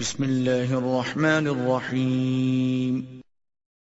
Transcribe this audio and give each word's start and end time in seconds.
بسم 0.00 0.22
اللہ 0.22 0.50
الرحمن 0.50 1.24
الرحیم۔ 1.24 3.20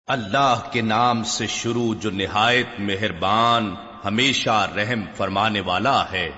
اللہ 0.07 0.63
کے 0.71 0.81
نام 0.81 1.23
سے 1.23 1.47
شروع 1.47 1.93
جو 1.93 2.11
نہایت 2.11 2.67
مہربان 2.79 3.75
ہمیشہ 4.05 4.71
رحم 4.75 5.01
فرمانے 5.17 5.61
والا 5.61 6.11
ہے۔ 6.11 6.31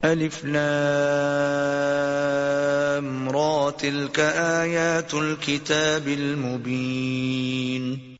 الف 0.00 0.44
لام 0.44 3.30
را 3.30 3.70
تلك 3.78 4.20
آیات 4.60 5.14
الكتاب 5.14 6.06
المبین۔ 6.06 8.14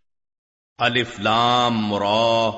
الف 0.78 1.20
لام 1.20 1.94
را 1.94 2.50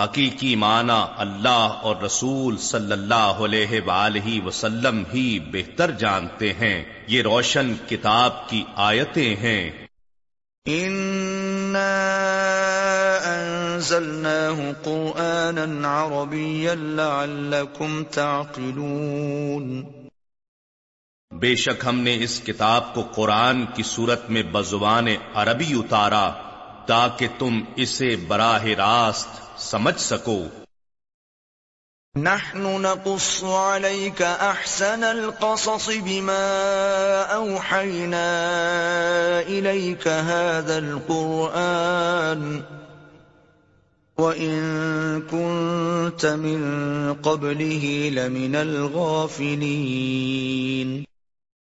حقیقی 0.00 0.56
معنی 0.56 1.06
اللہ 1.16 1.78
اور 1.82 1.96
رسول 1.96 2.56
صلی 2.56 2.92
اللہ 2.92 3.14
علیہ 3.14 3.80
وآلہ 3.86 4.46
وسلم 4.46 5.02
ہی 5.14 5.38
بہتر 5.40 5.90
جانتے 5.90 6.52
ہیں۔ 6.52 6.84
یہ 7.06 7.22
روشن 7.22 7.74
کتاب 7.88 8.48
کی 8.48 8.64
آیتیں 8.76 9.36
ہیں۔ 9.36 9.70
انزلناه 13.24 14.70
قرآنا 14.82 16.04
عربيا 16.04 16.74
لعلكم 16.74 18.04
تعقلون۔ 18.04 19.82
بے 21.38 21.56
شک 21.56 21.86
ہم 21.86 22.00
نے 22.00 22.18
اس 22.20 22.40
کتاب 22.40 22.94
کو 22.94 23.02
قرآن 23.02 23.66
کی 23.66 23.82
صورت 23.82 24.30
میں 24.30 24.42
بزبان 24.42 25.06
عربی 25.34 25.72
اتارا 25.72 26.32
تاکہ 26.86 27.28
تم 27.38 27.60
اسے 27.76 28.16
براہ 28.16 28.64
راست 28.64 29.49
سمجھ 29.60 30.00
سکو۔ 30.00 30.46
نحن 32.16 32.58
نقص 32.58 33.44
عليك 33.44 34.22
احسن 34.22 35.04
القصص 35.04 35.90
بما 36.04 37.26
اوحينا 37.30 38.30
اليك 39.48 40.08
هذا 40.08 40.76
القران 40.76 42.60
وان 44.18 45.22
كنت 45.30 46.24
من 46.24 47.12
قبله 47.22 48.10
لمن 48.10 48.54
الغافلين۔ 48.54 51.04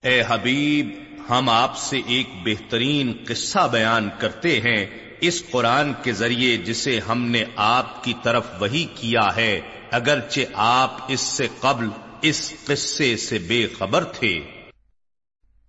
اے 0.02 0.22
حبیب 0.28 0.88
ہم 1.30 1.48
آپ 1.48 1.78
سے 1.78 2.00
ایک 2.06 2.28
بہترین 2.44 3.24
قصہ 3.28 3.68
بیان 3.72 4.08
کرتے 4.18 4.60
ہیں۔ 4.60 5.09
اس 5.20 5.42
قرآن 5.50 5.92
کے 6.02 6.12
ذریعے 6.12 6.56
جسے 6.56 7.00
ہم 7.00 7.24
نے 7.24 7.44
آپ 7.56 8.04
کی 8.04 8.14
طرف 8.22 8.46
وہی 8.60 8.86
کیا 8.94 9.36
ہے 9.36 9.60
اگرچہ 9.90 10.40
آپ 10.54 10.96
اس 11.08 11.20
سے 11.20 11.48
قبل 11.60 11.88
اس 12.22 12.52
قصے 12.64 13.16
سے 13.16 13.38
بے 13.38 13.66
خبر 13.78 14.04
تھے۔ 14.04 14.40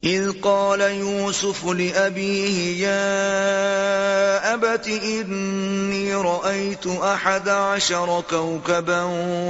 اذ 0.03 0.31
قال 0.41 0.81
يوسف 0.81 1.65
لأبيه 1.65 2.77
يا 2.77 4.53
أبت 4.53 4.87
إني 4.87 6.13
رأيت 6.13 6.87
أحد 6.87 7.49
عشر 7.49 8.21
كوكبا 8.29 9.01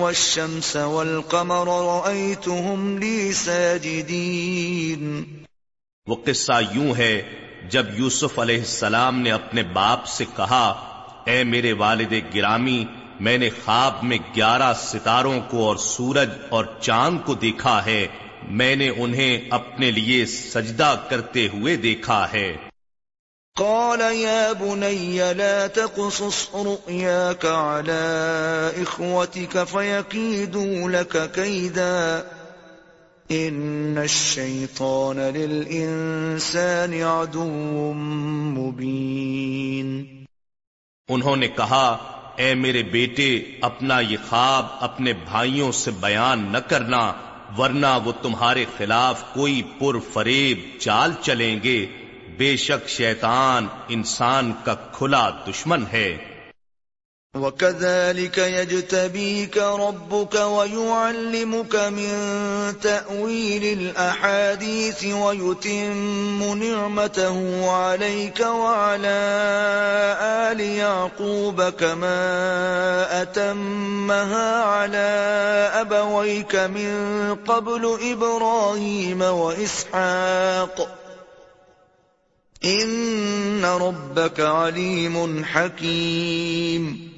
والشمس 0.02 0.76
والقمر 0.76 1.68
رأيتهم 1.68 2.98
لي 2.98 3.32
ساجدين 3.34 5.24
وہ 6.08 6.16
قصہ 6.26 6.62
یوں 6.72 6.96
ہے 6.98 7.22
جب 7.70 7.86
یوسف 8.00 8.40
علیہ 8.40 8.58
السلام 8.58 9.20
نے 9.20 9.32
اپنے 9.32 9.64
باپ 9.64 10.06
سے 10.06 10.26
کہا، 10.38 10.68
اے 11.26 11.44
میرے 11.44 11.74
والد 11.74 12.14
گرامی، 12.36 12.86
میں 13.20 13.38
نے 13.38 13.50
خواب 13.50 14.04
میں 14.04 14.18
گیارہ 14.36 14.74
ستاروں 14.74 15.40
کو 15.50 15.68
اور 15.68 15.76
سورج 15.76 16.30
اور 16.50 16.66
چاند 16.82 17.20
کو 17.26 17.34
دیکھا 17.34 17.86
ہے۔ 17.86 18.08
میں 18.50 18.76
نے 18.76 18.90
انہیں 18.90 19.42
اپنے 19.50 19.92
لیے 19.92 20.26
سجدہ 20.26 20.96
کرتے 21.10 21.48
ہوئے 21.54 21.76
دیکھا 21.76 22.28
ہے۔ 22.34 22.58
قال 23.56 24.02
يا 24.02 24.54
بني 24.60 25.18
لا 25.18 25.68
تقصص 25.74 26.50
رؤياك 26.54 27.46
على 27.46 28.02
إخوتك 28.82 29.58
فيكيدوا 29.72 30.90
لك 30.90 31.18
كيداً 31.34 32.41
ان 33.34 33.98
الشیطان 33.98 35.18
للانسان 35.18 36.94
عدو 36.94 37.94
مبین 38.58 40.24
انہوں 41.10 41.36
نے 41.36 41.48
کہا، 41.48 41.98
اے 42.36 42.56
میرے 42.56 42.84
بیٹے، 42.84 43.44
اپنا 43.62 44.00
یہ 44.00 44.18
خواب 44.30 44.66
اپنے 44.80 45.14
بھائیوں 45.14 45.72
سے 45.72 45.92
بیان 45.92 46.50
نہ 46.52 46.58
کرنا، 46.58 47.14
ورنہ 47.58 48.00
وہ 48.06 48.12
تمہارے 48.22 48.66
خلاف 48.78 49.24
کوئی 49.34 49.62
پر 49.80 50.00
فریب 50.14 50.60
چال 50.80 51.12
چلیں 51.22 51.60
گے۔ 51.64 51.86
بے 52.38 52.58
شک 52.58 52.90
شیطان 52.90 53.68
انسان 53.88 54.52
کا 54.64 54.74
کھلا 54.74 55.30
دشمن 55.30 55.84
ہے۔ 55.94 56.31
وكذلك 57.36 58.38
يجتبيك 58.38 59.58
ربك 59.58 60.36
ويعلمك 60.36 61.76
من 61.76 62.12
تأويل 62.82 63.80
الأحاديث 63.80 65.06
ويتم 65.06 66.64
نعمته 66.64 67.70
عليك 67.72 68.40
وعلى 68.40 69.20
آل 70.52 70.60
يعقوب 70.60 71.62
كما 71.62 73.22
أتمها 73.22 74.64
على 74.64 75.10
أبويك 75.74 76.56
من 76.56 77.36
قبل 77.48 77.98
إبراهيم 78.12 79.22
وإسحاق 79.22 80.98
ان 82.66 83.66
ربك 83.66 84.40
علیم 84.40 85.46
حکیم 85.46 87.11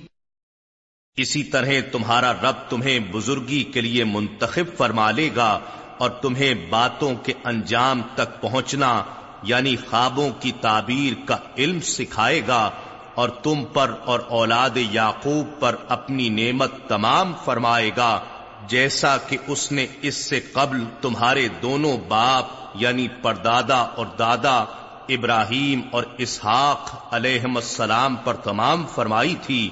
اسی 1.18 1.44
طرح 1.44 1.68
تمہارا 1.91 2.34
رب 2.34 2.69
تمہیں 2.69 3.00
بزرگی 3.00 3.63
کے 3.63 3.81
لیے 3.81 4.03
منتخب 4.03 4.78
فرما 4.78 5.12
لے 5.12 5.29
گا 5.35 5.59
اور 5.97 6.09
تمہیں 6.09 6.53
باتوں 6.69 7.16
کے 7.16 7.34
انجام 7.44 8.01
تک 8.16 8.41
پہنچنا 8.41 9.03
یعنی 9.44 9.75
خوابوں 9.75 10.29
کی 10.40 10.51
تعبیر 10.62 11.13
کا 11.25 11.38
علم 11.57 11.79
سکھائے 11.79 12.41
گا 12.47 12.69
اور 13.16 13.29
تم 13.29 13.63
پر 13.74 13.91
اور 14.06 14.19
اولاد 14.29 14.78
یعقوب 14.78 15.62
پر 15.62 15.75
اپنی 15.90 16.29
نعمت 16.29 16.72
تمام 16.88 17.34
فرمائے 17.45 17.91
گا، 17.97 18.19
جیسا 18.68 19.18
کہ 19.18 19.38
اس 19.47 19.72
نے 19.72 19.88
اس 20.01 20.16
سے 20.16 20.40
قبل 20.40 20.84
تمہارے 21.01 21.47
دونوں 21.62 21.97
باپ 22.07 22.45
یعنی 22.75 23.07
پردادا 23.22 23.80
اور 23.80 24.06
دادا، 24.19 24.63
ابراہیم 25.09 25.81
اور 25.91 26.03
اسحاق 26.18 27.13
علیہ 27.13 27.41
السلام 27.56 28.16
پر 28.16 28.34
تمام 28.34 28.85
فرمائی 28.95 29.35
تھی۔ 29.41 29.69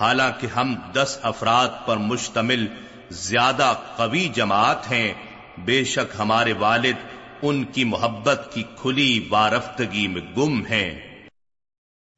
حالانکہ 0.00 0.46
ہم 0.46 0.74
دس 0.92 1.18
افراد 1.22 1.68
پر 1.86 1.96
مشتمل 1.96 2.66
زیادہ 3.10 3.74
قوی 3.96 4.28
جماعت 4.28 4.90
ہیں 4.90 5.14
بے 5.58 5.84
شک 5.84 6.14
ہمارے 6.18 6.52
والد 6.52 6.96
ان 7.42 7.64
کی 7.64 7.84
محبت 7.84 8.48
کی 8.54 8.62
کھلی 8.62 9.26
وارفتگی 9.30 10.08
میں 10.08 10.22
گم 10.36 10.66
ہیں۔ 10.66 11.14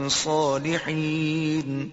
صالحين 0.09 1.89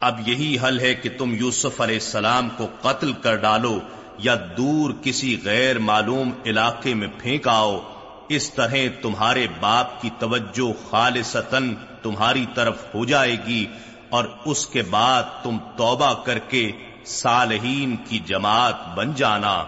اب 0.00 0.28
یہی 0.28 0.56
حل 0.62 0.80
ہے 0.80 0.94
کہ 0.94 1.08
تم 1.18 1.34
یوسف 1.34 1.80
علیہ 1.80 1.94
السلام 1.94 2.48
کو 2.56 2.66
قتل 2.82 3.12
کر 3.12 3.36
ڈالو۔ 3.36 3.80
یا 4.18 4.34
دور 4.56 4.90
کسی 5.02 5.40
غیر 5.44 5.78
معلوم 5.78 6.30
علاقے 6.46 6.94
میں 6.94 7.08
پھینک 7.18 7.48
آؤ، 7.48 7.80
اس 8.28 8.50
طرح 8.50 8.74
تمہارے 9.02 9.46
باپ 9.60 10.02
کی 10.02 10.10
توجہ 10.18 10.90
خالصتاً 10.90 11.74
تمہاری 12.02 12.46
طرف 12.54 12.76
ہو 12.94 13.04
جائے 13.04 13.36
گی 13.46 13.66
اور 14.08 14.24
اس 14.44 14.66
کے 14.66 14.82
بعد 14.82 15.22
تم 15.42 15.58
توبہ 15.76 16.14
کر 16.24 16.38
کے 16.38 16.72
صالحین 17.06 17.96
کی 17.96 18.18
جماعت 18.18 18.94
بن 18.94 19.14
جانا۔ 19.14 19.64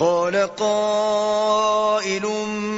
قال 0.00 0.36
قائل 0.56 2.26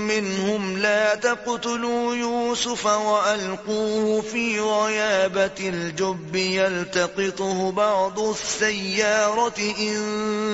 منهم 0.09 0.77
لا 0.79 1.15
تقتلوا 1.15 2.15
يوسف 2.15 2.87
وألقوه 2.87 4.21
في 4.21 4.61
غيابة 4.61 5.69
الجب 5.69 6.37
يلتقطه 6.37 7.73
بعض 7.73 8.21
السيارة 8.21 9.59
إن 9.79 9.99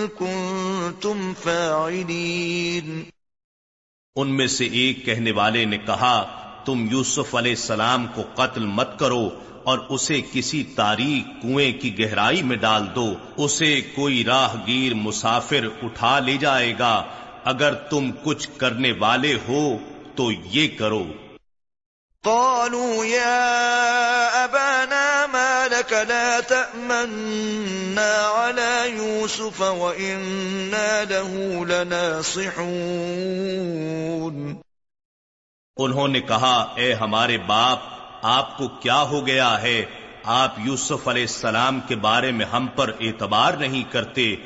كنتم 0.09 1.33
فاعلين. 1.43 3.03
ان 4.17 4.29
میں 4.29 4.47
سے 4.47 4.67
ایک 4.67 5.07
کہنے 5.07 5.33
والے 5.33 5.65
نے 5.65 5.79
کہا، 5.79 6.25
تم 6.65 6.87
یوسف 6.91 7.35
علیہ 7.35 7.53
السلام 7.53 8.07
کو 8.15 8.23
قتل 8.35 8.67
مت 8.67 8.99
کرو 8.99 9.29
اور 9.65 9.79
اسے 9.89 10.21
کسی 10.33 10.65
تاریخ 10.65 11.43
کنویں 11.43 11.73
کی 11.73 11.99
گہرائی 11.99 12.43
میں 12.43 12.57
ڈال 12.57 12.87
دو 12.95 13.15
اسے 13.37 13.81
کوئی 13.81 14.25
راہ 14.25 14.55
گیر 14.67 14.95
مسافر 14.95 15.69
اٹھا 15.83 16.19
لے 16.19 16.37
جائے 16.37 16.75
گا۔ 16.79 17.05
اگر 17.45 17.75
تم 17.75 18.11
کچھ 18.25 18.49
کرنے 18.57 18.93
والے 18.93 19.39
ہو 19.49 19.79
تو 20.15 20.33
یہ 20.33 20.69
کرو۔ 20.79 21.05
قالوا 22.23 23.07
يا 23.07 24.45
أبانا 24.45 25.27
ما 25.33 25.67
لك 25.71 25.93
لا 25.93 26.41
تأمنا 26.49 28.33
على 28.35 28.97
يوسف 28.97 29.61
وإنا 29.61 31.03
له 31.11 31.35
لناصحون۔ 31.69 34.57
انہوں 35.77 36.09
نے 36.09 36.21
کہا 36.21 36.73
اے 36.77 36.95
ہمارے 36.95 37.39
باپ 37.39 37.79
آپ 38.27 38.59
کو 38.59 38.69
کیا 38.69 39.03
ہو 39.03 39.27
گیا 39.27 39.63
ہے؟ 39.63 39.85
آپ 40.25 40.55
یوسف 40.59 41.09
علیہ 41.09 41.23
السلام 41.23 41.81
کے 41.89 41.97
بارے 41.97 42.33
میں 42.33 42.47
ہم 42.47 42.67
پر 42.67 42.93
اعتبار 43.01 43.53
نہیں 43.53 43.93
کرتے 43.93 44.37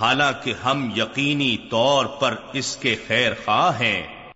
حالانکہ 0.00 0.54
ہم 0.64 0.90
یقینی 0.96 1.56
طور 1.70 2.06
پر 2.06 2.34
اس 2.52 2.76
کے 2.76 2.96
خیر 3.06 3.32
خواہ 3.44 3.80
ہیں۔ 3.80 4.32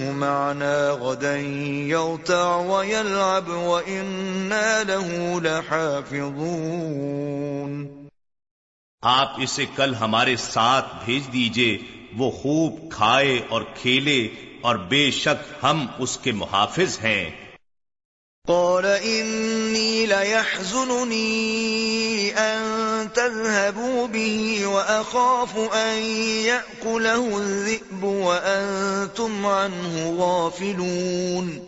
معنا 0.00 0.96
غدا 1.00 2.56
ويلعب 2.56 3.48
وإنا 3.48 4.82
له 4.88 5.40
لحافظون۔ 5.42 7.86
آپ 9.02 9.32
اسے 9.38 9.66
کل 9.76 9.94
ہمارے 9.94 10.36
ساتھ 10.36 10.86
بھیج 11.04 11.32
دیجیے 11.32 11.78
وہ 12.16 12.30
خوب 12.30 12.92
کھائے 12.92 13.40
اور 13.48 13.62
کھیلے 13.74 14.28
اور 14.62 14.76
بے 14.76 15.10
شک 15.10 15.64
ہم 15.64 15.86
اس 15.98 16.18
کے 16.18 16.32
محافظ 16.32 16.98
ہیں۔ 17.04 17.30
قال 18.48 18.84
إني 18.84 20.06
ليحزنني 20.06 21.30
أن 22.30 22.60
تذهبوا 23.14 24.06
به 24.06 24.64
وأخاف 24.64 25.58
أن 25.74 26.02
يأكله 26.44 27.36
الذئب 27.36 28.04
وأنتم 28.04 29.46
عنه 29.46 30.16
غافلون۔ 30.18 31.58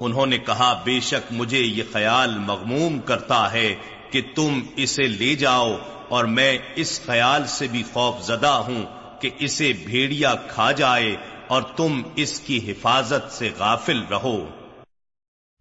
انہوں 0.00 0.26
نے 0.26 0.38
کہا 0.38 0.82
بے 0.84 1.00
شک 1.00 1.32
مجھے 1.32 1.58
یہ 1.58 1.82
خیال 1.92 2.38
مغموم 2.38 2.98
کرتا 2.98 3.52
ہے 3.52 3.74
کہ 4.10 4.22
تم 4.34 4.60
اسے 4.76 5.02
لے 5.02 5.34
جاؤ 5.34 5.76
اور 6.08 6.24
میں 6.24 6.58
اس 6.76 7.00
خیال 7.06 7.46
سے 7.46 7.66
بھی 7.66 7.82
خوف 7.92 8.26
زدہ 8.26 8.46
ہوں 8.46 8.84
کہ 9.20 9.30
اسے 9.38 9.72
بھیڑیا 9.72 10.34
کھا 10.34 10.72
جائے 10.72 11.16
اور 11.48 11.62
تم 11.76 12.02
اس 12.16 12.40
کی 12.40 12.70
حفاظت 12.70 13.32
سے 13.32 13.50
غافل 13.58 14.02
رہو۔ 14.10 14.48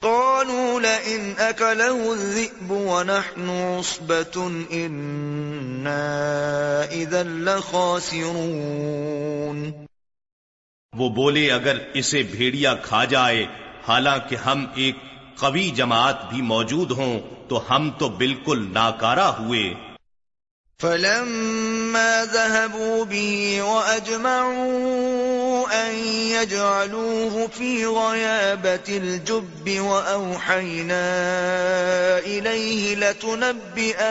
قالوا 0.02 0.80
لئن 0.80 1.34
أكله 1.38 2.12
الذئب 2.12 2.72
ونحن 2.72 3.50
عصبة 3.50 4.68
إنا 4.72 6.22
إذا 6.92 7.24
لخاسرون۔ 7.24 9.72
وہ 10.94 11.10
بولے 11.10 11.52
اگر 11.52 11.78
اسے 11.94 12.24
بھیڑیا 12.24 12.76
کھا 12.76 13.06
جائے 13.06 13.46
حالانکہ 13.88 14.36
ہم 14.36 14.66
ایک 14.76 14.96
قوی 15.40 15.70
جماعت 15.70 16.30
بھی 16.30 16.42
موجود 16.42 16.92
ہوں 16.92 17.20
تو 17.48 17.64
ہم 17.70 17.90
تو 17.98 18.10
بالکل 18.10 18.74
ناکارہ 18.74 19.20
ہوئے۔ 19.20 19.95
فلما 20.80 22.26
ذهبوا 22.26 23.06
به 23.06 23.62
وأجمعوا 23.62 25.88
أن 25.88 26.08
يجعلوه 26.08 27.48
في 27.48 27.86
غيابة 27.86 28.84
الجب 28.90 29.80
وأوحينا 29.80 31.10
إليه 32.20 32.96
لتنبئنهم 32.96 34.10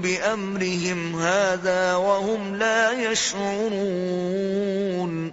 بأمرهم 0.00 1.20
هذا 1.20 1.94
وهم 1.94 2.54
لا 2.54 3.10
يشعرون۔ 3.10 5.30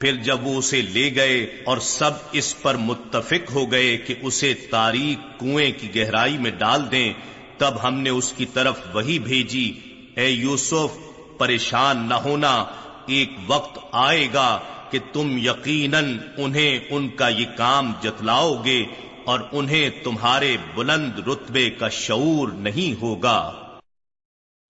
پھر 0.00 0.14
جب 0.14 0.46
وہ 0.46 0.58
اسے 0.58 0.82
لے 0.82 1.14
گئے 1.14 1.62
اور 1.64 1.78
سب 1.78 2.10
اس 2.32 2.62
پر 2.62 2.74
متفق 2.74 3.54
ہو 3.54 3.72
گئے 3.72 3.96
کہ 3.96 4.14
اسے 4.22 4.54
تاریخ 4.54 5.40
کنویں 5.40 5.72
کی 5.72 5.96
گہرائی 5.96 6.38
میں 6.38 6.50
ڈال 6.50 6.90
دیں 6.90 7.12
تب 7.58 7.74
ہم 7.82 7.94
نے 7.94 8.10
اس 8.10 8.32
کی 8.32 8.46
طرف 8.46 8.74
وہی 8.94 9.18
بھیجی۔ 9.18 9.80
اے 10.16 10.30
یوسف، 10.30 10.98
پریشان 11.38 12.08
نہ 12.08 12.14
ہونا، 12.14 12.64
ایک 13.06 13.30
وقت 13.46 13.78
آئے 13.92 14.28
گا 14.34 14.58
کہ 14.90 14.98
تم 15.12 15.38
یقیناً 15.38 16.18
انہیں 16.36 16.78
ان 16.90 17.08
کا 17.08 17.28
یہ 17.28 17.44
کام 17.56 17.92
جتلاؤ 18.02 18.64
گے 18.64 18.84
اور 19.24 19.40
انہیں 19.52 19.90
تمہارے 20.04 20.56
بلند 20.74 21.28
رتبے 21.28 21.70
کا 21.70 21.88
شعور 21.88 22.48
نہیں 22.48 23.02
ہوگا۔ 23.02 23.52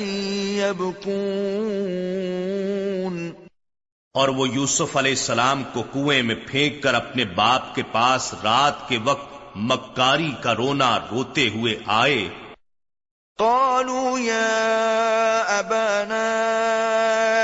يبكون۔ 0.58 3.32
اور 4.14 4.28
وہ 4.28 4.50
یوسف 4.50 4.98
علیہ 4.98 5.12
السلام 5.12 5.64
کو 5.74 5.84
کنویں 5.84 6.24
میں 6.24 6.36
پھینک 6.36 6.84
کر 6.84 6.94
اپنے 6.94 7.26
باپ 7.26 7.76
کے 7.76 7.84
پاس 7.92 8.34
رات 8.44 8.90
کے 8.90 8.98
وقت 9.04 9.34
مکاری 9.56 10.32
کا 10.42 10.56
رونا 10.56 11.00
روتے 11.12 11.50
ہوئے 11.50 11.76
آئے۔ 11.86 12.30
قالوا 13.38 14.20
يا 14.20 15.60
أبانا 15.60 16.28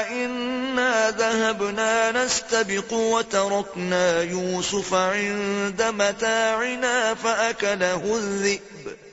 إنا 0.10 1.10
ذهبنا 1.18 2.12
نستبق 2.14 2.94
وتركنا 2.94 4.22
يوسف 4.22 4.94
عند 4.94 5.82
متاعنا 5.98 7.14
فأكله 7.22 8.16
الذئب۔ 8.16 9.07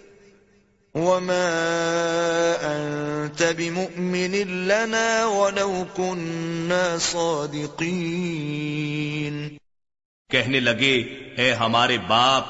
وما 0.95 1.51
أنت 2.63 3.43
بمؤمن 3.43 4.69
لنا 4.69 5.25
ولو 5.25 5.87
كنا 5.97 6.97
صادقين 7.01 9.49
کہنے 10.31 10.61
لگے، 10.61 11.05
اے 11.37 11.55
ہمارے 11.55 11.97
باپ، 12.07 12.43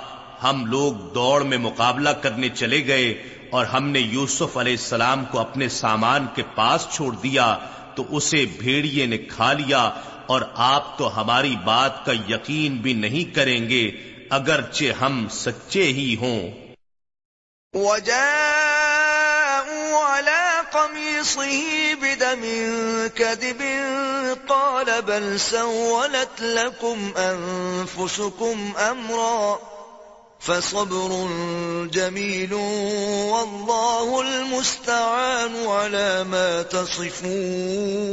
ہم 0.42 0.66
لوگ 0.66 1.14
دوڑ 1.14 1.42
میں 1.42 1.58
مقابلہ 1.58 2.08
کرنے 2.08 2.48
چلے 2.48 2.86
گئے 2.86 3.22
اور 3.50 3.64
ہم 3.64 3.88
نے 3.88 4.00
یوسف 4.00 4.56
علیہ 4.56 4.72
السلام 4.72 5.24
کو 5.24 5.38
اپنے 5.38 5.68
سامان 5.68 6.26
کے 6.34 6.42
پاس 6.54 6.86
چھوڑ 6.90 7.14
دیا، 7.14 7.58
تو 7.94 8.04
اسے 8.10 8.44
بھیڑیے 8.58 9.06
نے 9.06 9.18
کھا 9.18 9.52
لیا 9.52 9.90
اور 10.26 10.42
آپ 10.54 10.98
تو 10.98 11.20
ہماری 11.20 11.56
بات 11.64 12.06
کا 12.06 12.12
یقین 12.12 12.76
بھی 12.76 12.92
نہیں 12.92 13.34
کریں 13.34 13.68
گے، 13.68 13.90
اگرچہ 14.30 14.84
ہم 15.00 15.26
سچے 15.30 15.82
ہی 15.82 16.16
ہوں. 16.16 16.63
وجاءوا 17.74 18.14
على 19.98 20.42
قميصه 20.72 21.94
بدم 22.02 22.42
كذب 23.08 23.62
قال 24.48 25.02
بل 25.02 25.40
سولت 25.40 26.40
لكم 26.40 27.12
أنفسكم 27.16 28.72
أمرا 28.90 29.60
فصبر 30.40 31.28
جميل 31.92 32.52
والله 32.54 34.20
المستعان 34.20 35.66
على 35.66 36.24
ما 36.24 36.62
تصفون 36.62 38.04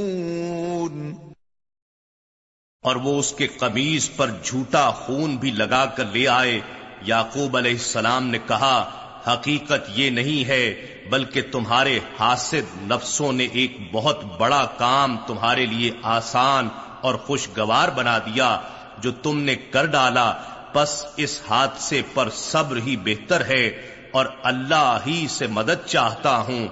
اور 2.84 2.96
وہ 2.96 3.20
اس 3.20 3.34
کے 3.38 3.48
قمیض 3.48 4.10
پر 4.16 4.30
جھوٹا 4.44 4.92
خون 4.92 5.36
بھی 5.38 5.52
لگا 5.52 5.86
کر 5.86 6.06
لے 6.06 6.28
آئے، 6.28 6.60
یعقوب 7.02 7.58
علیہ 7.58 7.72
السلام 7.72 8.28
نے 8.28 8.40
کہا 8.48 9.01
حقیقت 9.28 9.90
یہ 9.96 10.10
نہیں 10.10 10.48
ہے 10.48 10.86
بلکہ 11.10 11.42
تمہارے 11.52 12.00
حاسد 12.20 12.92
نفسوں 12.92 13.34
نے 13.34 13.44
ایک 13.44 13.78
بہت 13.92 14.24
بڑا 14.24 14.66
کام 14.78 15.18
تمہارے 15.28 15.66
لیے 15.66 15.92
آسان 16.04 16.68
اور 17.02 17.16
خوشگوار 17.16 17.88
بنا 17.88 18.18
دیا 18.18 18.60
جو 18.98 19.12
تم 19.12 19.40
نے 19.40 19.56
کر 19.56 19.86
ڈالا۔ 19.86 20.34
بس 20.76 21.06
اس 21.16 21.42
حادثے 21.50 22.02
پر 22.14 22.30
صبر 22.30 22.78
ہی 22.78 22.98
بہتر 22.98 23.46
ہے 23.46 23.68
اور 24.12 24.26
اللہ 24.44 24.98
ہی 25.08 25.28
سے 25.30 25.48
مدد 25.48 25.88
چاہتا 25.88 26.38
ہوں۔ 26.38 26.68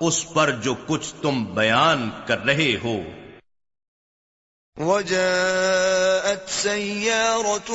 اس 0.00 0.32
پر 0.32 0.50
جو 0.50 0.74
کچھ 0.86 1.14
تم 1.22 1.44
بیان 1.44 2.10
کر 2.26 2.44
رہے 2.44 2.76
ہو۔ 2.84 3.02
وجاءت 4.76 6.48
سيارة 6.48 7.70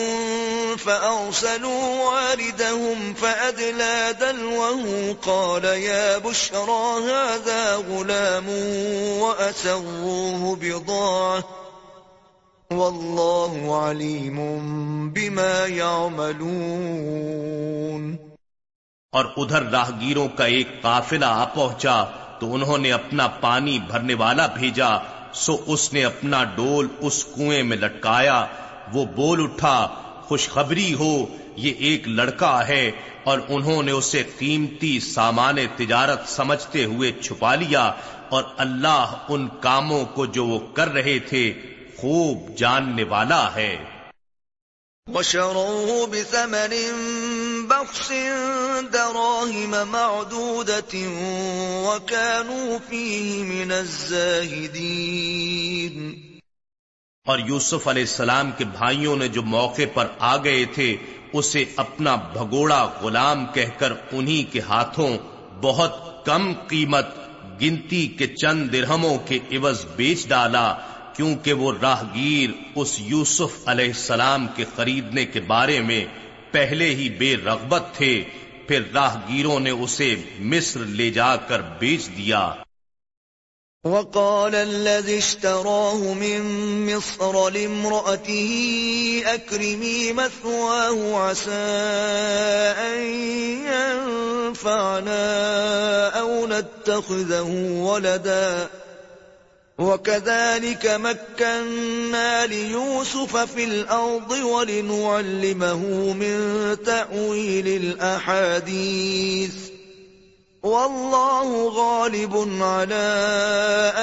فأرسلوا 0.75 2.03
واردهم 2.03 3.13
فأدلى 3.13 4.15
دلوه 4.21 5.15
قال 5.25 5.65
يا 5.65 6.17
بشرى 6.17 7.01
هذا 7.03 7.75
غلام 7.75 8.49
وأسروه 9.19 10.55
بضاعة 10.55 11.43
والله 12.71 13.85
عليم 13.85 14.37
بما 15.09 15.65
يعملون 15.65 16.99
اور 19.13 19.25
ادھر 19.37 19.63
راہگیروں 19.71 20.27
کا 20.37 20.45
ایک 20.45 20.81
قافلہ 20.81 21.25
آ 21.25 21.45
پہنچا 21.45 22.03
تو 22.39 22.53
انہوں 22.55 22.77
نے 22.77 22.91
اپنا 22.91 23.27
پانی 23.41 23.79
بھرنے 23.87 24.13
والا 24.13 24.45
بھیجا 24.47 24.89
سو 25.33 25.57
اس 25.67 25.93
نے 25.93 26.03
اپنا 26.03 26.43
ڈول 26.43 26.87
اس 26.99 27.25
کنویں 27.25 27.63
میں 27.63 27.77
لٹکایا، 27.77 28.45
وہ 28.93 29.05
بول 29.05 29.43
اٹھا، 29.43 29.87
خوشخبری 30.21 30.93
ہو، 30.93 31.25
یہ 31.55 31.73
ایک 31.77 32.07
لڑکا 32.07 32.67
ہے، 32.67 32.91
اور 33.23 33.39
انہوں 33.49 33.83
نے 33.83 33.91
اسے 33.91 34.23
قیمتی 34.37 34.99
سامان 34.99 35.55
تجارت 35.75 36.29
سمجھتے 36.29 36.85
ہوئے 36.85 37.11
چھپا 37.11 37.55
لیا، 37.55 37.91
اور 38.29 38.43
اللہ 38.57 39.15
ان 39.29 39.47
کاموں 39.59 40.05
کو 40.05 40.25
جو 40.25 40.45
وہ 40.45 40.59
کر 40.73 40.93
رہے 40.93 41.19
تھے، 41.19 41.53
خوب 41.97 42.57
جاننے 42.57 43.03
والا 43.03 43.49
ہے۔ 43.55 43.77
وشروه 45.13 46.07
بثمن 46.07 46.73
بخس 47.67 48.11
دراهم 48.93 49.87
معدودة 49.87 50.93
وكانوا 51.85 52.79
فيه 52.89 53.43
من 53.43 53.71
الزاهدين. 53.71 54.89
اور 57.25 57.39
یوسف 57.45 57.87
علیہ 57.87 58.03
السلام 58.03 58.51
کے 58.57 58.65
بھائیوں 58.65 59.15
نے 59.15 59.27
جو 59.27 59.41
موقع 59.41 59.87
پر 59.93 60.07
آ 60.19 60.37
گئے 60.37 60.65
تھے، 60.65 60.97
اسے 61.33 61.65
اپنا 61.75 62.15
بھگوڑا 62.15 62.89
غلام 63.01 63.45
کہہ 63.53 63.73
کر 63.77 63.93
انہی 64.11 64.43
کے 64.43 64.59
ہاتھوں 64.59 65.17
بہت 65.61 66.25
کم 66.25 66.53
قیمت 66.67 67.07
گنتی 67.61 68.07
کے 68.07 68.27
چند 68.27 68.71
درہموں 68.73 69.17
کے 69.25 69.39
عوض 69.51 69.85
بیچ 69.95 70.27
ڈالا۔ 70.27 70.75
کیونکہ 71.19 71.53
وہ 71.53 71.71
راہگیر 71.81 72.49
اس 72.75 72.95
یوسف 72.99 73.67
علیہ 73.67 73.85
السلام 73.85 74.47
کے 74.55 74.65
خریدنے 74.75 75.25
کے 75.25 75.39
بارے 75.39 75.81
میں 75.81 76.05
پہلے 76.51 76.85
ہی 76.85 77.09
بے 77.09 77.35
رغبت 77.35 77.83
تھے، 77.93 78.23
پھر 78.67 78.81
راہگیروں 78.93 79.59
نے 79.59 79.69
اسے 79.69 80.15
مصر 80.39 80.79
لے 80.79 81.09
جا 81.09 81.35
کر 81.35 81.61
بیچ 81.79 82.07
دیا۔ 82.17 82.53
وقال 83.83 84.55
الذي 84.55 85.17
اشتراه 85.17 86.13
من 86.17 86.41
مصر 86.89 87.51
لامرأته 87.51 88.55
أكرمي 89.35 90.11
مثواه 90.11 91.29
عسى 91.29 91.67
أن 92.77 93.03
ينفعنا 93.65 95.21
أو 96.19 96.47
نتخذه 96.47 97.51
ولداً۔ 97.81 98.65
وكذلك 99.79 100.85
مكنا 100.85 102.45
ليوسف 102.45 103.37
في 103.37 103.63
الأرض 103.63 104.31
ولنعلمه 104.31 106.13
من 106.13 106.77
تأويل 106.85 107.67
الأحاديث 107.67 109.53
والله 110.63 111.67
غالب 111.67 112.61
على 112.61 113.13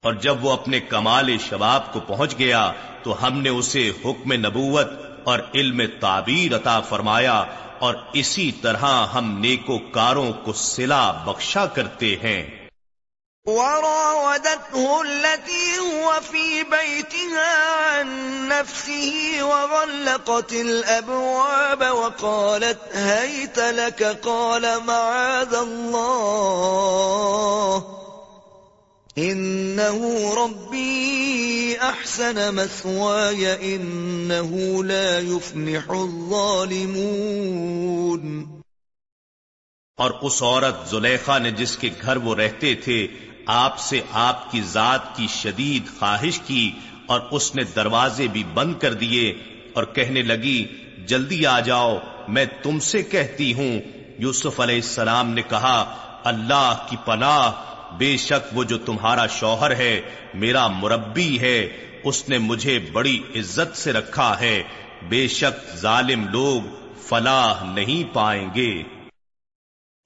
اور 0.01 0.13
جب 0.13 0.45
وہ 0.45 0.51
اپنے 0.51 0.79
کمال 0.79 1.37
شباب 1.49 1.93
کو 1.93 1.99
پہنچ 1.99 2.39
گیا 2.39 2.71
تو 3.03 3.27
ہم 3.27 3.41
نے 3.41 3.49
اسے 3.49 3.91
حکم 4.05 4.33
نبوت 4.33 4.87
اور 5.23 5.39
علم 5.55 5.81
تعبیر 5.99 6.55
عطا 6.55 6.79
فرمایا 6.79 7.43
اور 7.79 7.95
اسی 8.13 8.51
طرح 8.51 9.07
ہم 9.07 9.39
نیکو 9.39 9.77
کاروں 9.77 10.33
کو 10.33 10.53
سلا 10.53 11.11
بخشا 11.11 11.65
کرتے 11.65 12.15
ہیں۔ 12.15 12.58
وراودته 13.45 15.01
التي 15.01 15.79
هو 15.79 16.21
في 16.21 16.63
بيتها 16.63 17.75
عن 17.75 18.07
نفسه 18.47 19.37
وغلقت 19.41 20.53
الأبواب 20.53 21.81
وقالت 21.81 22.79
هيت 22.93 23.59
لك 23.59 24.03
قال 24.03 24.83
معاذ 24.83 25.53
الله 25.53 26.25
إنه 29.17 30.33
ربي 30.33 31.79
أحسن 31.81 32.55
مثواي 32.55 33.75
إنه 33.75 34.83
لا 34.83 35.19
يفنح 35.19 35.91
الظالمون 35.91 37.29
اور 39.97 40.11
اس 40.21 40.41
عورت 40.43 40.75
زلیخا 40.89 41.37
نے 41.37 41.49
جس 41.51 41.71
کے 41.77 41.89
گھر 42.01 42.17
وہ 42.17 42.35
رہتے 42.35 42.69
تھے 42.75 42.99
آپ 43.51 43.79
سے 43.79 44.01
آپ 44.13 44.51
کی 44.51 44.61
ذات 44.61 45.17
کی 45.17 45.27
شدید 45.27 45.99
خواہش 45.99 46.39
کی 46.39 46.71
اور 47.05 47.21
اس 47.31 47.55
نے 47.55 47.63
دروازے 47.63 48.27
بھی 48.27 48.43
بند 48.43 48.73
کر 48.79 48.93
دیے 48.93 49.29
اور 49.73 49.83
کہنے 49.83 50.21
لگی، 50.21 50.65
جلدی 51.07 51.45
آ 51.45 51.59
جاؤ، 51.59 51.97
میں 52.27 52.45
تم 52.63 52.79
سے 52.79 53.03
کہتی 53.03 53.53
ہوں۔ 53.53 53.81
یوسف 54.17 54.59
علیہ 54.59 54.75
السلام 54.75 55.33
نے 55.33 55.41
کہا، 55.41 55.95
اللہ 56.23 56.85
کی 56.89 56.97
پناہ، 57.05 57.51
بے 57.97 58.17
شک 58.17 58.57
وہ 58.57 58.63
جو 58.63 58.77
تمہارا 58.77 59.27
شوہر 59.27 59.75
ہے، 59.75 60.01
میرا 60.33 60.67
مربی 60.67 61.39
ہے، 61.39 61.67
اس 62.03 62.29
نے 62.29 62.37
مجھے 62.37 62.79
بڑی 62.79 63.19
عزت 63.35 63.77
سے 63.77 63.93
رکھا 63.93 64.39
ہے۔ 64.39 64.63
بے 65.09 65.27
شک 65.27 65.77
ظالم 65.77 66.27
لوگ 66.27 66.75
فلاح 67.07 67.73
نہیں 67.73 68.13
پائیں 68.13 68.47
گے۔ 68.55 68.83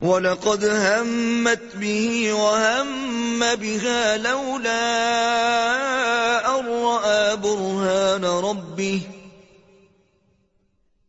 وَلَقَدْ 0.03 0.65
هَمَّتْ 0.65 1.75
بِهِ 1.75 2.33
وَهَمَّ 2.33 3.39
بِهَا 3.39 4.17
لَوْلَا 4.17 4.79
أَن 6.59 6.65
رَّأَىٰ 6.65 7.37
بُرْهَانَ 7.37 8.25
رَبِّهِ. 8.25 8.99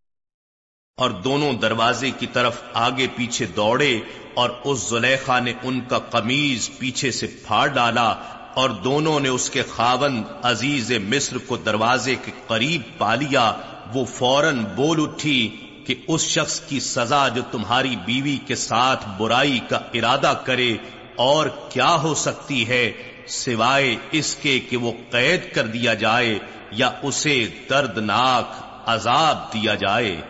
اور 0.97 1.09
دونوں 1.09 1.53
دروازے 1.53 2.09
کی 2.19 2.27
طرف 2.27 2.61
آگے 2.73 3.07
پیچھے 3.15 3.45
دوڑے 3.45 3.99
اور 4.33 4.49
اس 4.63 4.89
زلیخا 4.89 5.39
نے 5.39 5.53
ان 5.63 5.79
کا 5.81 5.99
قمیض 5.99 6.69
پیچھے 6.77 7.11
سے 7.11 7.27
پھاڑ 7.27 7.67
ڈالا 7.67 8.07
اور 8.53 8.69
دونوں 8.83 9.19
نے 9.19 9.29
اس 9.29 9.49
کے 9.49 9.63
خاون 9.75 10.21
عزیز 10.43 10.91
مصر 11.07 11.37
کو 11.37 11.57
دروازے 11.57 12.15
کے 12.25 12.31
قریب 12.47 12.81
پا 12.97 13.15
لیا۔ 13.15 13.51
وہ 13.93 14.05
فوراً 14.05 14.63
بول 14.75 15.01
اٹھی 15.03 15.41
کہ 15.85 15.95
اس 16.07 16.21
شخص 16.21 16.59
کی 16.59 16.79
سزا 16.79 17.27
جو 17.27 17.41
تمہاری 17.51 17.95
بیوی 18.05 18.37
کے 18.47 18.55
ساتھ 18.55 19.07
برائی 19.17 19.59
کا 19.69 19.79
ارادہ 19.93 20.33
کرے 20.43 20.71
اور 21.15 21.47
کیا 21.69 21.93
ہو 22.03 22.13
سکتی 22.15 22.67
ہے، 22.67 22.91
سوائے 23.27 23.95
اس 24.11 24.35
کے 24.35 24.59
کہ 24.59 24.77
وہ 24.77 24.91
قید 25.09 25.53
کر 25.53 25.67
دیا 25.67 25.93
جائے 25.93 26.37
یا 26.71 26.91
اسے 27.03 27.37
دردناک 27.69 28.53
عذاب 28.89 29.53
دیا 29.53 29.75
جائے۔ 29.75 30.21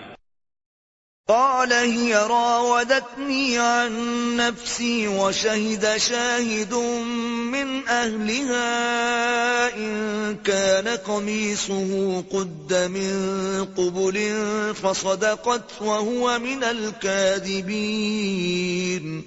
قال 1.27 1.73
هي 1.73 2.15
راودتني 2.15 3.57
عن 3.57 3.91
نفسي 4.35 5.07
وشهد 5.07 5.97
شاهد 5.97 6.73
من 7.53 7.81
أهلها 7.89 9.77
إن 9.77 10.37
كان 10.43 10.87
قميصه 11.05 12.23
قد 12.31 12.73
من 12.73 13.65
قبل 13.75 14.43
فصدقت 14.81 15.81
وهو 15.81 16.39
من 16.39 16.63
الكاذبين. 16.63 19.21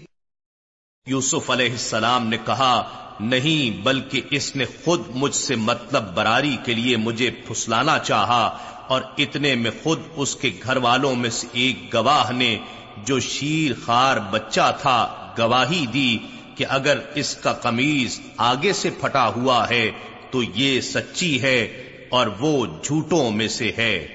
یوسف 1.06 1.50
علیہ 1.50 1.70
السلام 1.70 2.26
نے 2.26 2.36
کہا، 2.46 2.82
نہیں، 3.20 3.82
بلکہ 3.82 4.20
اس 4.30 4.56
نے 4.56 4.64
خود 4.84 5.00
مجھ 5.14 5.34
سے 5.34 5.56
مطلب 5.56 6.14
براری 6.14 6.56
کے 6.64 6.74
لیے 6.74 6.96
مجھے 6.96 7.30
پھسلانا 7.30 7.98
چاہا۔ 7.98 8.58
اور 8.88 9.03
اتنے 9.19 9.55
میں 9.55 9.71
خود 9.83 10.00
اس 10.17 10.37
کے 10.37 10.50
گھر 10.62 10.76
والوں 10.76 11.14
میں 11.14 11.31
سے 11.31 11.47
ایک 11.53 11.95
گواہ 11.95 12.33
نے 12.33 12.59
جو 13.05 13.21
شیر 13.21 13.73
خار 13.85 14.17
بچہ 14.31 14.76
تھا 14.81 15.26
گواہی 15.38 15.87
دی 15.87 16.19
کہ 16.55 16.64
اگر 16.69 16.99
اس 17.14 17.35
کا 17.35 17.53
قمیض 17.53 18.21
آگے 18.37 18.73
سے 18.73 18.91
پھٹا 18.91 19.29
ہوا 19.29 19.70
ہے 19.70 19.90
تو 20.31 20.42
یہ 20.42 20.81
سچی 20.81 21.42
ہے 21.42 21.83
اور 22.09 22.27
وہ 22.40 22.66
جھوٹوں 22.83 23.31
میں 23.31 23.49
سے 23.49 23.73
ہے۔ 23.79 24.07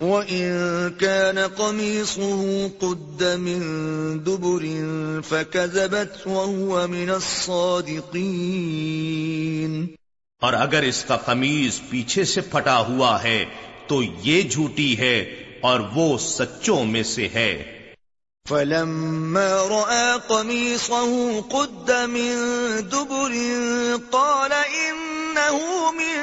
وَإِن 0.00 0.50
كَانَ 0.98 1.40
قَمِيصُهُ 1.56 2.68
قُدَّ 2.78 3.24
مِن 3.38 3.62
دُبُرٍ 4.26 4.66
فَكَذَبَتْ 5.28 6.26
وَهُوَ 6.26 6.88
مِنَ 6.88 7.10
الصَّادِقِينَ۔ 7.10 9.99
اور 10.40 10.52
اگر 10.52 10.82
اس 10.82 11.04
کا 11.04 11.16
قمیض 11.16 11.80
پیچھے 11.90 12.24
سے 12.24 12.40
پھٹا 12.40 12.78
ہوا 12.78 13.22
ہے 13.22 13.44
تو 13.86 14.02
یہ 14.02 14.42
جھوٹی 14.42 14.98
ہے 14.98 15.34
اور 15.62 15.80
وہ 15.94 16.18
سچوں 16.18 16.84
میں 16.84 17.02
سے 17.02 17.28
ہے۔ 17.28 17.80
فلما 18.48 19.66
رأى 19.70 20.18
قميصه 20.28 21.40
قد 21.48 21.90
من 22.08 22.36
دبر 22.92 23.34
قال 24.10 24.52
إنه 24.52 25.90
من 25.94 26.18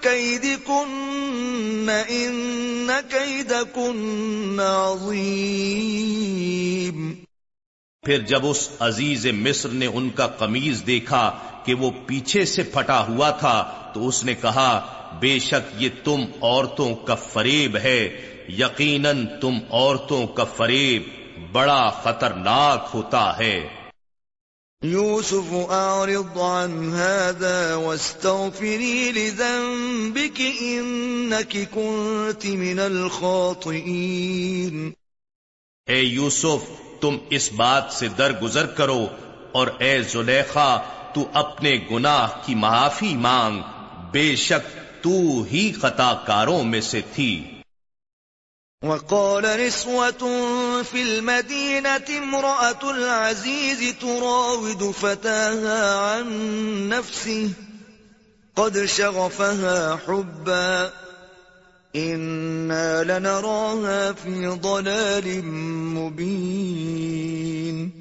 كيدكن 0.00 1.90
إن 2.08 2.90
كيدكن 3.10 4.60
عظيم۔ 4.60 7.14
پھر 8.02 8.18
جب 8.18 8.46
اس 8.46 8.68
عزیز 8.80 9.26
مصر 9.26 9.68
نے 9.68 9.86
ان 9.86 10.10
کا 10.10 10.26
قمیض 10.26 10.86
دیکھا 10.86 11.38
کہ 11.68 11.74
وہ 11.74 11.90
پیچھے 12.06 12.44
سے 12.44 12.62
پھٹا 12.62 12.98
ہوا 13.08 13.30
تھا 13.40 13.56
تو 13.94 14.08
اس 14.08 14.24
نے 14.24 14.34
کہا 14.34 14.70
بے 15.20 15.38
شک 15.38 15.70
یہ 15.78 15.88
تم 16.04 16.24
عورتوں 16.42 16.94
کا 17.04 17.14
فریب 17.14 17.76
ہے 17.76 18.00
یقیناً 18.58 19.26
تم 19.40 19.58
عورتوں 19.70 20.26
کا 20.26 20.44
فریب 20.56 21.02
بڑا 21.52 21.82
خطرناک 22.02 22.88
ہوتا 22.94 23.38
ہے۔ 23.38 23.56
يوسف 24.82 25.52
أعرض 25.70 26.38
عن 26.38 26.94
هذا 26.94 27.74
واستغفري 27.74 29.12
لذنبك 29.12 30.40
إنك 30.62 31.56
كنت 31.70 32.46
من 32.56 32.80
الخاطئين 32.80 34.76
اے 35.88 35.98
یوسف 36.00 36.70
تم 37.00 37.16
اس 37.30 37.52
بات 37.52 37.92
سے 37.92 38.08
درگزر 38.18 38.66
کرو 38.76 39.06
اور 39.52 39.66
اے 39.78 39.92
زلیخا 40.02 40.70
تو 41.14 41.28
اپنے 41.32 41.78
گناہ 41.90 42.28
کی 42.46 42.54
معافی 42.54 43.16
مانگ، 43.16 43.62
بے 44.10 44.36
شک 44.36 44.78
تو 45.02 45.44
ہی 45.52 45.72
خطا 45.72 46.24
کاروں 46.26 46.64
میں 46.64 46.80
سے 46.80 47.00
تھی۔ 47.14 47.50
وقال 48.82 49.42
نسوة 49.42 50.28
في 50.90 50.94
المدينة 50.94 52.08
امرأة 52.08 52.82
العزيز 52.82 53.94
تراود 54.00 54.82
فتاها 55.00 55.98
عن 55.98 56.88
نفسه، 56.88 57.46
قد 58.54 58.78
شغفها 58.88 59.96
حبا، 60.06 60.88
إنا 61.94 63.02
لنراها 63.02 64.10
في 64.22 64.46
ضلال 64.60 65.50
مبين۔ 65.94 67.97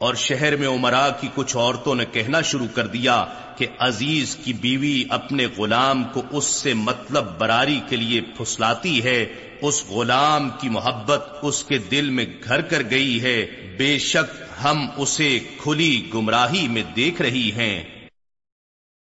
اور 0.00 0.14
شہر 0.14 0.56
میں 0.56 0.68
عمرا 0.68 1.10
کی 1.10 1.28
کچھ 1.34 1.56
عورتوں 1.56 1.94
نے 1.94 2.04
کہنا 2.12 2.40
شروع 2.40 2.66
کر 2.74 2.86
دیا 2.86 3.26
کہ 3.56 3.66
عزیز 3.78 4.36
کی 4.36 4.52
بیوی 4.52 5.04
اپنے 5.08 5.46
غلام 5.58 6.04
کو 6.04 6.22
اس 6.30 6.44
سے 6.44 6.74
مطلب 6.74 7.38
براری 7.38 7.80
کے 7.88 7.96
لیے 7.96 8.20
پھسلاتی 8.20 9.04
ہے، 9.04 9.26
اس 9.62 9.84
غلام 9.88 10.50
کی 10.60 10.68
محبت 10.68 11.24
اس 11.42 11.64
کے 11.64 11.78
دل 11.78 12.10
میں 12.10 12.26
گھر 12.44 12.60
کر 12.60 12.82
گئی 12.90 13.22
ہے۔ 13.22 13.46
بے 13.78 13.98
شک 13.98 14.42
ہم 14.64 14.86
اسے 14.96 15.38
کھلی 15.62 16.10
گمراہی 16.14 16.68
میں 16.68 16.82
دیکھ 16.96 17.22
رہی 17.22 17.52
ہیں۔ 17.52 17.99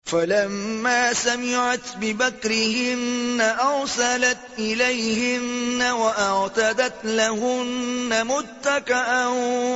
فلما 0.07 1.13
سمعت 1.13 1.97
ببكرهن 2.01 3.41
أرسلت 3.41 4.37
إليهن 4.59 5.81
وأعتدت 5.81 6.93
لهن 7.03 8.27
متكأا 8.27 9.27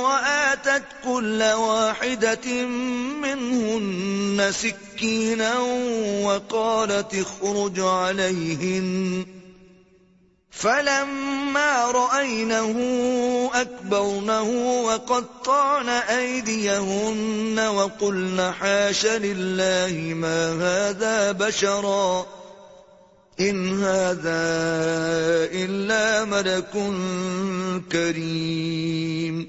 وآتت 0.02 0.82
كل 1.04 1.42
واحدة 1.42 2.66
منهن 3.22 4.52
سكينا 4.52 5.58
وقالت 6.22 7.14
اخرج 7.14 7.80
عليهن 7.80 9.26
فلما 10.52 11.84
رأينه 11.86 12.76
أكبرنه 13.54 14.50
وقطعن 14.82 15.88
أيديهن 15.88 17.58
وقلن 17.58 18.52
حاش 18.52 19.06
لله 19.06 20.14
ما 20.14 20.52
هذا 20.54 21.32
بشرا 21.32 22.26
إن 23.38 23.82
هذا 23.82 24.42
إلا 25.54 26.24
ملك 26.24 26.70
كريم 27.92 29.48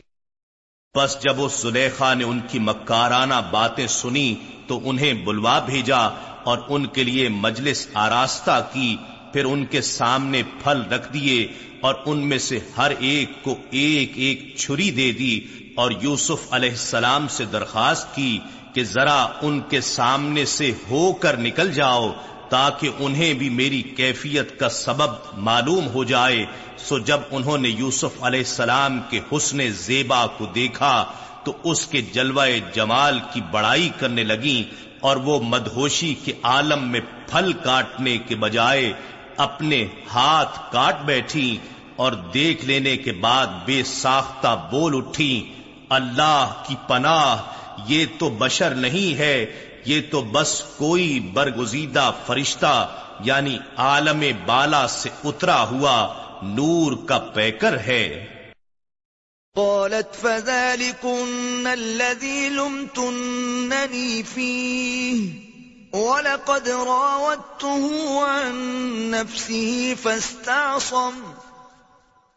بس 0.95 1.17
جب 1.21 1.39
اس 1.41 1.61
زلیخا 1.61 2.13
نے 2.13 2.23
ان 2.23 2.39
کی 2.47 2.59
مکارانہ 2.61 3.35
باتیں 3.51 3.87
سنی 3.87 4.33
تو 4.67 4.79
انہیں 4.85 5.25
بلوا 5.25 5.57
بھیجا 5.59 6.01
اور 6.43 6.57
ان 6.69 6.85
کے 6.87 7.03
لیے 7.03 7.29
مجلس 7.29 7.87
آراستہ 7.97 8.59
کی 8.73 8.95
پھر 9.33 9.45
ان 9.45 9.65
کے 9.65 9.81
سامنے 9.81 10.43
پھل 10.63 10.81
رکھ 10.91 11.13
دیے 11.13 11.47
اور 11.81 11.95
ان 12.05 12.27
میں 12.29 12.37
سے 12.37 12.59
ہر 12.77 12.91
ایک 12.99 13.43
کو 13.43 13.55
ایک 13.69 14.11
ایک 14.15 14.57
چھری 14.57 14.91
دے 14.91 15.11
دی 15.11 15.39
اور 15.75 15.91
یوسف 16.01 16.47
علیہ 16.51 16.69
السلام 16.69 17.27
سے 17.27 17.45
درخواست 17.45 18.15
کی 18.15 18.39
کہ 18.73 18.83
ذرا 18.83 19.27
ان 19.41 19.59
کے 19.69 19.81
سامنے 19.81 20.45
سے 20.45 20.71
ہو 20.89 21.13
کر 21.13 21.37
نکل 21.37 21.73
جاؤ 21.73 22.13
تاکہ 22.49 22.89
انہیں 22.99 23.33
بھی 23.33 23.49
میری 23.49 23.81
کیفیت 23.81 24.59
کا 24.59 24.69
سبب 24.69 25.09
معلوم 25.37 25.87
ہو 25.87 26.03
جائے۔ 26.03 26.45
سو 26.77 26.99
جب 26.99 27.19
انہوں 27.31 27.57
نے 27.57 27.69
یوسف 27.69 28.23
علیہ 28.23 28.39
السلام 28.39 28.99
کے 29.09 29.19
حسن 29.31 29.69
زیبا 29.69 30.27
کو 30.27 30.45
دیکھا 30.45 31.05
تو 31.43 31.53
اس 31.63 31.85
کے 31.87 32.01
جلوہ 32.01 32.45
جمال 32.73 33.19
کی 33.33 33.41
بڑائی 33.51 33.89
کرنے 33.99 34.23
لگیں 34.23 34.83
اور 34.99 35.17
وہ 35.17 35.39
مدہوشی 35.43 36.15
کے 36.23 36.33
عالم 36.43 36.87
میں 36.87 36.99
پھل 37.27 37.53
کاٹنے 37.53 38.17
کے 38.17 38.35
بجائے 38.35 38.93
اپنے 39.37 39.85
ہاتھ 40.13 40.59
کاٹ 40.71 41.01
بیٹھی 41.01 41.57
اور 41.95 42.11
دیکھ 42.11 42.65
لینے 42.65 42.97
کے 42.97 43.11
بعد 43.11 43.47
بے 43.65 43.83
ساختہ 43.83 44.67
بول 44.71 44.97
اٹھی، 44.97 45.53
اللہ 45.89 46.63
کی 46.67 46.75
پناہ، 46.87 47.41
یہ 47.87 48.05
تو 48.19 48.29
بشر 48.29 48.75
نہیں 48.75 49.17
ہے، 49.17 49.45
یہ 49.85 50.01
تو 50.11 50.21
بس 50.21 50.63
کوئی 50.77 51.19
برگزیدہ 51.19 52.11
فرشتہ 52.25 52.95
یعنی 53.19 53.57
عالم 53.77 54.23
بالا 54.45 54.87
سے 54.87 55.09
اترا 55.23 55.63
ہوا 55.63 56.13
نور 56.43 57.07
کا 57.07 57.17
پیکر 57.19 57.79
ہے۔ 57.79 58.25
قالت 59.55 60.21
فذلكن 60.21 61.67
الذي 61.71 62.49
لمتنني 62.49 64.21
فيه۔ 64.21 65.42
ولقد 65.93 66.69
راودته 66.69 68.25
عن 68.25 68.56
نفسه 69.12 69.97
فاستعصم. 70.01 71.12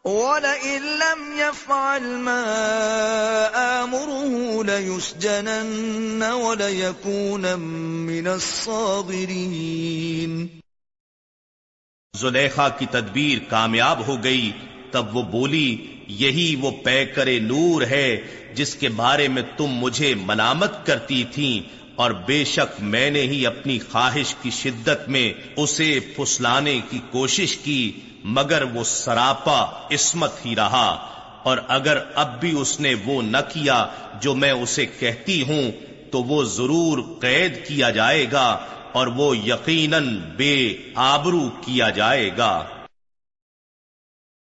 ولئن 0.05 0.83
لم 0.83 1.39
يفعل 1.39 2.03
ما 2.03 3.83
آمره 3.83 4.65
ليسجنن 4.65 6.33
وليكون 6.33 7.61
من 8.07 8.27
الصاغرين. 8.27 10.47
زلیخا 12.15 12.69
کی 12.69 12.87
تدبیر 12.91 13.39
کامیاب 13.49 14.07
ہو 14.07 14.25
گئی، 14.25 14.53
تب 14.91 15.17
وہ 15.17 15.23
بولی، 15.23 16.01
یہی 16.07 16.57
وہ 16.61 16.71
پیکر 16.85 17.41
نور 17.41 17.83
ہے 17.83 18.23
جس 18.55 18.75
کے 18.75 18.89
بارے 18.89 19.29
میں 19.29 19.43
تم 19.57 19.67
مجھے 19.67 20.15
ملامت 20.15 20.87
کرتی 20.87 21.25
تھیں 21.25 21.86
اور 21.97 22.11
بے 22.11 22.45
شک 22.45 22.83
میں 22.83 23.11
نے 23.11 23.23
ہی 23.23 23.47
اپنی 23.47 23.79
خواہش 23.79 24.35
کی 24.43 24.51
شدت 24.51 25.09
میں 25.09 25.33
اسے 25.57 26.01
پھسلانے 26.17 26.81
کی 26.91 26.99
کوشش 27.11 27.57
کی، 27.57 27.93
مگر 28.25 28.63
وہ 28.63 28.85
سراپا 28.85 29.65
عصمت 29.91 30.47
ہی 30.47 30.57
رہا۔ 30.57 31.13
اور 31.43 31.59
اگر 31.69 31.99
اب 32.15 32.41
بھی 32.41 32.59
اس 32.61 32.81
نے 32.81 32.95
وہ 33.05 33.23
نہ 33.23 33.37
کیا 33.53 33.87
جو 34.21 34.35
میں 34.35 34.51
اسے 34.51 34.87
کہتی 34.87 35.43
ہوں، 35.43 35.73
تو 36.11 36.23
وہ 36.23 36.45
ضرور 36.45 36.99
قید 37.21 37.67
کیا 37.67 37.91
جائے 37.91 38.27
گا 38.33 38.59
اور 38.93 39.07
وہ 39.07 39.37
یقیناً 39.37 40.21
بے 40.37 40.77
آبرو 40.95 41.49
کیا 41.49 41.91
جائے 41.91 42.31
گا۔ 42.39 42.65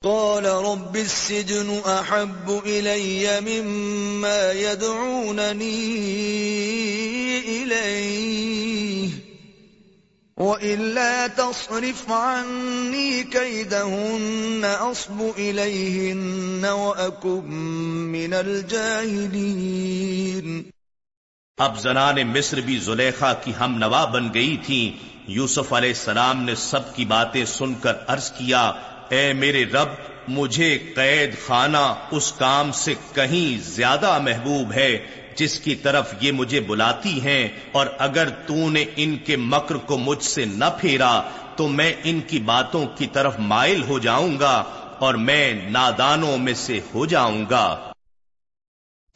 قال 0.02 0.44
رب 0.44 0.96
السجن 0.96 1.80
احب 1.80 2.62
الي 2.66 3.40
مما 3.40 4.52
يدعونني 4.52 5.78
اليه 7.40 9.10
والا 10.36 11.26
تصرف 11.26 12.10
عني 12.10 13.22
كيدهن 13.22 14.64
اصب 14.64 15.20
اليهن 15.38 16.64
واكن 16.64 17.50
من 18.12 18.34
الجاهلين 18.34 19.66
اب 21.58 21.78
زنان 21.78 22.26
مصر 22.28 22.60
بھی 22.60 22.78
زلیخا 22.80 23.32
کی 23.44 23.52
ہم 23.60 23.78
نوا 23.78 24.04
بن 24.04 24.26
گئی 24.34 24.56
تھی 24.66 24.80
یوسف 25.28 25.72
علیہ 25.72 25.88
السلام 25.90 26.42
نے 26.42 26.54
سب 26.54 26.94
کی 26.96 27.04
باتیں 27.04 27.44
سن 27.44 27.74
کر 27.82 27.94
عرض 28.08 28.30
کیا 28.32 28.62
اے 29.08 29.32
میرے 29.32 29.64
رب، 29.64 29.88
مجھے 30.28 30.78
قید 30.78 31.34
خانہ 31.46 31.94
اس 32.10 32.32
کام 32.32 32.72
سے 32.72 32.94
کہیں 33.14 33.64
زیادہ 33.68 34.18
محبوب 34.18 34.72
ہے، 34.72 35.06
جس 35.36 35.60
کی 35.60 35.74
طرف 35.74 36.14
یہ 36.20 36.32
مجھے 36.32 36.60
بلاتی 36.60 37.20
ہیں، 37.20 37.48
اور 37.72 37.86
اگر 37.98 38.28
تو 38.28 38.70
نے 38.70 38.84
ان 38.96 39.16
کے 39.16 39.36
مکر 39.36 39.74
کو 39.74 39.98
مجھ 39.98 40.24
سے 40.24 40.44
نہ 40.44 40.64
پھیرا، 40.80 41.22
تو 41.56 41.68
میں 41.68 41.94
ان 42.04 42.20
کی 42.20 42.38
باتوں 42.38 42.86
کی 42.86 43.06
طرف 43.06 43.34
مائل 43.38 43.82
ہو 43.82 43.98
جاؤں 43.98 44.40
گا، 44.40 44.64
اور 44.98 45.14
میں 45.14 45.70
نادانوں 45.70 46.38
میں 46.38 46.54
سے 46.54 46.80
ہو 46.94 47.06
جاؤں 47.06 47.44
گا۔ 47.50 47.92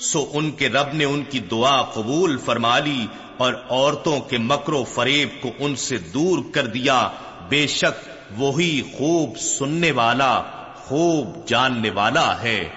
سو 0.00 0.30
ان 0.32 0.50
کے 0.50 0.68
رب 0.68 0.92
نے 0.92 1.04
ان 1.04 1.24
کی 1.30 1.38
دعا 1.38 1.82
قبول 1.82 2.38
فرما 2.38 2.78
لی 2.78 3.06
اور 3.36 3.54
عورتوں 3.70 4.20
کے 4.20 4.38
مکر 4.38 4.72
و 4.72 4.84
فریب 4.84 5.28
کو 5.42 5.50
ان 5.58 5.76
سے 5.76 5.98
دور 5.98 6.38
کر 6.54 6.66
دیا۔ 6.66 7.10
بے 7.48 7.66
شک 7.66 8.08
وہی 8.36 8.82
خوب 8.82 9.38
سننے 9.38 9.92
والا، 9.92 10.42
خوب 10.74 11.48
جاننے 11.48 11.90
والا 11.90 12.42
ہے۔ 12.42 12.68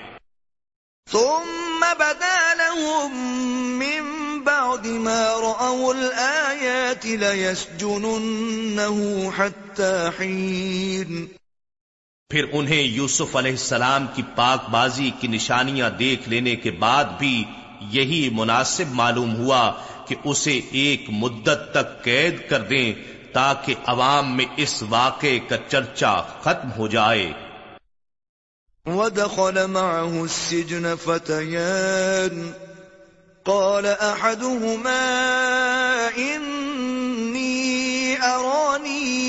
ثم 1.12 1.86
بدا 2.00 2.54
لهم 2.54 3.16
من 3.78 4.38
بعد 4.40 4.86
ما 4.86 5.24
رأوا 5.42 5.94
الآيات 5.94 7.06
ليسجننه 7.06 7.80
حتى 9.38 10.08
حين 10.20 11.37
پھر 12.30 12.46
انہیں 12.52 12.82
یوسف 12.82 13.36
علیہ 13.36 13.52
السلام 13.52 14.06
کی 14.16 14.22
پاک 14.36 14.70
بازی 14.70 15.12
کی 15.20 15.28
نشانیاں 15.28 15.90
دیکھ 15.90 16.30
لینے 16.30 16.56
کے 16.56 16.72
بعد 16.72 17.06
بھی 17.20 17.44
یہی 17.82 18.30
مناسب 18.32 18.92
معلوم 18.92 19.36
ہوا 19.36 19.74
کہ 20.08 20.16
اسے 20.24 20.62
ایک 20.72 21.06
مدت 21.10 21.60
تک 21.72 22.04
قید 22.04 22.50
کر 22.50 22.62
دیں 22.62 22.94
تاکہ 23.34 23.76
عوام 23.86 24.38
میں 24.38 24.46
اس 24.58 24.84
واقعے 24.90 25.40
کا 25.40 25.58
چرچا 25.68 26.22
ختم 26.22 26.70
ہو 26.78 26.88
جائے۔ 26.88 27.32
ودخل 28.86 29.66
معه 29.66 30.22
السجن 30.22 30.96
فتيان۔ 31.04 32.52
قال 33.44 33.86
أحدهما، 33.86 35.02
إني 36.16 37.66
أراني 38.22 39.28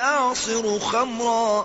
أعصر 0.00 0.66
خمرا۔ 0.90 1.62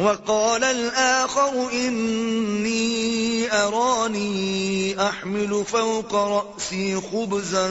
وقال 0.00 0.64
الآخر 0.64 1.72
إني 1.72 3.52
أراني 3.52 5.08
أحمل 5.08 5.64
فوق 5.66 6.14
رأسي 6.14 7.00
خبزا 7.00 7.70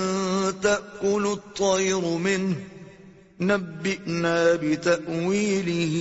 تأكل 0.62 1.28
الطير 1.32 1.98
منه. 1.98 2.56
نبئنا 3.40 4.58
بتأويله، 4.62 5.96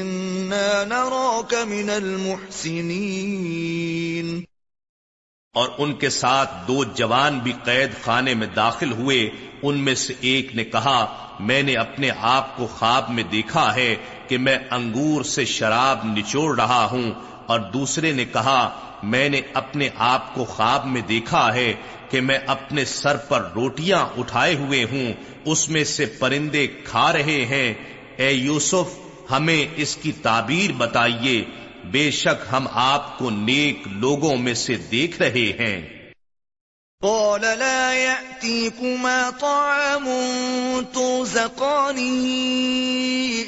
إنا 0.00 0.84
نراك 0.84 1.54
من 1.54 1.90
المحسنين. 1.90 4.44
اور 5.54 5.68
ان 5.78 5.94
کے 5.94 6.08
ساتھ 6.08 6.50
دو 6.68 6.84
جوان 6.84 7.38
بھی 7.38 7.52
قید 7.64 7.90
خانے 8.04 8.34
میں 8.34 8.46
داخل 8.46 8.92
ہوئے 8.92 9.30
ان 9.62 9.78
میں 9.78 9.94
سے 9.94 10.14
ایک 10.20 10.56
نے 10.56 10.64
کہا، 10.64 11.28
میں 11.40 11.62
نے 11.62 11.74
اپنے 11.74 12.10
آپ 12.20 12.56
کو 12.56 12.66
خواب 12.66 13.10
میں 13.10 13.22
دیکھا 13.22 13.74
ہے 13.74 13.96
کہ 14.28 14.38
میں 14.38 14.58
انگور 14.70 15.22
سے 15.22 15.44
شراب 15.44 15.98
نچوڑ 16.04 16.60
رہا 16.60 16.88
ہوں۔ 16.90 17.10
اور 17.46 17.60
دوسرے 17.60 18.12
نے 18.12 18.24
کہا، 18.24 18.80
میں 19.02 19.28
نے 19.28 19.40
اپنے 19.54 19.88
آپ 19.96 20.34
کو 20.34 20.44
خواب 20.44 20.86
میں 20.86 21.00
دیکھا 21.00 21.54
ہے 21.54 21.74
کہ 22.10 22.20
میں 22.20 22.38
اپنے 22.46 22.84
سر 22.84 23.16
پر 23.16 23.48
روٹیاں 23.54 24.06
اٹھائے 24.18 24.54
ہوئے 24.54 24.84
ہوں۔ 24.84 25.12
اس 25.44 25.68
میں 25.68 25.84
سے 25.84 26.06
پرندے 26.06 26.66
کھا 26.66 27.12
رہے 27.12 27.44
ہیں۔ 27.44 27.74
اے 28.16 28.32
یوسف، 28.32 28.98
ہمیں 29.30 29.66
اس 29.76 29.96
کی 29.96 30.12
تعبیر 30.12 30.72
بتائیے۔ 30.72 31.44
بے 31.84 32.10
شک 32.10 32.44
ہم 32.52 32.66
آپ 32.72 33.18
کو 33.18 33.30
نیک 33.30 33.82
لوگوں 33.86 34.36
میں 34.36 34.54
سے 34.54 34.74
دیکھ 34.74 35.22
رہے 35.22 35.52
ہیں۔ 35.58 35.97
قال 37.02 37.40
لا 37.40 37.92
يأتيكما 37.94 39.30
طعام 39.30 40.04
ترزقانه 40.94 42.24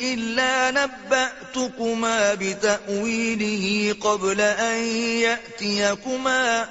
إلا 0.02 0.70
نبأتكما 0.70 2.34
بتأويله 2.34 3.94
قبل 4.00 4.40
أن 4.40 4.84
يأتيكما 5.18 6.68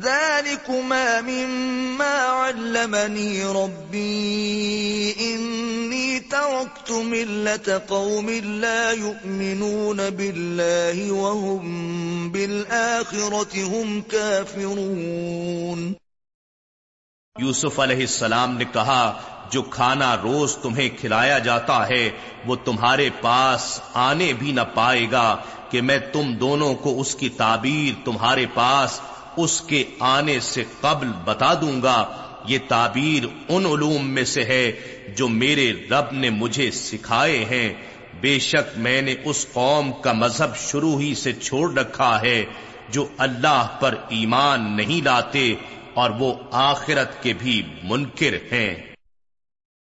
ذلكما 0.00 1.20
مما 1.20 2.04
علمني 2.04 3.44
ربي 3.44 5.14
إني 5.20 6.20
تركت 6.20 6.90
ملة 6.90 7.82
قوم 7.88 8.30
لا 8.30 8.92
يؤمنون 8.92 10.10
بالله 10.10 11.12
وهم 11.12 12.32
بالآخرة 12.32 13.64
هم 13.64 14.02
كافرون 14.02 15.92
یوسف 17.38 17.80
علیہ 17.80 18.00
السلام 18.00 18.56
نے 18.56 18.64
کہا، 18.72 19.20
جو 19.50 19.62
کھانا 19.62 20.16
روز 20.16 20.56
تمہیں 20.56 20.88
کھلایا 21.00 21.38
جاتا 21.38 21.88
ہے، 21.88 22.10
وہ 22.46 22.56
تمہارے 22.56 23.10
پاس 23.20 23.80
آنے 23.94 24.32
بھی 24.32 24.52
نہ 24.52 24.60
پائے 24.74 25.06
گا 25.12 25.36
کہ 25.70 25.80
میں 25.80 25.98
تم 26.12 26.34
دونوں 26.34 26.74
کو 26.74 27.00
اس 27.00 27.14
کی 27.14 27.28
تعبیر 27.28 28.04
تمہارے 28.04 28.46
پاس 28.54 29.00
اس 29.36 29.60
کے 29.60 29.84
آنے 29.98 30.40
سے 30.40 30.64
قبل 30.80 31.08
بتا 31.24 31.54
دوں 31.54 31.82
گا، 31.82 32.26
یہ 32.48 32.58
تعبیر 32.68 33.26
ان 33.48 33.66
علوم 33.66 34.08
میں 34.10 34.24
سے 34.24 34.44
ہے 34.44 34.72
جو 35.16 35.28
میرے 35.28 35.72
رب 35.90 36.12
نے 36.12 36.30
مجھے 36.30 36.70
سکھائے 36.70 37.44
ہیں۔ 37.44 37.74
بے 38.20 38.38
شک 38.38 38.78
میں 38.78 39.02
نے 39.02 39.14
اس 39.24 39.46
قوم 39.52 39.92
کا 39.92 40.12
مذہب 40.12 40.56
شروع 40.56 41.00
ہی 41.00 41.14
سے 41.14 41.32
چھوڑ 41.32 41.74
رکھا 41.74 42.22
ہے 42.22 42.44
جو 42.88 43.06
اللہ 43.18 43.66
پر 43.80 43.94
ایمان 44.08 44.76
نہیں 44.76 45.04
لاتے 45.04 45.54
اور 45.94 46.10
وہ 46.10 46.34
آخرت 46.50 47.22
کے 47.22 47.32
بھی 47.38 47.62
منکر 47.82 48.34
ہیں۔ 48.52 48.91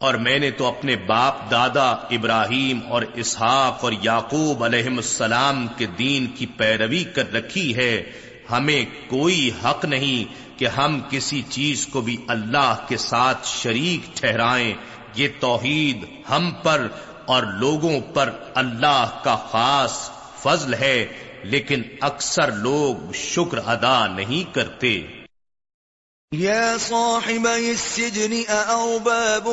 اور 0.00 0.14
میں 0.14 0.38
نے 0.38 0.50
تو 0.50 0.66
اپنے 0.66 0.96
باپ 0.96 1.50
دادا 1.50 1.90
ابراہیم 1.90 2.80
اور 2.88 3.02
اسحاق 3.14 3.84
اور 3.84 3.92
یعقوب 4.02 4.64
علیہ 4.64 4.86
السلام 4.86 5.66
کے 5.76 5.86
دین 5.86 6.26
کی 6.26 6.46
پیروی 6.46 7.04
کر 7.04 7.32
رکھی 7.32 7.76
ہے۔ 7.76 8.12
ہمیں 8.50 8.84
کوئی 9.08 9.50
حق 9.64 9.84
نہیں 9.84 10.58
کہ 10.58 10.66
ہم 10.68 11.00
کسی 11.10 11.42
چیز 11.48 11.86
کو 11.86 12.00
بھی 12.00 12.16
اللہ 12.28 12.74
کے 12.88 12.96
ساتھ 12.96 13.46
شریک 13.46 14.16
ٹھہرائیں۔ 14.16 14.74
یہ 15.14 15.28
توحید 15.40 16.04
ہم 16.30 16.50
پر 16.62 16.86
اور 17.26 17.42
لوگوں 17.42 18.00
پر 18.00 18.30
اللہ 18.54 19.06
کا 19.22 19.36
خاص 19.36 20.10
فضل 20.42 20.74
ہے، 20.74 21.06
لیکن 21.42 21.82
اکثر 22.00 22.52
لوگ 22.52 23.12
شکر 23.12 23.58
ادا 23.66 24.06
نہیں 24.06 24.54
کرتے۔ 24.54 25.02
يا 26.32 26.78
صاحبي 26.78 27.72
السجن 27.72 28.44
أأرباب 28.50 29.48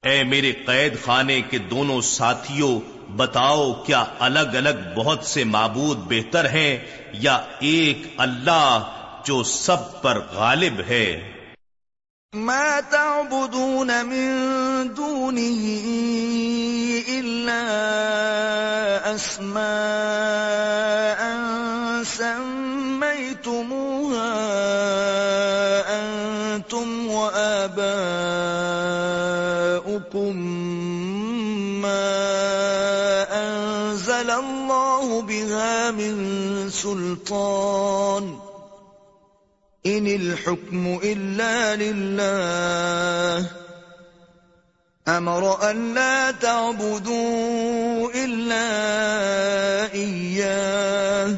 اے 0.03 0.23
میرے 0.25 0.53
قید 0.67 0.93
خانے 1.05 1.41
کے 1.51 1.59
دونوں 1.71 2.01
ساتھیوں 2.01 2.75
بتاؤ 3.17 3.73
کیا 3.87 4.03
الگ 4.27 4.57
الگ 4.57 4.77
بہت 4.97 5.21
سے 5.25 5.45
معبود 5.45 5.99
بہتر 6.09 6.45
ہیں 6.51 6.73
یا 7.21 7.37
ایک 7.71 7.99
اللہ 8.27 8.71
جو 9.27 9.37
سب 9.53 9.81
پر 10.03 10.17
غالب 10.33 10.77
ہے؟ 10.89 11.09
ما 12.33 12.81
تعبدون 12.91 13.91
من 14.05 14.29
دونه 14.95 15.67
أسماء 19.15 20.77
سميتموها 23.37 24.33
أنتم 25.99 27.07
وآباؤكم 27.07 27.97
ما 31.83 32.17
أنزل 33.47 34.31
الله 34.31 35.23
بها 35.23 35.91
من 35.91 36.15
سلطان 36.71 38.39
ان 39.87 40.07
الحكم 40.07 41.01
الا 41.05 41.77
لله 41.77 43.56
امر 45.09 45.71
ان 45.71 45.95
لا 45.95 46.31
تعبدوا 46.31 48.11
الا 48.15 48.69
اياه 49.93 51.37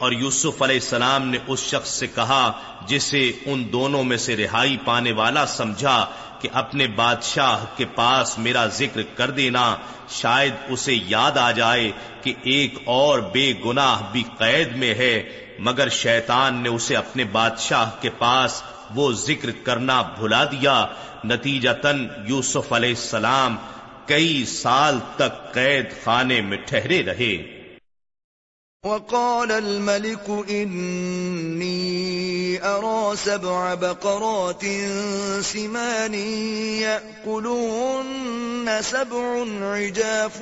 اور 0.00 0.12
یوسف 0.12 0.62
علیہ 0.62 0.76
السلام 0.76 1.28
نے 1.28 1.38
اس 1.46 1.60
شخص 1.60 1.88
سے 1.88 2.06
کہا 2.06 2.52
جسے 2.88 3.32
ان 3.46 3.72
دونوں 3.72 4.04
میں 4.04 4.16
سے 4.16 4.36
رہائی 4.36 4.76
پانے 4.84 5.12
والا 5.12 5.46
سمجھا 5.46 6.06
کہ 6.40 6.48
اپنے 6.52 6.86
بادشاہ 6.86 7.64
کے 7.76 7.84
پاس 7.84 8.38
میرا 8.38 8.66
ذکر 8.66 9.00
کر 9.14 9.30
دینا، 9.30 9.76
شاید 10.08 10.52
اسے 10.68 10.94
یاد 10.94 11.38
آ 11.38 11.50
جائے 11.50 11.90
کہ 12.22 12.34
ایک 12.42 12.74
اور 12.84 13.18
بے 13.18 13.52
گناہ 13.64 14.02
بھی 14.12 14.24
قید 14.38 14.76
میں 14.76 14.94
ہے، 14.94 15.22
مگر 15.58 15.88
شیطان 15.88 16.54
نے 16.54 16.68
اسے 16.68 16.96
اپنے 16.96 17.24
بادشاہ 17.24 17.90
کے 18.00 18.10
پاس 18.10 18.62
وہ 18.94 19.12
ذکر 19.12 19.50
کرنا 19.50 20.02
بھلا 20.02 20.44
دیا۔ 20.44 20.86
نتیجہ 21.24 21.70
تن 21.82 22.06
یوسف 22.26 22.72
علیہ 22.72 22.88
السلام 22.88 23.56
کئی 24.06 24.44
سال 24.44 24.98
تک 25.16 25.54
قید 25.54 25.84
خانے 26.04 26.40
میں 26.40 26.58
ٹھہرے 26.66 27.02
رہے۔ 27.02 27.55
وقال 28.86 29.52
الملك 29.52 30.28
إني 30.50 31.76
أرى 32.64 33.16
سبع 33.16 33.74
بقرات 33.74 34.62
سمان 35.40 36.14
يأكلون 36.86 38.06
سبع 38.82 39.44
عجاف 39.60 40.38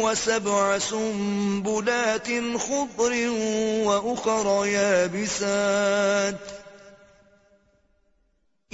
وسبع 0.00 0.78
سنبلات 0.78 2.28
خضر 2.56 3.30
وأخر 3.84 4.66
يابسات 4.66 6.34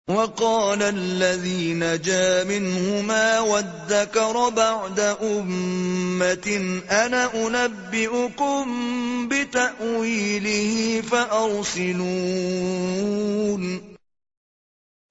وقال 0.08 0.84
الذي 0.84 1.74
نجا 1.74 2.44
منهما 2.48 3.40
وادكر 3.40 4.36
بعد 4.56 5.00
أمة 5.22 6.50
أنا 6.90 7.28
أنبئكم 7.34 8.84
بتأويله 9.28 11.00
فأرسلون۔ 11.10 13.80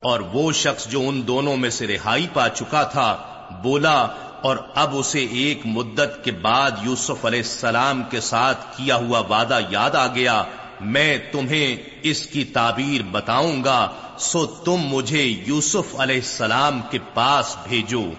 اور 0.02 0.20
وہ 0.20 0.52
شخص 0.52 0.87
جو 0.87 1.09
ان 1.09 1.26
دونوں 1.26 1.56
میں 1.56 1.70
سے 1.70 1.87
رہائی 1.87 2.26
پا 2.32 2.48
چکا 2.48 2.82
تھا 2.82 3.32
بولا 3.62 4.09
اور 4.42 4.57
اب 4.75 4.96
اسے 4.96 5.25
ایک 5.25 5.61
مدت 5.64 6.25
کے 6.25 6.31
بعد 6.31 6.70
یوسف 6.83 7.25
علیہ 7.25 7.42
السلام 7.42 8.03
کے 8.03 8.20
ساتھ 8.20 8.77
کیا 8.77 8.96
ہوا 8.96 9.18
وعدہ 9.18 9.59
یاد 9.70 9.94
آ 9.94 10.07
گیا، 10.07 10.44
میں 10.81 11.18
تمہیں 11.33 11.77
اس 12.03 12.27
کی 12.27 12.44
تعبیر 12.44 13.03
بتاؤں 13.11 13.64
گا، 13.64 13.88
سو 14.18 14.46
تم 14.46 14.77
مجھے 14.77 15.22
یوسف 15.22 15.96
علیہ 15.99 16.20
السلام 16.20 16.81
کے 16.90 16.99
پاس 17.14 17.57
بھیجو۔ 17.68 18.12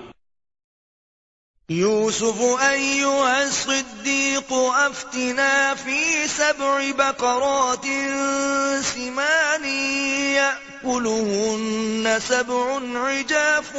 يوسف 1.70 2.42
أيها 2.70 3.42
الصديق 3.42 4.54
أفتنا 4.90 5.74
في 5.84 6.26
سبع 6.38 6.82
بقرات 6.98 7.86
سمان 8.84 9.64
يأكلهن 10.78 12.20
سبع 12.20 12.80
عجاف 12.96 13.72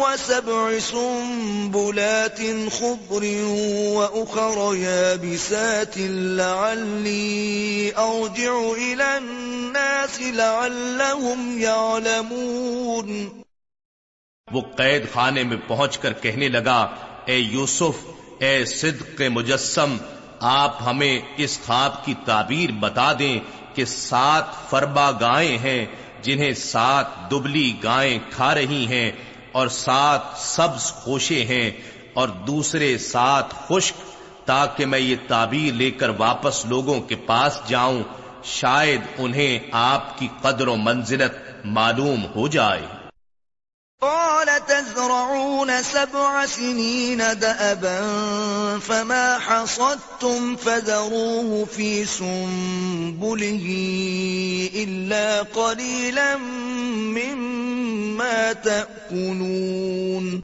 وسبع 0.00 0.78
سنبلات 0.78 2.38
خضر 2.70 3.24
وأخر 3.96 4.76
يابسات 4.76 5.94
لعلي 6.38 7.92
أرجع 7.92 8.72
إلى 8.72 9.18
الناس 9.18 10.20
لعلهم 10.20 11.58
يعلمون 11.58 13.42
وہ 14.48 14.60
قید 14.76 15.02
خانے 15.12 15.42
میں 15.44 15.56
پہنچ 15.66 15.98
کر 15.98 16.12
کہنے 16.12 16.48
لگا، 16.48 16.80
اے 17.24 17.36
یوسف، 17.36 18.04
اے 18.38 18.64
صدق 18.64 19.20
مجسم، 19.30 19.96
آپ 20.40 20.82
ہمیں 20.86 21.20
اس 21.36 21.58
خواب 21.66 22.04
کی 22.04 22.14
تعبیر 22.24 22.70
بتا 22.80 23.12
دیں 23.18 23.38
کہ 23.74 23.84
سات 23.84 24.44
فربا 24.70 25.10
گائیں 25.10 25.58
ہیں 25.58 25.86
جنہیں 26.22 26.54
سات 26.54 27.30
دبلی 27.30 27.72
گائیں 27.84 28.18
کھا 28.30 28.54
رہی 28.54 28.86
ہیں 28.86 29.12
اور 29.52 29.68
سات 29.68 30.20
سبز 30.36 30.92
خوشے 30.92 31.44
ہیں 31.44 31.70
اور 32.14 32.28
دوسرے 32.28 32.98
سات 32.98 33.68
خشک 33.68 33.94
تاکہ 34.46 34.86
میں 34.86 34.98
یہ 34.98 35.16
تعبیر 35.28 35.72
لے 35.72 35.90
کر 35.90 36.08
واپس 36.08 36.66
لوگوں 36.66 37.00
کے 37.00 37.16
پاس 37.16 37.60
جاؤں، 37.68 38.02
شاید 38.44 39.00
انہیں 39.18 39.58
آپ 39.72 40.18
کی 40.18 40.28
قدر 40.42 40.68
و 40.68 40.76
منزلت 40.76 41.64
معلوم 41.64 42.26
ہو 42.34 42.48
جائے۔ 42.48 43.01
قال 44.02 44.46
تزرعون 44.66 45.82
سبع 45.82 46.46
سنين 46.46 47.22
دأبا 47.40 48.00
فما 48.86 49.38
حصدتم 49.38 50.56
فذروه 50.56 51.64
في 51.64 52.04
سنبله 52.04 53.66
إلا 54.74 55.42
قليلا 55.42 56.36
مما 57.16 58.52
تأكلون. 58.52 60.40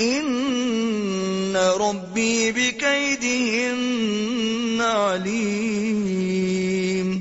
إن 0.00 1.56
ربي 1.56 2.52
بكيدهن 2.52 4.80
عليم. 4.80 7.20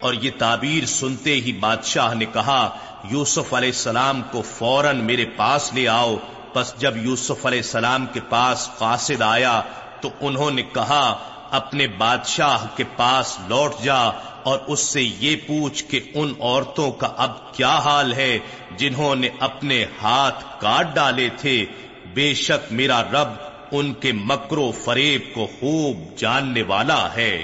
اور 0.00 0.14
یہ 0.14 0.30
تعبیر 0.38 0.86
سنتے 0.86 1.34
ہی 1.34 1.52
بادشاہ 1.52 2.14
نے 2.14 2.26
کہا، 2.26 2.76
یوسف 3.10 3.54
علیہ 3.54 3.68
السلام 3.68 4.22
کو 4.30 4.42
فوراً 4.42 5.04
میرے 5.04 5.24
پاس 5.24 5.74
لے 5.74 5.88
آؤ 5.88 6.16
پس 6.56 6.74
جب 6.78 6.96
یوسف 6.96 7.46
علیہ 7.46 7.58
السلام 7.58 8.06
کے 8.06 8.20
پاس 8.28 8.68
قاصد 8.78 9.22
آیا 9.22 9.62
تو 10.00 10.10
انہوں 10.20 10.50
نے 10.50 10.62
کہا، 10.62 11.18
اپنے 11.50 11.86
بادشاہ 11.86 12.66
کے 12.76 12.84
پاس 12.96 13.38
لوٹ 13.48 13.82
جا 13.82 13.98
اور 14.42 14.58
اس 14.66 14.80
سے 14.80 15.02
یہ 15.02 15.36
پوچھ 15.46 15.84
کہ 15.84 16.00
ان 16.14 16.32
عورتوں 16.40 16.92
کا 16.92 17.08
اب 17.16 17.54
کیا 17.54 17.78
حال 17.78 18.12
ہے 18.12 18.38
جنہوں 18.76 19.14
نے 19.14 19.28
اپنے 19.40 19.84
ہاتھ 20.02 20.44
کاٹ 20.60 20.94
ڈالے 20.94 21.28
تھے۔ 21.36 21.66
بے 22.14 22.34
شک 22.34 22.72
میرا 22.72 23.02
رب 23.02 23.28
ان 23.72 23.94
کے 23.94 24.12
مکرو 24.12 24.72
فریب 24.84 25.34
کو 25.34 25.46
خوب 25.60 26.18
جاننے 26.18 26.62
والا 26.62 27.08
ہے۔ 27.16 27.42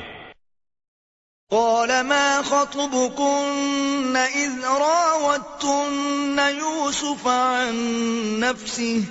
قال 1.53 2.01
ما 2.01 2.43
خطبكن 2.43 4.17
إذ 4.17 4.65
راوتن 4.65 6.39
يوسف 6.39 7.29
عن 7.29 7.75
نفسه 8.41 9.05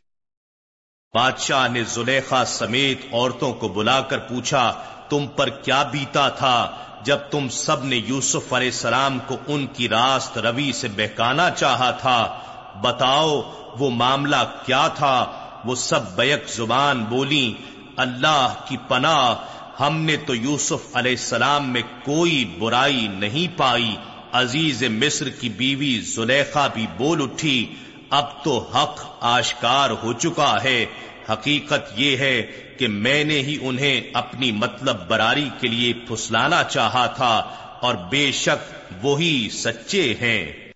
بادشاہ 1.14 1.68
نے 1.68 1.84
زلیخا 1.84 2.44
سمیت 2.44 2.98
عورتوں 3.12 3.52
کو 3.52 3.68
بلا 3.68 4.00
کر 4.00 4.18
پوچھا، 4.18 4.82
تم 5.08 5.26
پر 5.36 5.48
کیا 5.48 5.82
بیتا 5.82 6.28
تھا 6.28 6.76
جب 7.04 7.18
تم 7.30 7.48
سب 7.48 7.84
نے 7.84 7.96
یوسف 7.96 8.52
علیہ 8.52 8.68
السلام 8.68 9.18
کو 9.26 9.36
ان 9.46 9.66
کی 9.66 9.88
راست 9.88 10.38
روی 10.38 10.72
سے 10.72 10.88
بہکانا 10.88 11.50
چاہا 11.50 11.90
تھا؟ 11.90 12.38
بتاؤ، 12.80 13.42
وہ 13.78 13.90
معاملہ 13.90 14.52
کیا 14.66 14.88
تھا؟ 14.88 15.32
وہ 15.64 15.74
سب 15.74 16.16
بیک 16.16 16.48
زبان 16.48 17.04
بولی، 17.04 17.54
اللہ 17.96 18.54
کی 18.68 18.76
پناہ، 18.88 19.34
ہم 19.80 19.96
نے 19.96 20.16
تو 20.16 20.34
یوسف 20.34 20.80
علیہ 20.94 21.10
السلام 21.10 21.72
میں 21.72 21.82
کوئی 22.04 22.44
برائی 22.44 23.08
نہیں 23.08 23.58
پائی۔ 23.58 23.96
عزیز 24.40 24.82
مصر 24.82 25.28
کی 25.28 25.48
بیوی 25.48 26.00
زلیخا 26.00 26.66
بھی 26.66 26.86
بول 26.96 27.22
اٹھی، 27.22 27.74
اب 28.10 28.44
تو 28.44 28.58
حق 28.58 29.16
آشکار 29.20 29.90
ہو 29.90 30.12
چکا 30.12 30.62
ہے۔ 30.64 30.86
حقیقت 31.30 31.92
یہ 31.96 32.16
ہے 32.16 32.42
کہ 32.78 32.88
میں 32.88 33.24
نے 33.24 33.34
ہی 33.34 33.58
انہیں 33.62 34.00
اپنی 34.14 34.52
مطلب 34.52 35.08
براری 35.08 35.48
کے 35.60 35.68
لیے 35.68 35.92
پھسلانا 35.92 36.64
چاہا 36.64 37.06
تھا 37.06 37.34
اور 37.82 37.94
بے 37.94 38.32
شک 38.32 38.74
وہی 39.04 39.48
سچے 39.52 40.14
ہیں۔ 40.20 40.66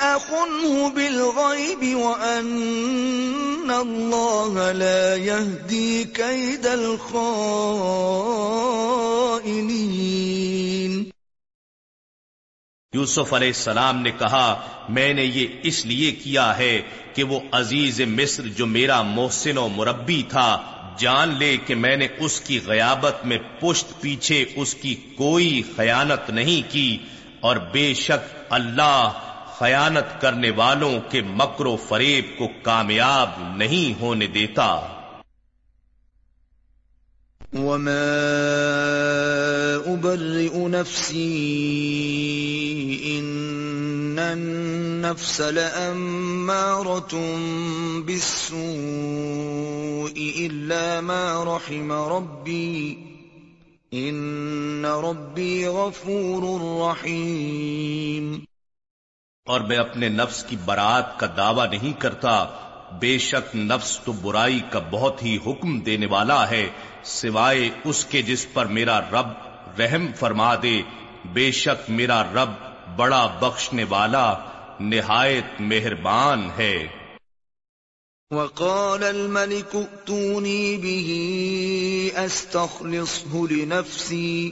أخنه 0.00 0.88
بالغيب 0.94 1.96
وأن 1.96 3.45
الله 3.70 4.72
لا 4.72 5.16
يهدي 5.16 6.04
كيد 6.04 6.66
الخائنين 6.66 8.16
یوسف 12.92 13.32
علیہ 13.34 13.48
السلام 13.48 13.96
نے 14.02 14.10
کہا، 14.18 14.48
میں 14.88 15.12
نے 15.14 15.24
یہ 15.24 15.46
اس 15.70 15.78
لیے 15.86 16.10
کیا 16.22 16.46
ہے 16.58 16.76
کہ 17.14 17.22
وہ 17.24 17.38
عزیز 17.52 18.00
مصر 18.10 18.44
جو 18.56 18.66
میرا 18.66 18.98
محسن 19.10 19.56
و 19.58 19.68
مربی 19.76 20.22
تھا، 20.28 20.50
جان 20.98 21.28
لے 21.38 21.52
کہ 21.66 21.74
میں 21.74 21.96
نے 21.96 22.06
اس 22.18 22.34
کی 22.40 22.56
غیابت 22.66 23.16
میں 23.24 23.40
پشت 23.60 23.86
پیچھے 24.00 24.38
اس 24.56 24.70
کی 24.82 24.94
کوئی 25.16 25.50
خیانت 25.76 26.30
نہیں 26.30 26.62
کی، 26.72 26.90
اور 27.40 27.56
بے 27.72 27.88
شک 27.94 28.22
اللہ 28.58 29.02
خیانت 29.58 30.20
کرنے 30.20 30.50
والوں 30.50 31.10
کے 31.10 31.20
مکر 31.22 31.66
و 31.66 31.76
فریب 31.76 32.38
کو 32.38 32.48
کامیاب 32.62 33.30
نہیں 33.56 34.00
ہونے 34.00 34.26
دیتا۔ 34.26 34.80
وما 37.52 38.02
أبرئ 39.86 40.68
نفسي 40.68 41.36
إن 43.18 44.18
النفس 44.18 45.40
لأمارة 45.40 47.14
بالسوء 48.04 48.58
إلا 50.36 51.00
ما 51.00 51.44
رحم 51.44 51.92
ربي 51.92 52.96
إن 53.92 54.84
ربي 54.84 55.66
غفور 55.66 56.42
رحيم 56.90 58.45
اور 59.46 59.60
میں 59.60 59.76
اپنے 59.76 60.08
نفس 60.08 60.44
کی 60.44 60.56
برات 60.64 61.20
کا 61.20 61.26
دعویٰ 61.36 61.70
نہیں 61.70 62.00
کرتا، 62.00 62.46
بے 63.00 63.18
شک 63.18 63.56
نفس 63.56 64.00
تو 64.00 64.12
برائی 64.12 64.60
کا 64.70 64.78
بہت 64.78 65.22
ہی 65.22 65.38
حکم 65.46 65.80
دینے 65.80 66.06
والا 66.06 66.50
ہے، 66.50 66.68
سوائے 67.02 67.70
اس 67.84 68.04
کے 68.04 68.22
جس 68.22 68.46
پر 68.52 68.66
میرا 68.66 69.00
رب 69.00 69.26
رحم 69.80 70.06
فرما 70.16 70.54
دے۔ 70.54 70.82
بے 71.24 71.50
شک 71.52 71.90
میرا 71.90 72.22
رب 72.22 72.50
بڑا 72.96 73.26
بخشنے 73.26 73.84
والا، 73.84 74.34
نہایت 74.80 75.60
مہربان 75.60 76.48
ہے۔ 76.58 76.86
وقال 78.30 79.04
الملك 79.04 79.76
ائتوني 79.76 80.76
به 80.76 81.22
استخلصه 82.24 83.46
لنفسي۔ 83.50 84.50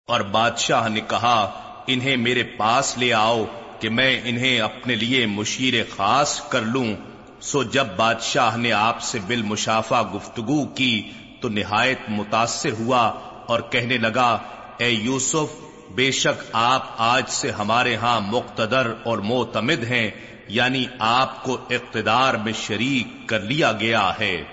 اور 0.07 0.21
بادشاہ 0.21 0.89
نے 0.89 1.01
کہا، 1.07 1.61
انہیں 1.87 2.17
میرے 2.17 2.43
پاس 2.43 2.97
لے 2.97 3.13
آؤ 3.13 3.45
کہ 3.79 3.89
میں 3.89 4.21
انہیں 4.23 4.59
اپنے 4.59 4.95
لیے 4.95 5.25
مشیر 5.25 5.73
خاص 5.95 6.49
کر 6.49 6.61
لوں۔ 6.61 6.95
سو 7.41 7.63
جب 7.63 7.87
بادشاہ 7.95 8.57
نے 8.57 8.71
آپ 8.71 9.01
سے 9.01 9.19
بالمشافہ 9.27 10.03
گفتگو 10.15 10.65
کی 10.65 11.09
تو 11.41 11.49
نہایت 11.49 11.99
متاثر 12.09 12.71
ہوا 12.71 13.07
اور 13.47 13.59
کہنے 13.69 13.97
لگا، 13.97 14.39
اے 14.77 14.89
یوسف 14.89 15.66
بے 15.95 16.11
شک 16.11 16.43
آپ 16.53 16.85
آج 16.97 17.29
سے 17.29 17.51
ہمارے 17.51 17.95
ہاں 17.95 18.21
مقتدر 18.21 18.93
اور 19.03 19.17
معتمد 19.17 19.83
ہیں 19.83 20.11
یعنی 20.47 20.85
آپ 20.99 21.43
کو 21.43 21.57
اقتدار 21.69 22.33
میں 22.33 22.53
شریک 22.53 23.29
کر 23.29 23.39
لیا 23.39 23.71
گیا 23.71 24.11
ہے۔ 24.19 24.43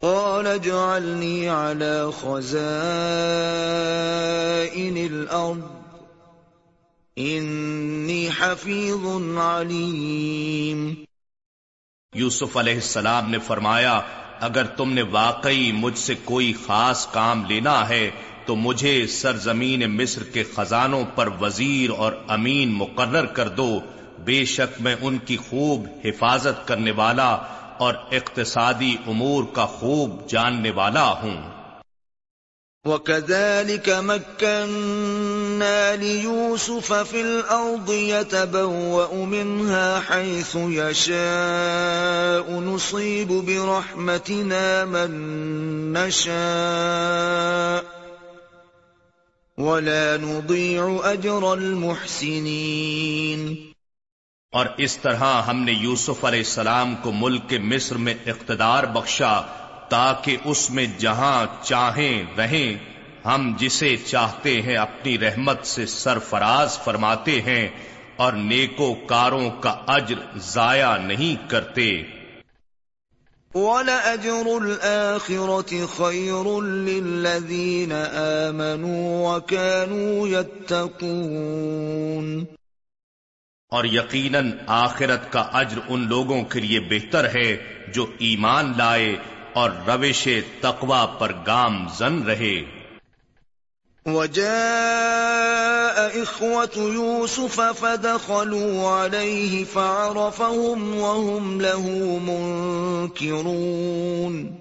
قال 0.00 0.58
جعلني 0.62 1.48
على 1.48 2.10
خزائن 2.20 4.96
الأرض 4.96 5.60
إني 7.16 8.28
حفيظ 8.38 9.38
عليم 9.38 10.94
یوسف 12.14 12.56
علیہ 12.56 12.74
السلام 12.74 13.30
نے 13.30 13.38
فرمایا 13.38 14.00
اگر 14.40 14.66
تم 14.66 14.92
نے 14.92 15.02
واقعی 15.02 15.72
مجھ 15.72 15.98
سے 15.98 16.14
کوئی 16.24 16.52
خاص 16.66 17.06
کام 17.06 17.44
لینا 17.44 17.88
ہے 17.88 18.10
تو 18.46 18.56
مجھے 18.56 19.06
سرزمین 19.06 19.96
مصر 19.96 20.22
کے 20.22 20.44
خزانوں 20.54 21.04
پر 21.14 21.28
وزیر 21.40 21.90
اور 21.90 22.12
امین 22.28 22.72
مقرر 22.72 23.24
کر 23.24 23.48
دو۔ 23.48 23.80
بے 24.24 24.44
شک 24.44 24.80
میں 24.80 24.96
ان 25.00 25.18
کی 25.18 25.36
خوب 25.36 25.86
حفاظت 26.04 26.68
کرنے 26.68 26.90
والا 26.90 27.36
اور 27.78 27.94
اقتصادی 28.12 28.96
امور 29.06 29.44
کا 29.52 29.66
خوب 29.66 30.28
جاننے 30.28 30.70
والا 30.70 31.02
ہوں۔ 31.02 31.50
وَكَذَلِكَ 32.84 33.90
مَكَّنَّا 34.02 35.94
لِيُوسُفَ 36.00 36.94
فِي 37.10 37.20
الْأَرْضِ 37.20 37.92
يَتَبَوَّأُ 37.92 39.16
مِنْهَا 39.16 40.00
حَيْثُ 40.10 40.58
يَشَاءُ۔ 40.58 42.60
نُصِيبُ 42.60 43.42
بِرَحْمَتِنَا 43.42 44.84
مَن 44.84 45.12
نَّشَاءُ۔ 45.92 47.93
ولا 49.56 50.16
نضيع 50.20 50.86
اجر 51.04 51.42
المحسنين۔ 51.42 53.54
اور 54.52 54.66
اس 54.76 54.98
طرح 54.98 55.42
ہم 55.42 55.62
نے 55.62 55.72
یوسف 55.72 56.24
علیہ 56.24 56.38
السلام 56.38 56.94
کو 57.02 57.12
ملک 57.12 57.48
کے 57.48 57.58
مصر 57.58 57.96
میں 57.96 58.14
اقتدار 58.26 58.84
بخشا 58.84 59.40
تاکہ 59.88 60.36
اس 60.44 60.70
میں 60.70 60.86
جہاں 60.98 61.46
چاہیں 61.62 62.22
رہیں 62.38 62.78
ہم 63.24 63.52
جسے 63.58 63.96
چاہتے 63.96 64.62
ہیں 64.62 64.76
اپنی 64.76 65.18
رحمت 65.18 65.66
سے 65.66 65.86
سرفراز 65.86 66.78
فرماتے 66.78 67.42
ہیں 67.42 67.68
اور 68.16 68.32
نیکو 68.32 68.94
کاروں 68.94 69.50
کا 69.50 69.76
اجر 69.86 70.16
ضائع 70.36 70.96
نہیں 70.96 71.50
کرتے۔ 71.50 72.02
وَلَأَجْرُ 73.54 74.62
الْآخِرَةِ 74.62 75.80
خَيْرٌ 75.96 76.62
لِّلَّذِينَ 76.62 77.92
آمَنُوا 78.12 79.34
وَكَانُوا 79.34 80.28
يَتَّقُونَ. 80.28 82.44
اور 83.68 83.84
یقیناً 83.84 84.52
آخرت 84.66 85.32
کا 85.32 85.40
اجر 85.40 85.78
ان 85.88 86.08
لوگوں 86.08 86.42
کے 86.42 86.60
لیے 86.60 86.80
بہتر 86.80 87.24
ہے 87.24 87.56
جو 87.94 88.06
ایمان 88.18 88.72
لائے 88.76 89.16
اور 89.52 89.70
روش 89.70 90.28
تقوا 90.60 91.06
پر 91.06 91.32
گام 91.46 91.86
زن 91.98 92.22
رہے۔ 92.22 92.73
وجاء 94.06 96.22
إخوة 96.22 96.76
يوسف 96.76 97.60
فدخلوا 97.78 98.90
عليه 98.90 99.64
فعرفهم 99.72 100.94
وهم 100.94 101.60
له 101.60 102.18
منكرون. 102.22 104.56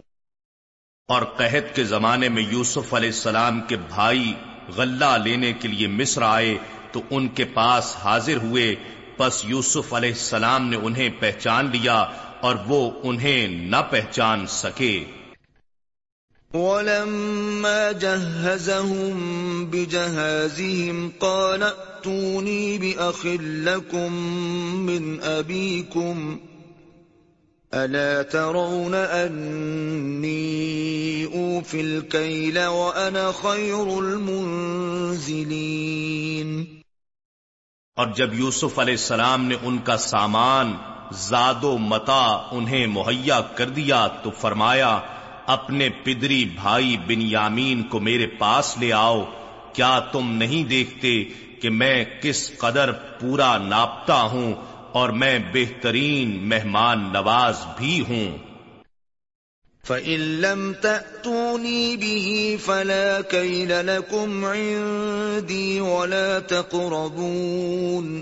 اور 1.07 1.21
قحط 1.21 1.75
کے 1.75 1.83
زمانے 1.83 2.29
میں 2.29 2.41
یوسف 2.41 2.93
علیہ 2.93 3.09
السلام 3.09 3.61
کے 3.61 3.75
بھائی 3.75 4.33
غلہ 4.77 5.17
لینے 5.23 5.53
کے 5.53 5.67
لیے 5.67 5.87
مصر 5.87 6.21
آئے 6.21 6.57
تو 6.91 7.01
ان 7.09 7.27
کے 7.27 7.45
پاس 7.45 7.95
حاضر 8.03 8.35
ہوئے، 8.35 8.75
پس 9.17 9.45
یوسف 9.45 9.93
علیہ 9.93 10.09
السلام 10.09 10.69
نے 10.69 10.77
انہیں 10.77 11.09
پہچان 11.19 11.69
لیا 11.73 12.05
اور 12.41 12.55
وہ 12.67 12.91
انہیں 13.03 13.47
نہ 13.47 13.77
پہچان 13.89 14.47
سکے۔ 14.47 15.03
ولما 16.53 17.91
جهزهم 17.91 19.65
بجهازهم 19.65 21.11
قال 21.19 21.63
ائتوني 21.63 22.77
بأخ 22.77 23.25
لكم 23.41 24.13
من 24.85 25.21
أبيكم 25.21 26.39
ألا 27.73 28.21
ترون 28.21 28.95
أني 28.95 30.35
أوفي 31.25 31.81
الكيل 31.81 32.65
وأنا 32.65 33.31
خير 33.31 33.99
المنزلين 33.99 35.23
اور 37.95 38.07
جب 38.07 38.33
یوسف 38.33 38.79
علیہ 38.79 38.93
السلام 38.93 39.43
نے 39.45 39.55
ان 39.63 39.77
کا 39.77 39.97
سامان، 39.97 40.73
زاد 41.11 41.63
و 41.63 41.77
متا 41.77 42.47
انہیں 42.51 42.87
مہیا 42.87 43.41
کر 43.41 43.69
دیا 43.69 44.07
تو 44.23 44.29
فرمایا 44.31 44.99
اپنے 45.45 45.89
پدری 46.03 46.45
بھائی 46.45 46.97
بن 46.97 47.21
یامین 47.21 47.83
کو 47.83 47.99
میرے 47.99 48.27
پاس 48.27 48.77
لے 48.77 48.93
آؤ۔ 48.93 49.25
کیا 49.73 49.99
تم 49.99 50.31
نہیں 50.31 50.69
دیکھتے 50.69 51.23
کہ 51.61 51.69
میں 51.69 52.05
کس 52.21 52.57
قدر 52.57 52.91
پورا 52.91 53.57
ناپتا 53.57 54.21
ہوں 54.21 54.53
اور 54.91 55.09
میں 55.09 55.39
بہترین 55.53 56.49
مہمان 56.49 57.09
نواز 57.13 57.55
بھی 57.77 58.03
ہوں؟ 58.09 58.37
فَإِن 59.87 60.19
لَّمْ 60.19 60.73
تَأْتُونِي 60.81 61.95
بِهِ 61.95 62.55
فَلَا 62.65 63.21
كَيْلَ 63.21 63.73
لَكُمْ 63.73 64.45
عِندِي 64.45 65.79
وَلَا 65.79 66.39
تَقْرَبُونَ۔ 66.39 68.21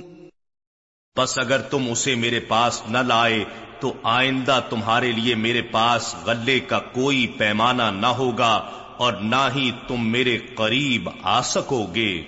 پس 1.15 1.39
اگر 1.39 1.61
تم 1.61 1.91
اسے 1.91 2.15
میرے 2.15 2.39
پاس 2.39 2.81
نہ 2.89 2.97
لائے 2.97 3.43
تو 3.81 3.93
آئندہ 4.03 4.59
تمہارے 4.69 5.11
لیے 5.11 5.35
میرے 5.35 5.61
پاس 5.61 6.15
غلے 6.25 6.59
کا 6.59 6.79
کوئی 6.79 7.27
پیمانہ 7.27 7.83
نہ 7.83 8.05
ہوگا 8.05 8.69
اور 8.97 9.13
نہ 9.13 9.49
ہی 9.55 9.71
تم 9.87 10.07
میرے 10.07 10.37
قریب 10.37 11.09
آ 11.23 11.41
سکو 11.41 11.87
گے 11.95 12.23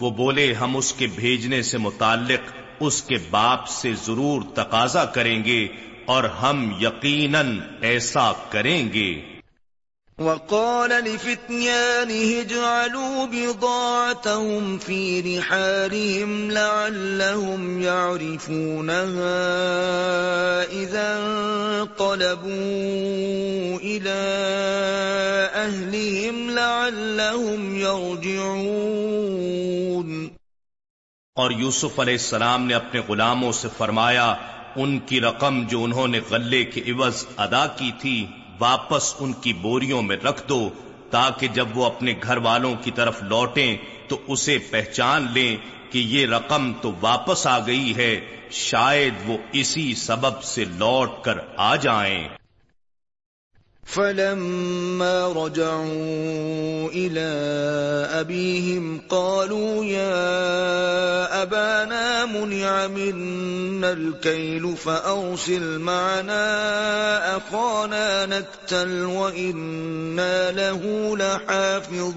وہ 0.00 0.10
بولے 0.10 0.52
ہم 0.52 0.76
اس 0.76 0.92
کے 0.92 1.06
بھیجنے 1.06 1.62
سے 1.62 1.78
متعلق 1.78 2.52
اس 2.80 3.02
کے 3.02 3.16
باپ 3.30 3.68
سے 3.68 3.94
ضرور 3.94 4.42
تقاضا 4.54 5.04
کریں 5.04 5.44
گے 5.44 5.68
اور 6.06 6.24
ہم 6.24 6.72
یقیناً 6.80 7.60
ایسا 7.80 8.32
کریں 8.32 8.92
گے۔ 8.92 9.39
وقال 10.20 10.90
لفتيانه 10.90 12.40
اجعلوا 12.40 13.26
بضاعتهم 13.26 14.78
في 14.78 15.20
رحالهم 15.20 16.50
لعلهم 16.50 17.82
يعرفونها 17.82 19.44
إذا 20.64 21.18
انقلبوا 21.18 22.50
إلى 23.80 24.20
أهلهم 25.54 26.50
لعلهم 26.50 27.76
يرجعون. 27.76 30.28
اور 31.34 31.50
یوسف 31.50 32.00
علیہ 32.00 32.14
السلام 32.14 32.66
نے 32.66 32.74
اپنے 32.74 33.00
غلاموں 33.08 33.52
سے 33.52 33.68
فرمایا، 33.76 34.34
ان 34.76 34.98
کی 34.98 35.20
رقم 35.20 35.66
جو 35.66 35.84
انہوں 35.84 36.08
نے 36.08 36.20
غلے 36.30 36.64
کے 36.64 36.92
عوض 36.92 37.26
ادا 37.36 37.66
کی 37.66 37.90
تھی 38.00 38.26
واپس 38.60 39.14
ان 39.20 39.32
کی 39.32 39.52
بوریوں 39.52 40.02
میں 40.02 40.16
رکھ 40.16 40.48
دو 40.48 40.68
تاکہ 41.10 41.48
جب 41.48 41.68
وہ 41.74 41.84
اپنے 41.84 42.14
گھر 42.22 42.36
والوں 42.36 42.74
کی 42.82 42.90
طرف 42.90 43.22
لوٹیں 43.22 43.76
تو 44.08 44.18
اسے 44.28 44.58
پہچان 44.58 45.26
لیں 45.32 45.56
کہ 45.90 45.98
یہ 45.98 46.26
رقم 46.26 46.72
تو 46.82 46.92
واپس 47.00 47.46
آ 47.46 47.58
گئی 47.66 47.96
ہے، 47.96 48.20
شاید 48.50 49.14
وہ 49.26 49.38
اسی 49.52 49.94
سبب 49.94 50.42
سے 50.42 50.64
لوٹ 50.64 51.22
کر 51.22 51.38
آ 51.56 51.76
جائیں۔ 51.76 52.28
فلما 53.84 55.28
رجعوا 55.28 56.88
إلى 56.88 57.30
أبيهم 58.20 59.00
قالوا 59.08 59.84
يا 59.84 61.42
أبانا 61.42 62.26
منع 62.26 62.86
منا 62.86 63.90
الكيل 63.92 64.76
فأرسل 64.76 65.78
معنا 65.78 67.36
أخانا 67.36 68.26
نكتل 68.26 69.04
وإنا 69.04 70.50
له 70.50 71.16
لحافظون. 71.16 72.10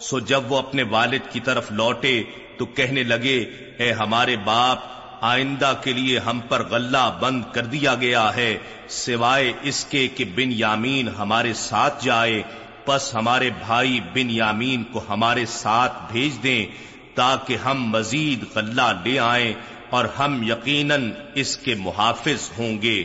سو 0.00 0.18
جب 0.18 0.52
وہ 0.52 0.58
اپنے 0.58 0.82
والد 0.82 1.32
کی 1.32 1.40
طرف 1.40 1.72
لوٹے 1.72 2.22
تو 2.58 2.66
کہنے 2.66 3.02
لگے، 3.02 3.38
اے 3.78 3.92
ہمارے 3.92 4.36
باپ 4.36 4.78
آئندہ 5.24 5.72
کے 5.82 5.92
لیے 5.92 6.18
ہم 6.18 6.40
پر 6.48 6.62
غلہ 6.64 7.16
بند 7.20 7.42
کر 7.52 7.64
دیا 7.64 7.94
گیا 7.94 8.36
ہے، 8.36 8.56
سوائے 8.88 9.52
اس 9.62 9.84
کے 9.84 10.08
کہ 10.08 10.24
بن 10.24 10.52
یامین 10.52 11.08
ہمارے 11.08 11.52
ساتھ 11.54 12.04
جائے، 12.04 12.42
پس 12.84 13.14
ہمارے 13.14 13.50
بھائی 13.60 14.00
بن 14.14 14.30
یامین 14.30 14.84
کو 14.84 15.02
ہمارے 15.08 15.46
ساتھ 15.46 16.12
بھیج 16.12 16.42
دیں، 16.42 16.66
تاکہ 17.14 17.56
ہم 17.56 17.84
مزید 17.88 18.44
غلہ 18.54 18.90
لے 19.04 19.18
آئیں 19.18 19.52
اور 19.90 20.04
ہم 20.18 20.42
یقیناً 20.42 21.10
اس 21.34 21.56
کے 21.56 21.74
محافظ 21.74 22.50
ہوں 22.58 22.82
گے۔ 22.82 23.02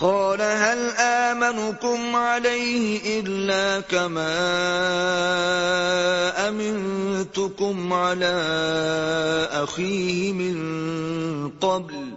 قال 0.00 0.42
هل 0.42 0.90
آمنكم 0.96 2.16
عليه 2.16 3.20
إلا 3.20 3.80
كما 3.80 4.38
أمنتكم 6.48 7.92
على 7.92 8.34
أخيه 9.52 10.32
من 10.32 11.48
قبل 11.48 12.12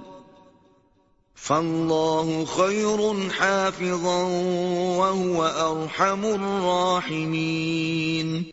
فالله 1.36 2.46
خير 2.46 3.30
حافظا 3.30 4.24
وهو 4.98 5.46
أرحم 5.46 6.26
الراحمين 6.26 8.52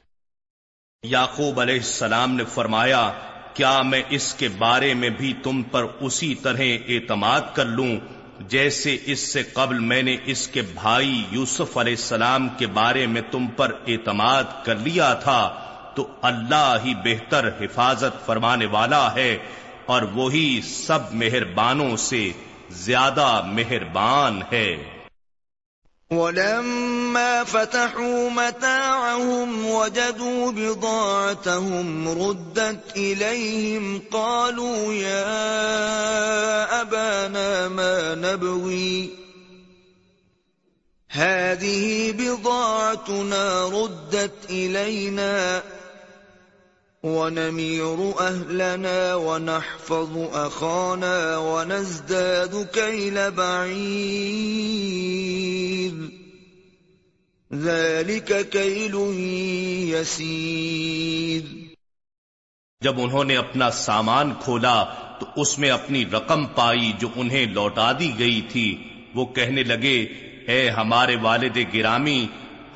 یعقوب 1.02 1.60
علیہ 1.60 1.74
السلام 1.74 2.34
نے 2.34 2.44
فرمایا، 2.44 3.12
کیا 3.54 3.82
میں 3.82 4.02
اس 4.10 4.34
کے 4.34 4.48
بارے 4.48 4.94
میں 4.94 5.10
بھی 5.10 5.34
تم 5.42 5.62
پر 5.62 5.86
اسی 6.00 6.34
طرح 6.34 6.60
اعتماد 6.88 7.40
کر 7.54 7.64
لوں؟ 7.64 8.19
جیسے 8.48 8.98
اس 9.06 9.32
سے 9.32 9.42
قبل 9.42 9.78
میں 9.78 10.02
نے 10.02 10.16
اس 10.24 10.48
کے 10.48 10.62
بھائی 10.62 11.24
یوسف 11.30 11.78
علیہ 11.78 11.92
السلام 11.92 12.48
کے 12.48 12.66
بارے 12.66 13.06
میں 13.06 13.22
تم 13.30 13.46
پر 13.46 13.72
اعتماد 13.86 14.44
کر 14.64 14.76
لیا 14.76 15.14
تھا، 15.14 15.64
تو 15.94 16.06
اللہ 16.22 16.76
ہی 16.84 16.94
بہتر 16.94 17.48
حفاظت 17.60 18.26
فرمانے 18.26 18.66
والا 18.66 19.14
ہے 19.14 19.38
اور 19.86 20.02
وہی 20.02 20.60
سب 20.64 20.98
مہربانوں 21.12 21.96
سے 21.96 22.30
زیادہ 22.70 23.42
مہربان 23.46 24.40
ہے۔ 24.52 24.99
ولما 26.10 27.44
فتحوا 27.44 28.30
متاعهم 28.30 29.66
وجدوا 29.70 30.50
بضاعتهم 30.52 32.08
ردت 32.08 32.96
إليهم 32.96 34.02
قالوا 34.12 34.92
يا 34.94 36.80
أبانا 36.80 37.68
ما 37.68 38.14
نبغي 38.14 39.10
هذه 41.10 42.12
بضاعتنا 42.12 43.64
ردت 43.64 44.50
إلينا 44.50 45.62
ونمير 47.02 48.12
أهلنا 48.20 49.14
ونحفظ 49.14 50.16
أخانا 50.32 51.36
ونزداد 51.36 52.54
كيل 52.72 53.18
بعير. 53.34 53.80
ذلك 57.54 58.32
كيل 58.50 58.94
يسير. 59.94 61.42
جب 62.80 63.00
انہوں 63.00 63.24
نے 63.24 63.36
اپنا 63.36 63.70
سامان 63.70 64.32
کھولا 64.40 64.84
تو 65.20 65.26
اس 65.36 65.58
میں 65.58 65.70
اپنی 65.70 66.04
رقم 66.04 66.46
پائی 66.46 66.92
جو 66.98 67.08
انہیں 67.16 67.46
لوٹا 67.46 67.92
دی 67.92 68.12
گئی 68.18 68.42
تھی، 68.48 68.82
وہ 69.14 69.26
کہنے 69.26 69.62
لگے، 69.62 70.02
اے 70.46 70.70
ہمارے 70.70 71.16
والد 71.16 71.58
گرامی، 71.74 72.26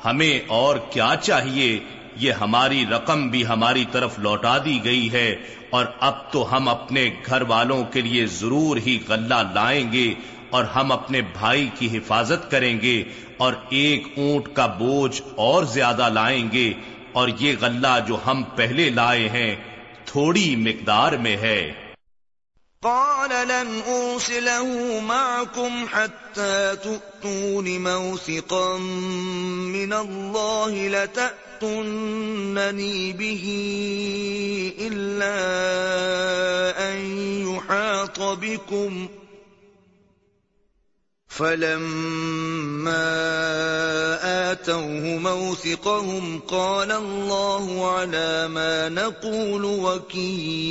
ہمیں 0.05 0.39
اور 0.47 0.75
کیا 0.89 1.15
چاہیے؟ 1.21 1.79
یہ 2.15 2.31
ہماری 2.31 2.85
رقم 2.85 3.27
بھی 3.29 3.45
ہماری 3.45 3.85
طرف 3.91 4.19
لوٹا 4.19 4.57
دی 4.57 4.79
گئی 4.83 5.11
ہے 5.11 5.35
اور 5.69 5.85
اب 5.99 6.31
تو 6.31 6.55
ہم 6.55 6.69
اپنے 6.69 7.09
گھر 7.25 7.41
والوں 7.41 7.83
کے 7.83 8.01
لیے 8.01 8.25
ضرور 8.25 8.77
ہی 8.77 8.99
غلہ 9.07 9.41
لائیں 9.53 9.91
گے 9.91 10.13
اور 10.49 10.63
ہم 10.63 10.91
اپنے 10.91 11.21
بھائی 11.21 11.69
کی 11.79 11.97
حفاظت 11.97 12.51
کریں 12.51 12.81
گے 12.81 13.03
اور 13.37 13.53
ایک 13.69 14.07
اونٹ 14.17 14.47
کا 14.53 14.65
بوجھ 14.65 15.21
اور 15.35 15.63
زیادہ 15.63 16.09
لائیں 16.09 16.51
گے 16.51 16.73
اور 17.13 17.29
یہ 17.39 17.55
غلہ 17.61 17.99
جو 18.07 18.17
ہم 18.25 18.43
پہلے 18.55 18.89
لائے 18.89 19.29
ہیں 19.29 19.55
تھوڑی 20.05 20.55
مقدار 20.55 21.11
میں 21.11 21.37
ہے۔ 21.37 21.71
قال 22.81 23.47
لن 23.47 23.81
أرسله 23.87 24.99
معكم 24.99 25.85
حتى 25.93 26.71
تؤتون 26.83 27.81
موثقا 27.81 28.77
من 29.67 29.93
الله 29.93 30.87
لتأتنني 31.63 33.13
به 33.13 33.43
إلا 34.79 35.35
أن 36.91 36.97
يحاط 37.47 38.19
بكم 38.19 39.07
فلما 41.27 42.91
آتوه 44.51 45.17
موثقهم 45.17 46.39
قال 46.39 46.91
الله 46.91 47.91
على 47.91 48.47
ما 48.47 48.89
نقول 48.89 49.65
وكيل 49.65 50.65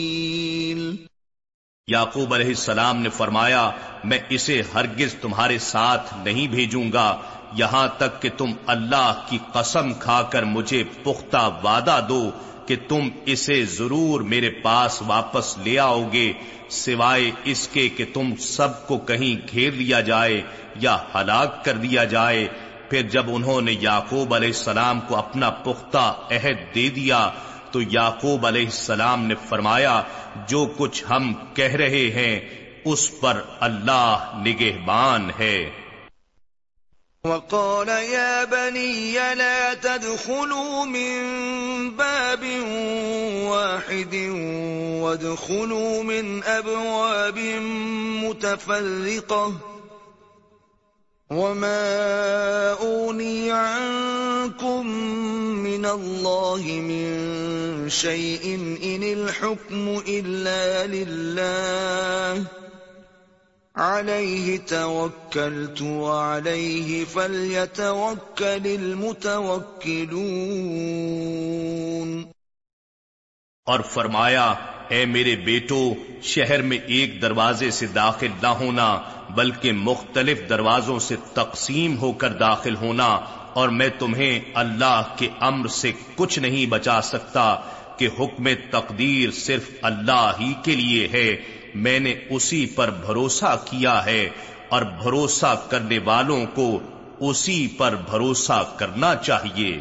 یعقوب 1.89 2.35
علیہ 2.35 2.47
السلام 2.47 3.03
نے 3.03 3.09
فرمایا، 3.09 3.70
میں 4.05 4.18
اسے 4.28 4.62
ہرگز 4.74 5.14
تمہارے 5.14 5.59
ساتھ 5.59 6.14
نہیں 6.24 6.47
بھیجوں 6.49 6.85
گا، 6.93 7.16
یہاں 7.53 7.89
تک 7.97 8.22
کہ 8.22 8.28
تم 8.37 8.53
اللہ 8.66 9.24
کی 9.28 9.39
قسم 9.53 9.93
کھا 9.95 10.22
کر 10.22 10.43
مجھے 10.43 10.82
پختہ 11.03 11.51
وعدہ 11.64 12.01
دو 12.09 12.30
کہ 12.66 12.76
تم 12.89 13.09
اسے 13.26 13.64
ضرور 13.64 14.20
میرے 14.20 14.51
پاس 14.51 15.03
واپس 15.07 15.59
لے 15.59 15.78
آؤ 15.78 16.03
گے، 16.12 16.32
سوائے 16.70 17.30
اس 17.45 17.68
کے 17.68 17.89
کہ 17.89 18.05
تم 18.14 18.37
سب 18.37 18.87
کو 18.89 18.99
کہیں 18.99 19.47
گھیر 19.53 19.72
لیا 19.72 20.01
جائے 20.01 20.43
یا 20.76 20.97
ہلاک 21.14 21.64
کر 21.64 21.76
دیا 21.76 22.05
جائے۔ 22.05 22.49
پھر 22.89 23.03
جب 23.03 23.24
انہوں 23.28 23.61
نے 23.61 23.72
یعقوب 23.80 24.35
علیہ 24.35 24.49
السلام 24.49 25.01
کو 25.01 25.16
اپنا 25.16 25.51
پختہ 25.51 26.12
عہد 26.30 26.74
دے 26.74 26.89
دیا 26.89 27.30
تو 27.75 27.83
یعقوب 27.83 28.47
علیہ 28.47 28.64
السلام 28.64 29.27
نے 29.27 29.35
فرمایا، 29.49 30.03
جو 30.49 30.72
کچھ 30.77 31.05
ہم 31.11 31.33
کہہ 31.55 31.75
رہے 31.75 32.11
ہیں، 32.11 32.41
اس 32.85 33.20
پر 33.20 33.43
اللہ 33.61 34.43
نگہبان 34.47 35.31
ہے۔ 35.39 35.70
وقال 37.25 37.89
يا 37.89 38.45
بني 38.51 39.12
لا 39.35 39.72
تدخلوا 39.81 40.85
من 40.85 41.18
باب 41.97 42.45
واحد 43.43 44.14
وادخلوا 45.01 46.03
من 46.03 46.41
أبواب 46.47 47.39
متفرقة. 48.22 49.74
وما 51.31 52.72
أوني 52.72 53.53
عنكم 53.53 54.87
من 55.64 55.87
الله 55.87 56.62
من 56.62 57.91
شيء 57.91 58.55
إن 58.85 59.03
الحكم 59.03 60.03
إلا 60.09 60.87
لله 60.87 62.45
عليه 63.77 64.59
توكلت 64.59 65.83
وعليه 65.83 67.05
فليتوكل 67.05 68.66
المتوكلون 68.66 70.14
اور 73.68 73.83
فرمایا 73.83 74.74
اے 74.89 75.05
میرے 75.07 75.35
بیٹو، 75.45 75.82
شہر 76.22 76.62
میں 76.62 76.78
ایک 76.87 77.20
دروازے 77.22 77.70
سے 77.70 77.87
داخل 77.87 78.32
نہ 78.43 78.47
ہونا، 78.61 78.89
بلکہ 79.35 79.72
مختلف 79.72 80.41
دروازوں 80.49 80.99
سے 80.99 81.16
تقسیم 81.35 81.97
ہو 81.99 82.12
کر 82.12 82.32
داخل 82.41 82.76
ہونا، 82.76 83.09
اور 83.55 83.68
میں 83.68 83.89
تمہیں 83.99 84.41
اللہ 84.55 85.14
کے 85.16 85.28
امر 85.41 85.68
سے 85.68 85.93
کچھ 86.16 86.39
نہیں 86.39 86.66
بچا 86.66 87.01
سکتا 87.03 87.45
کہ 87.99 88.09
حکم 88.18 88.49
تقدیر 88.70 89.30
صرف 89.30 89.70
اللہ 89.82 90.30
ہی 90.41 90.53
کے 90.62 90.74
لیے 90.76 91.09
ہے۔ 91.12 91.28
میں 91.74 91.99
نے 91.99 92.14
اسی 92.30 92.64
پر 92.66 92.91
بھروسہ 93.01 93.55
کیا 93.64 94.05
ہے، 94.07 94.28
اور 94.68 94.82
بھروسہ 95.03 95.55
کرنے 95.70 95.99
والوں 96.05 96.45
کو 96.55 96.68
اسی 97.20 97.66
پر 97.76 97.95
بھروسہ 98.11 98.62
کرنا 98.76 99.14
چاہیے۔ 99.16 99.72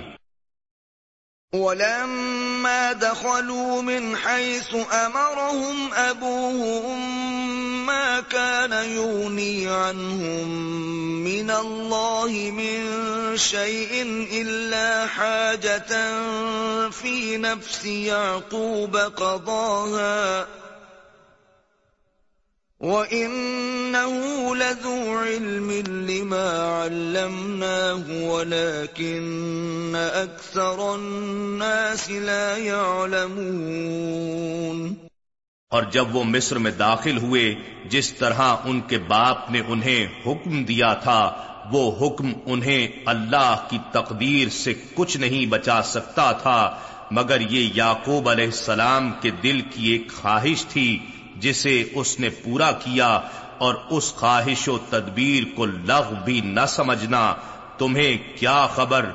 ولما 1.53 2.93
دخلوا 2.93 3.81
من 3.81 4.17
حيث 4.17 4.75
أمرهم 5.05 5.93
أبوهم 5.93 6.99
ما 7.85 8.19
كان 8.21 8.71
يغني 8.71 9.67
عنهم 9.67 10.47
من 11.23 11.51
الله 11.51 12.51
من 12.57 12.81
شيء 13.37 14.01
إلا 14.31 15.07
حاجة 15.07 15.91
في 16.89 17.37
نفس 17.37 17.85
يعقوب 17.85 18.97
قضاها 18.97 20.47
وَإِنَّهُ 22.83 24.55
لَذُو 24.55 25.17
عِلْمٍ 25.17 25.71
لِمَا 26.07 26.61
عَلَّمْنَاهُ 26.61 28.29
وَلَكِنَّ 28.29 29.95
أَكْثَرَ 29.95 30.95
النَّاسِ 30.95 32.09
لَا 32.09 32.57
يَعْلَمُونَ 32.57 34.93
اور 35.71 35.83
جب 35.91 36.15
وہ 36.15 36.23
مصر 36.23 36.57
میں 36.57 36.71
داخل 36.71 37.17
ہوئے، 37.17 37.55
جس 37.89 38.13
طرح 38.13 38.55
ان 38.65 38.81
کے 38.81 38.97
باپ 38.97 39.51
نے 39.51 39.61
انہیں 39.67 40.07
حکم 40.25 40.63
دیا 40.63 40.93
تھا، 40.93 41.33
وہ 41.71 41.91
حکم 42.01 42.31
انہیں 42.45 42.87
اللہ 43.05 43.55
کی 43.69 43.77
تقدیر 43.91 44.49
سے 44.49 44.73
کچھ 44.95 45.17
نہیں 45.17 45.45
بچا 45.45 45.81
سکتا 45.81 46.31
تھا، 46.31 46.77
مگر 47.11 47.41
یہ 47.41 47.69
یعقوب 47.73 48.29
علیہ 48.29 48.45
السلام 48.45 49.11
کے 49.21 49.29
دل 49.43 49.61
کی 49.61 49.91
ایک 49.91 50.11
خواہش 50.21 50.65
تھی 50.65 50.99
جسے 51.43 51.83
اس 51.93 52.19
نے 52.19 52.29
پورا 52.43 52.71
کیا 52.71 53.19
اور 53.57 53.75
اس 53.89 54.13
خواہش 54.13 54.67
و 54.67 54.77
تدبیر 54.89 55.43
کو 55.55 55.65
لغ 55.65 56.13
بھی 56.25 56.41
نہ 56.41 56.65
سمجھنا، 56.67 57.33
تمہیں 57.77 58.17
کیا 58.35 58.67
خبر؟ 58.75 59.05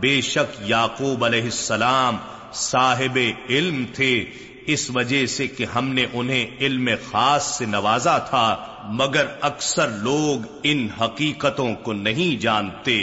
بے 0.00 0.20
شک 0.20 0.60
یعقوب 0.60 1.24
علیہ 1.24 1.42
السلام 1.42 2.16
صاحب 2.52 3.18
علم 3.48 3.84
تھے، 3.94 4.24
اس 4.66 4.90
وجہ 4.94 5.26
سے 5.26 5.46
کہ 5.46 5.64
ہم 5.74 5.88
نے 5.88 6.06
انہیں 6.12 6.46
علم 6.60 6.88
خاص 7.10 7.46
سے 7.58 7.66
نوازا 7.66 8.18
تھا، 8.18 8.46
مگر 8.90 9.26
اکثر 9.40 9.88
لوگ 9.88 10.46
ان 10.62 10.86
حقیقتوں 11.00 11.74
کو 11.74 11.92
نہیں 11.92 12.40
جانتے۔ 12.42 12.98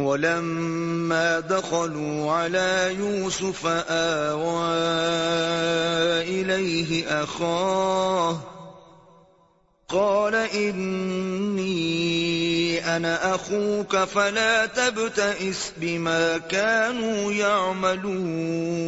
ولما 0.00 1.40
دخلوا 1.40 2.32
على 2.32 2.96
يوسف 2.98 3.66
آوى 3.66 4.74
إليه 6.22 7.22
أخاه 7.22 8.40
قال 9.88 10.34
إني 10.34 11.76
أنا 12.96 13.34
أخوك 13.34 13.96
فلا 13.96 14.66
تبتئس 14.66 15.72
بما 15.76 16.38
كانوا 16.38 17.32
يعملون 17.32 18.80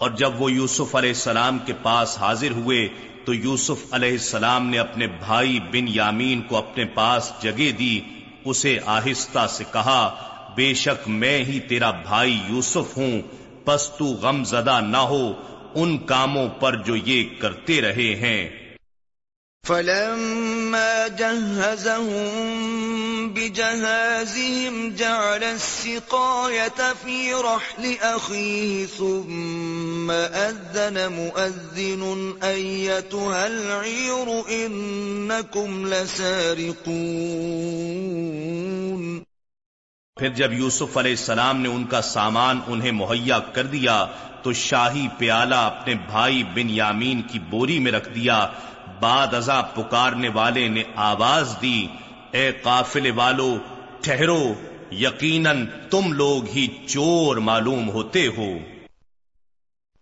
اور 0.00 0.10
جب 0.10 0.40
وہ 0.42 0.50
یوسف 0.52 0.94
علیہ 0.96 1.10
السلام 1.10 1.58
کے 1.58 1.72
پاس 1.82 2.16
حاضر 2.18 2.50
ہوئے 2.50 2.88
تو 3.24 3.34
یوسف 3.34 3.84
علیہ 3.92 4.12
السلام 4.12 4.66
نے 4.68 4.78
اپنے 4.78 5.06
بھائی 5.20 5.60
بن 5.72 5.88
یامین 5.88 6.42
کو 6.42 6.56
اپنے 6.56 6.84
پاس 6.94 7.30
جگہ 7.42 7.70
دی 7.78 7.94
اسے 8.46 8.78
آہستہ 8.86 9.46
سے 9.48 9.64
کہا، 9.72 10.14
بے 10.54 10.74
شک 10.74 11.08
میں 11.08 11.44
ہی 11.44 11.60
تیرا 11.60 11.90
بھائی 11.90 12.38
یوسف 12.48 12.96
ہوں، 12.96 13.22
پس 13.64 13.90
تو 13.98 14.04
غم 14.04 14.44
زدہ 14.44 14.80
نہ 14.80 14.96
ہو، 14.96 15.32
ان 15.74 15.98
کاموں 15.98 16.48
پر 16.48 16.76
جو 16.76 16.96
یہ 16.96 17.24
کرتے 17.38 17.80
رہے 17.80 18.14
ہیں۔ 18.14 18.65
فلما 19.66 21.08
جهزهم 21.08 22.48
بجهازهم 23.28 24.94
جعل 24.94 25.44
السقاية 25.44 26.92
في 27.04 27.34
رحل 27.34 27.96
أخيه 28.02 28.86
ثم 28.86 30.10
أذن 30.10 31.12
مؤذن 31.12 32.34
أيتها 32.42 33.46
العير 33.46 34.42
إنكم 34.50 35.86
لسارقون. 35.86 37.16
پھر 40.16 40.28
جب 40.28 40.52
یوسف 40.52 40.96
علیہ 40.96 41.12
السلام 41.12 41.60
نے 41.60 41.68
ان 41.68 41.84
کا 41.84 42.02
سامان 42.02 42.60
انہیں 42.66 42.92
مہیا 42.92 43.38
کر 43.52 43.66
دیا 43.66 43.96
تو 44.42 44.52
شاہی 44.52 45.06
پیالہ 45.18 45.54
اپنے 45.54 45.94
بھائی 46.06 46.42
بن 46.54 46.70
یامین 46.70 47.22
کی 47.22 47.38
بوری 47.50 47.78
میں 47.78 47.92
رکھ 47.92 48.08
دیا 48.08 48.38
بعد 49.00 49.34
ازا 49.34 49.60
پکارنے 49.62 50.28
والے 50.28 50.68
نے 50.68 50.82
آواز 50.96 51.56
دی 51.62 51.86
اے 52.30 52.52
قافلے 52.62 53.10
والو 53.10 53.56
ٹھہرو 54.00 54.54
یقیناً 54.90 55.66
تم 55.90 56.12
لوگ 56.12 56.48
ہی 56.48 56.66
چور 56.86 57.36
معلوم 57.36 57.88
ہوتے 57.88 58.26
ہو۔ 58.26 58.58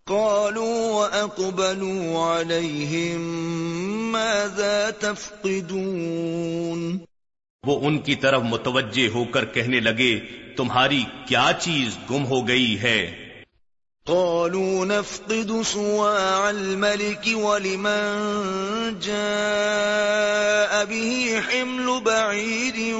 قالوا 0.07 0.91
وأقبلوا 0.93 2.41
عليهم 2.41 3.21
ماذا 4.11 4.89
تفقدون؟ 4.99 6.97
وہ 7.63 7.87
ان 7.87 7.97
کی 7.97 8.15
طرف 8.15 8.41
متوجہ 8.41 9.07
ہو 9.13 9.23
کر 9.23 9.45
کہنے 9.45 9.79
لگے 9.79 10.19
تمہاری 10.57 11.03
کیا 11.25 11.51
چیز 11.59 11.97
گم 12.11 12.25
ہو 12.25 12.47
گئی 12.47 12.81
ہے؟ 12.81 13.24
قالوا 14.07 14.85
نفقد 14.85 15.51
صواع 15.65 16.47
الملك 16.47 17.29
ولمن 17.33 18.19
جاء 18.99 20.83
به 20.89 21.35
حمل 21.47 21.89
بعير 22.03 22.95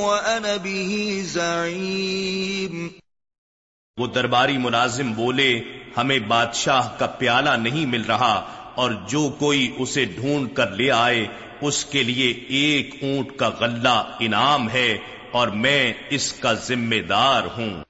وأنا 0.00 0.56
به 0.62 1.20
زعيم۔ 1.22 2.88
وہ 3.98 4.06
درباری 4.06 4.58
ملازم 4.58 5.12
بولے، 5.12 5.60
ہمیں 5.96 6.18
بادشاہ 6.18 6.98
کا 6.98 7.06
پیالہ 7.06 7.50
نہیں 7.50 7.86
مل 7.86 8.02
رہا 8.02 8.34
اور 8.74 8.90
جو 9.08 9.30
کوئی 9.38 9.74
اسے 9.78 10.04
ڈھونڈ 10.04 10.54
کر 10.54 10.70
لے 10.70 10.90
آئے، 10.90 11.26
اس 11.60 11.84
کے 11.84 12.02
لیے 12.02 12.30
ایک 12.48 12.94
اونٹ 13.02 13.36
کا 13.36 13.48
غلہ 13.48 14.16
انعام 14.20 14.70
ہے 14.70 14.98
اور 15.32 15.48
میں 15.48 15.92
اس 16.10 16.32
کا 16.32 16.52
ذمہ 16.52 17.02
دار 17.08 17.42
ہوں۔ 17.56 17.89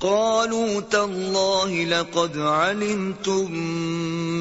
قالوا 0.00 0.80
تالله 0.80 1.84
لقد 1.84 2.38
علمتم 2.38 3.52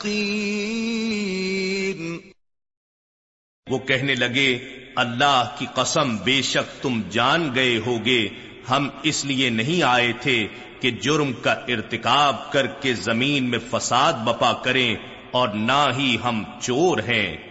وہ 3.70 3.78
کہنے 3.78 4.14
لگے، 4.14 4.58
اللہ 4.96 5.54
کی 5.58 5.66
قسم 5.74 6.16
بے 6.16 6.42
شک 6.42 6.82
تم 6.82 7.00
جان 7.10 7.50
گئے 7.54 7.78
ہوگے، 7.86 8.28
ہم 8.70 8.88
اس 9.02 9.24
لیے 9.24 9.50
نہیں 9.50 9.82
آئے 9.82 10.12
تھے 10.20 10.46
کہ 10.80 10.90
جرم 10.90 11.32
کا 11.32 11.52
ارتکاب 11.52 12.52
کر 12.52 12.66
کے 12.66 12.94
زمین 12.94 13.44
میں 13.44 13.58
فساد 13.70 14.12
بپا 14.12 14.52
کریں 14.52 14.96
اور 15.30 15.48
نہ 15.48 15.86
ہی 15.98 16.16
ہم 16.24 16.44
چور 16.62 16.98
ہیں۔ 16.98 17.45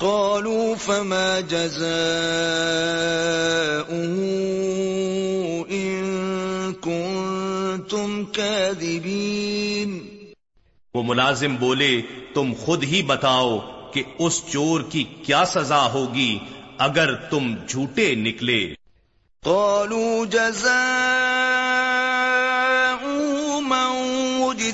قالوا 0.00 0.74
فما 0.74 1.40
إن 5.70 6.04
كنتم 6.72 8.24
كاذبين 8.24 9.98
وہ 10.94 11.02
ملازم 11.02 11.56
بولے 11.56 12.00
تم 12.34 12.52
خود 12.58 12.84
ہی 12.84 13.02
بتاؤ 13.02 13.58
کہ 13.92 14.02
اس 14.18 14.42
چور 14.52 14.80
کی 14.80 15.04
کیا 15.22 15.44
سزا 15.44 15.92
ہوگی 15.92 16.38
اگر 16.78 17.14
تم 17.14 17.54
جھوٹے 17.68 18.14
نکلے۔ 18.14 18.74
قالوا 19.44 20.24
جزاء 20.24 21.97
من 21.97 21.97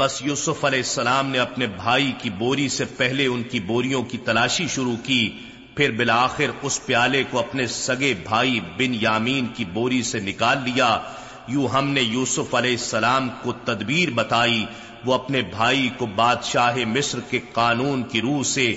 پس 0.00 0.22
یوسف 0.22 0.64
علیہ 0.64 0.78
السلام 0.78 1.30
نے 1.30 1.38
اپنے 1.38 1.66
بھائی 1.66 2.12
کی 2.18 2.30
بوری 2.30 2.68
سے 2.68 2.84
پہلے 2.84 3.26
ان 3.26 3.42
کی 3.42 3.60
بوریوں 3.60 4.02
کی 4.02 4.18
تلاشی 4.18 4.66
شروع 4.68 4.96
کی، 5.02 5.38
پھر 5.76 5.90
بالآخر 5.90 6.44
اس 6.62 6.86
پیالے 6.86 7.22
کو 7.30 7.38
اپنے 7.38 7.66
سگے 7.66 8.14
بھائی 8.24 8.60
بن 8.60 8.94
یامین 9.00 9.46
کی 9.46 9.64
بوری 9.64 10.02
سے 10.02 10.20
نکال 10.20 10.58
لیا۔ 10.64 10.98
یوں 11.48 11.68
ہم 11.68 11.88
نے 11.88 12.00
یوسف 12.00 12.54
علیہ 12.54 12.70
السلام 12.70 13.28
کو 13.42 13.52
تدبیر 13.52 14.10
بتائی، 14.10 14.64
وہ 15.04 15.14
اپنے 15.14 15.42
بھائی 15.42 15.88
کو 15.96 16.06
بادشاہ 16.06 16.78
مصر 16.86 17.20
کے 17.30 17.40
قانون 17.52 18.02
کی 18.02 18.20
روح 18.20 18.42
سے 18.42 18.74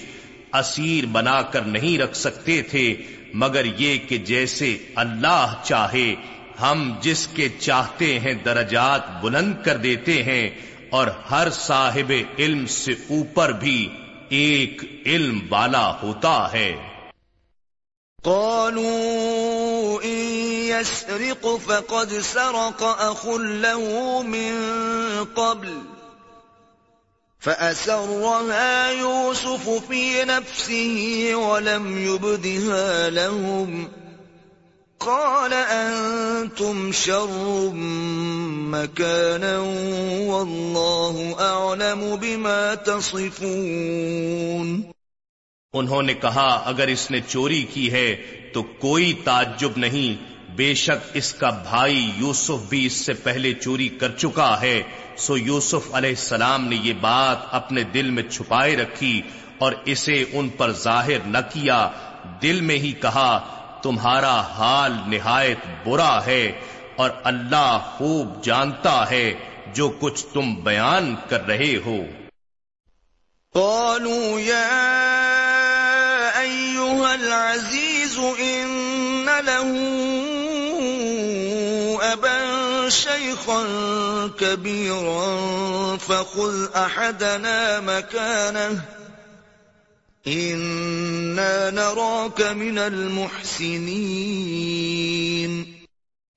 اسیر 0.54 1.06
بنا 1.06 1.42
کر 1.42 1.62
نہیں 1.62 1.98
رکھ 1.98 2.18
سکتے 2.18 2.62
تھے، 2.62 2.96
مگر 3.34 3.66
یہ 3.78 3.98
کہ 3.98 4.18
جیسے 4.18 4.78
اللہ 4.96 5.56
چاہے، 5.64 6.16
ہم 6.62 6.94
جس 7.02 7.28
کے 7.28 7.50
چاہتے 7.50 8.20
ہیں 8.20 8.34
درجات 8.34 9.24
بلند 9.24 9.54
کر 9.64 9.78
دیتے 9.78 10.24
ہیں 10.24 10.50
اور 10.94 11.08
ہر 11.32 11.48
صاحب 11.52 12.14
علم 12.39 12.66
سے 12.66 12.91
اوپر 12.91 13.52
بھی 13.52 13.89
ایک 14.30 14.82
علم 15.06 15.39
والا 15.50 16.00
ہوتا 16.04 16.54
ہے۔ 16.54 16.76
قالوا 18.24 20.04
إن 20.04 20.20
يسرق 20.70 21.48
فقد 21.66 22.14
سرق 22.24 22.84
أخ 22.84 23.28
له 23.39 24.22
من 24.26 24.56
قبل 25.34 25.80
فأسرها 27.44 28.91
يوسف 28.91 29.70
في 29.88 30.24
نفسه 30.24 31.36
ولم 31.36 31.98
يبدها 31.98 33.10
لهم 33.10 34.03
قال 35.06 35.51
أنتم 35.51 36.91
شر 36.91 37.70
مكانا 38.70 39.60
والله 40.28 41.34
أعلم 41.39 42.16
بما 42.22 42.74
تصفون. 42.86 44.82
انہوں 45.74 46.01
نے 46.01 46.14
کہا، 46.14 46.64
اگر 46.66 46.88
اس 46.88 47.12
نے 47.12 47.20
چوری 47.28 47.64
کی 47.64 47.91
ہے 47.91 48.16
تو 48.54 48.64
کوئی 48.64 49.14
تعجب 49.14 49.70
نہیں، 49.76 50.24
بے 50.56 50.74
شک 50.74 51.10
اس 51.14 51.34
کا 51.34 51.49
بھائی 51.49 52.12
یوسف 52.18 52.70
بھی 52.70 52.86
اس 52.86 52.93
سے 52.93 53.14
پہلے 53.14 53.54
چوری 53.54 53.89
کر 53.89 54.12
چکا 54.12 54.62
ہے۔ 54.62 54.84
سو 55.18 55.38
یوسف 55.38 55.93
علیہ 55.93 56.10
السلام 56.10 56.68
نے 56.68 56.76
یہ 56.84 56.93
بات 57.01 57.38
اپنے 57.51 57.84
دل 57.84 58.10
میں 58.10 58.24
چھپائے 58.24 58.76
رکھی 58.76 59.22
اور 59.58 59.72
اسے 59.86 60.26
ان 60.34 60.49
پر 60.49 60.72
ظاہر 60.72 61.20
نہ 61.26 61.38
کیا۔ 61.54 61.89
دل 62.41 62.62
میں 62.62 62.78
ہی 62.78 62.91
کہا 62.91 63.60
تمہارا 63.84 64.42
حال 64.42 64.92
نہایت 65.08 65.88
برا 65.88 66.26
ہے 66.26 66.52
اور 66.96 67.10
اللہ 67.24 67.80
خوب 67.98 68.44
جانتا 68.44 69.10
ہے 69.10 69.34
جو 69.74 69.90
کچھ 70.00 70.26
تم 70.34 70.56
بیان 70.56 71.16
کر 71.30 71.48
رہے 71.48 71.76
ہو۔ 71.86 71.98
قالوا 73.54 74.40
يا 74.42 74.70
أيها 76.40 77.12
العزيز 77.14 78.18
إن 78.40 79.30
له 79.46 79.70
أبا 82.14 82.90
شيخا 82.90 83.62
كبيرا 84.40 85.28
فخذ 86.00 86.76
أحدنا 86.76 87.80
مكانه 87.80 89.03
إنا 90.28 91.70
نراك 91.70 92.42
من 92.42 92.80
المحسنين۔ 92.80 95.64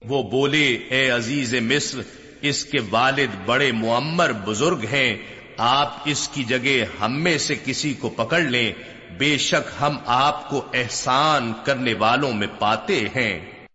وہ 0.02 0.22
بولے 0.22 0.78
اے 0.90 1.10
عزیز 1.10 1.54
مصر 1.54 1.98
اس 2.40 2.64
کے 2.64 2.78
والد 2.90 3.46
بڑے 3.46 3.72
معمر 3.72 4.32
بزرگ 4.32 4.84
ہیں 4.92 5.16
آپ 5.58 5.98
اس 6.04 6.28
کی 6.28 6.44
جگہ 6.44 6.84
ہم 7.00 7.22
میں 7.22 7.38
سے 7.38 7.54
کسی 7.64 7.94
کو 7.94 8.08
پکڑ 8.08 8.40
لیں 8.40 8.72
بے 9.18 9.38
شک 9.38 9.70
ہم 9.80 9.96
آپ 10.06 10.50
کو 10.50 10.64
احسان 10.74 11.52
کرنے 11.64 11.94
والوں 11.94 12.32
میں 12.32 12.48
پاتے 12.58 13.04
ہیں۔ 13.16 13.66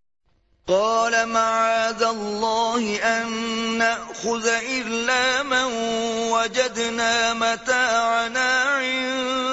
قال 0.66 1.26
معاذ 1.26 2.04
الله 2.04 3.04
أن 3.04 3.34
نأخذ 3.78 4.50
إلا 4.70 5.44
من 5.44 5.74
وجدنا 6.32 7.34
متاعنا 7.34 8.80
عنده 8.80 9.51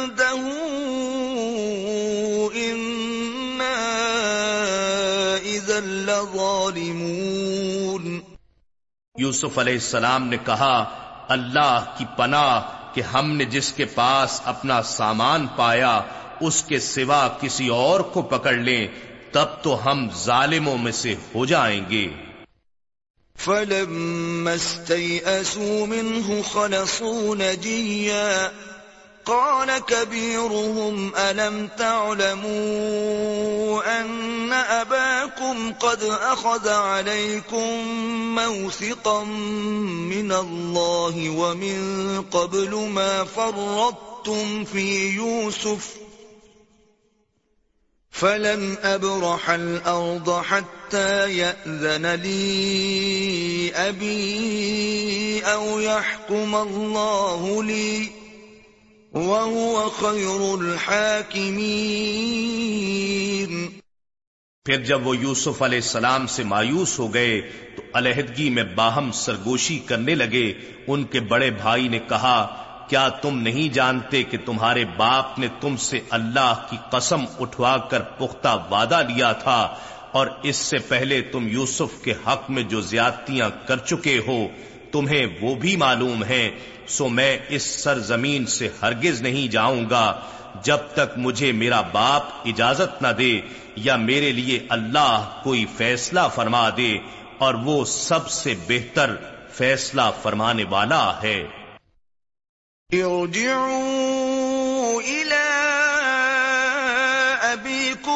إذا 6.22 6.34
لظالمون 6.34 8.20
یوسف 9.18 9.58
علیہ 9.58 9.72
السلام 9.72 10.28
نے 10.28 10.36
کہا 10.46 10.84
اللہ 11.28 11.94
کی 11.98 12.04
پناہ 12.16 12.60
کہ 12.94 13.00
ہم 13.00 13.32
نے 13.32 13.44
جس 13.44 13.72
کے 13.72 13.84
پاس 13.84 14.40
اپنا 14.44 14.82
سامان 14.82 15.46
پایا 15.56 16.00
اس 16.40 16.62
کے 16.62 16.78
سوا 16.78 17.28
کسی 17.40 17.68
اور 17.68 18.00
کو 18.00 18.22
پکڑ 18.22 18.52
لیں 18.52 18.88
تب 19.32 19.46
تو 19.62 19.90
ہم 19.90 20.08
ظالموں 20.24 20.78
میں 20.78 20.92
سے 20.92 21.14
ہو 21.34 21.44
جائیں 21.44 21.80
گے۔ 21.90 22.08
فلما 23.36 24.50
استيئسوا 24.50 25.86
منه 25.86 26.40
خلصوا 26.52 27.34
نجيا۔ 27.34 28.50
قال 29.28 29.78
كبيرهم، 29.78 31.12
ألم 31.16 31.68
تعلموا 31.78 32.40
أن 34.00 34.52
أباكم 34.52 35.72
قد 35.72 36.02
أخذ 36.02 36.68
عليكم 36.68 37.88
موثقا 38.34 39.24
من 39.24 40.32
الله 40.32 41.30
ومن 41.30 42.22
قبل 42.22 42.74
ما 42.74 43.24
فرطتم 43.24 44.64
في 44.64 45.10
يوسف؟ 45.10 45.94
فلن 48.10 48.76
أبرح 48.82 49.50
الأرض 49.50 50.42
حتى 50.42 51.38
يأذن 51.38 52.14
لي 52.14 53.72
أبي 53.74 55.42
أو 55.44 55.80
يحكم 55.80 56.54
الله 56.56 57.62
لي. 57.64 58.27
پھر 64.64 64.84
جب 64.84 65.06
وہ 65.06 65.16
یوسف 65.16 65.62
علیہ 65.62 65.78
السلام 65.78 66.26
سے 66.26 66.44
مایوس 66.44 66.98
ہو 66.98 67.14
گئے 67.14 67.40
تو 67.76 67.82
علیحدگی 67.94 68.50
میں 68.50 68.62
باہم 68.62 69.10
سرگوشی 69.12 69.78
کرنے 69.78 70.14
لگے۔ 70.14 70.52
ان 70.86 71.04
کے 71.04 71.20
بڑے 71.20 71.50
بھائی 71.50 71.88
نے 71.88 71.98
کہا، 71.98 72.64
کیا 72.88 73.08
تم 73.08 73.38
نہیں 73.38 73.74
جانتے 73.74 74.22
کہ 74.22 74.38
تمہارے 74.44 74.84
باپ 74.96 75.38
نے 75.38 75.48
تم 75.60 75.76
سے 75.76 76.00
اللہ 76.10 76.66
کی 76.70 76.76
قسم 76.90 77.24
اٹھوا 77.40 77.76
کر 77.76 78.00
پختہ 78.00 78.66
وعدہ 78.70 79.02
لیا 79.08 79.32
تھا؟ 79.32 79.74
اور 80.12 80.26
اس 80.42 80.56
سے 80.56 80.78
پہلے 80.78 81.20
تم 81.20 81.48
یوسف 81.48 82.04
کے 82.04 82.14
حق 82.26 82.50
میں 82.50 82.62
جو 82.62 82.80
زیادتیاں 82.80 83.50
کر 83.66 83.76
چکے 83.76 84.18
ہو، 84.26 84.46
تمہیں 84.92 85.26
وہ 85.40 85.54
بھی 85.54 85.76
معلوم 85.76 86.24
ہے 86.24 86.50
سو 86.88 87.08
میں 87.08 87.38
اس 87.48 87.62
سرزمین 87.62 88.46
سے 88.46 88.68
ہرگز 88.82 89.22
نہیں 89.22 89.52
جاؤں 89.52 89.90
گا 89.90 90.20
جب 90.62 90.76
تک 90.92 91.18
مجھے 91.18 91.52
میرا 91.52 91.80
باپ 91.80 92.22
اجازت 92.44 93.02
نہ 93.02 93.08
دے 93.08 93.40
یا 93.76 93.96
میرے 93.96 94.32
لیے 94.32 94.66
اللہ 94.68 95.40
کوئی 95.44 95.66
فیصلہ 95.76 96.20
فرما 96.34 96.70
دے 96.76 96.98
اور 97.38 97.54
وہ 97.54 97.84
سب 97.84 98.30
سے 98.30 98.54
بہتر 98.68 99.16
فیصلہ 99.52 100.02
فرمانے 100.22 100.64
والا 100.64 101.22
ہے۔ 101.22 101.46
فقولوا 102.90 104.38
ابنك 107.52 108.08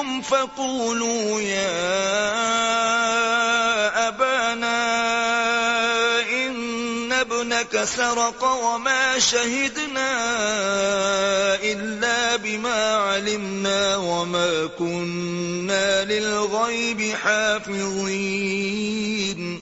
سرق 7.86 8.42
وما 8.42 9.14
شهدنا 9.20 10.12
إلا 11.62 12.38
بما 12.42 12.96
علمنا 12.96 13.96
وما 13.96 14.68
كنا 14.78 16.04
للغيب 16.04 17.02
حافظين. 17.24 19.58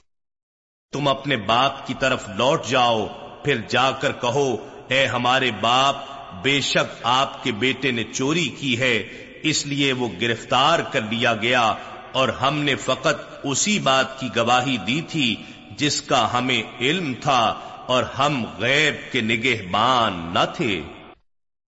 تم 0.93 1.07
اپنے 1.07 1.37
باپ 1.37 1.87
کی 1.87 1.93
طرف 1.99 2.29
لوٹ 2.37 2.65
جاؤ، 2.65 3.07
پھر 3.43 3.57
جا 3.69 3.91
کر 3.91 4.11
کہو، 4.11 4.55
اے 4.87 5.05
ہمارے 5.05 5.51
باپ، 5.51 5.95
بے 6.43 6.61
شک 6.61 6.99
آپ 7.03 7.43
کے 7.43 7.51
بیٹے 7.51 7.91
نے 7.91 8.03
چوری 8.03 8.49
کی 8.49 8.79
ہے، 8.79 9.07
اس 9.43 9.65
لیے 9.65 9.93
وہ 9.93 10.07
گرفتار 10.21 10.79
کر 10.79 11.01
لیا 11.01 11.33
گیا، 11.33 11.73
اور 12.11 12.29
ہم 12.29 12.59
نے 12.59 12.75
فقط 12.75 13.15
اسی 13.43 13.79
بات 13.79 14.19
کی 14.19 14.29
گواہی 14.35 14.77
دی 14.77 15.01
تھی 15.09 15.35
جس 15.77 16.01
کا 16.01 16.33
ہمیں 16.33 16.63
علم 16.79 17.13
تھا۔ 17.13 17.70
اور 17.87 18.03
ہم 18.03 18.45
غیب 18.59 19.11
کے 19.11 19.21
نگہبان 19.21 20.33
نہ 20.33 20.45
تھے۔ 20.57 20.81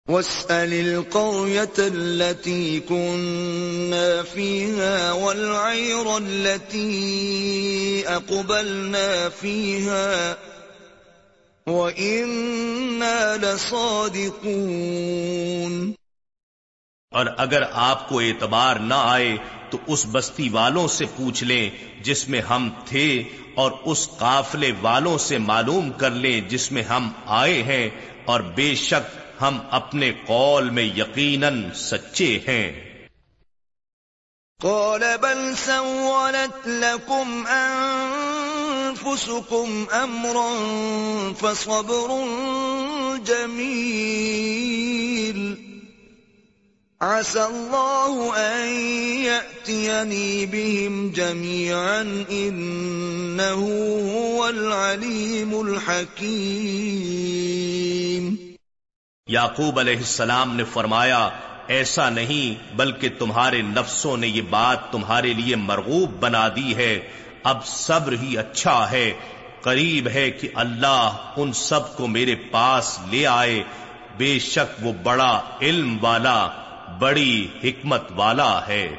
واسأل 0.07 0.73
القرية 0.73 1.77
التي 1.77 2.79
كنا 2.87 4.21
فيها 4.33 5.11
والعير 5.11 6.05
التي 6.05 8.03
أقبلنا 8.05 9.29
فيها 9.39 10.33
وإنا 11.67 13.35
لصادقون۔ 13.41 15.91
اور 17.11 17.25
اگر 17.37 17.63
آپ 17.71 18.09
کو 18.09 18.19
اعتبار 18.19 18.75
نہ 18.75 18.93
آئے 18.97 19.37
تو 19.69 19.77
اس 19.87 20.05
بستی 20.11 20.49
والوں 20.49 20.87
سے 20.87 21.05
پوچھ 21.15 21.43
لیں 21.43 21.69
جس 22.03 22.29
میں 22.29 22.41
ہم 22.41 22.69
تھے 22.85 23.23
اور 23.55 23.71
اس 23.85 24.09
قافلے 24.17 24.71
والوں 24.81 25.17
سے 25.17 25.37
معلوم 25.37 25.89
کر 25.89 26.11
لیں 26.11 26.41
جس 26.41 26.71
میں 26.71 26.83
ہم 26.83 27.09
آئے 27.25 27.63
ہیں 27.63 27.89
اور 28.25 28.39
بے 28.39 28.75
شک 28.75 29.17
ہم 29.41 29.59
اپنے 29.71 30.11
قول 30.25 30.69
میں 30.69 30.83
یقیناً 30.83 31.69
سچے 31.75 32.39
ہیں۔ 32.47 32.87
قال 34.61 35.03
بل 35.21 35.55
سولت 35.55 36.67
لكم 36.67 37.43
انفسكم 39.05 39.83
امرا 39.91 41.31
فصبر 41.39 42.13
جميل 43.25 45.66
عسى 46.99 47.39
الله 47.39 48.37
أن 48.37 48.79
يأتيني 49.23 50.45
بهم 50.45 51.09
جميعا 51.09 52.03
إنه 52.29 53.67
هو 54.13 54.43
العليم 54.43 55.55
الحكيم. 55.55 58.35
یعقوب 59.27 59.79
علیہ 59.79 59.97
السلام 59.97 60.55
نے 60.55 60.63
فرمایا، 60.63 61.29
ایسا 61.67 62.09
نہیں، 62.09 62.75
بلکہ 62.75 63.09
تمہارے 63.19 63.61
نفسوں 63.61 64.17
نے 64.17 64.27
یہ 64.27 64.41
بات 64.41 64.91
تمہارے 64.91 65.33
لیے 65.33 65.55
مرغوب 65.55 66.19
بنا 66.19 66.49
دی 66.55 66.75
ہے۔ 66.75 66.99
اب 67.43 67.65
صبر 67.65 68.11
ہی 68.11 68.37
اچھا 68.37 68.91
ہے۔ 68.91 69.13
قریب 69.61 70.07
ہے 70.07 70.31
کہ 70.31 70.49
اللہ 70.53 71.33
ان 71.37 71.53
سب 71.53 71.97
کو 71.97 72.07
میرے 72.07 72.35
پاس 72.35 72.99
لے 73.11 73.27
آئے۔ 73.27 73.63
بے 74.17 74.39
شک 74.39 74.85
وہ 74.85 74.93
بڑا 75.03 75.41
علم 75.61 75.97
والا 76.01 76.47
بڑی 76.99 77.47
حکمت 77.63 78.03
والا 78.15 78.67
ہے۔ 78.67 78.95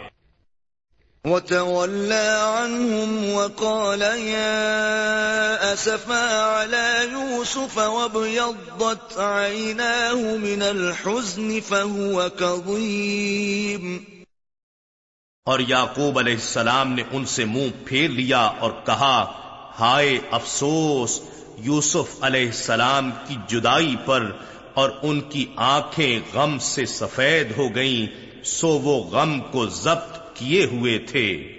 وتولى 1.25 2.29
عنهم 2.41 3.25
وقال 3.35 4.03
يا 4.03 5.73
أسفا 5.73 6.57
على 6.63 7.13
يوسف 7.13 7.79
وابيضت 7.79 9.19
عيناه 9.19 10.37
من 10.37 10.63
الحزن 10.63 11.61
فهو 11.61 12.29
كظيم۔ 12.39 13.97
اور 15.45 15.59
یعقوب 15.59 16.19
علیہ 16.19 16.35
السلام 16.35 16.93
نے 16.93 17.03
ان 17.13 17.25
سے 17.25 17.45
منہ 17.45 17.69
پھیر 17.85 18.11
لیا 18.11 18.41
اور 18.41 18.71
کہا 18.85 19.33
ہائے 19.81 20.19
افسوس 20.31 21.21
یوسف 21.59 22.17
علیہ 22.21 22.47
السلام 22.47 23.11
کی 23.29 23.37
جدائی 23.47 23.97
پر 24.05 24.33
اور 24.79 24.91
ان 25.03 25.21
کی 25.21 25.47
آنکھیں 25.57 26.21
غم 26.35 26.59
سے 26.59 26.87
سفید 26.87 27.53
ہو 27.57 27.75
گئیں 27.75 28.29
سو 28.45 28.69
وہ 28.69 29.05
غم 29.05 29.41
کو 29.41 29.67
ضبط 29.67 30.19
کیے 30.35 30.65
ہوئے 30.65 30.99
تھے۔ 30.99 31.55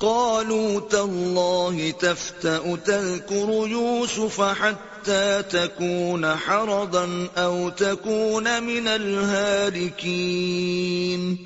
قالوا 0.00 0.90
تالله 0.90 1.90
تفتأ 1.98 2.84
تذكر 2.84 3.68
يوسف 3.68 4.42
حتى 4.60 5.38
تكون 5.50 6.24
حرضا 6.24 7.26
أو 7.36 7.70
تكون 7.70 8.46
من 8.62 8.88
الهاركين 8.88 11.36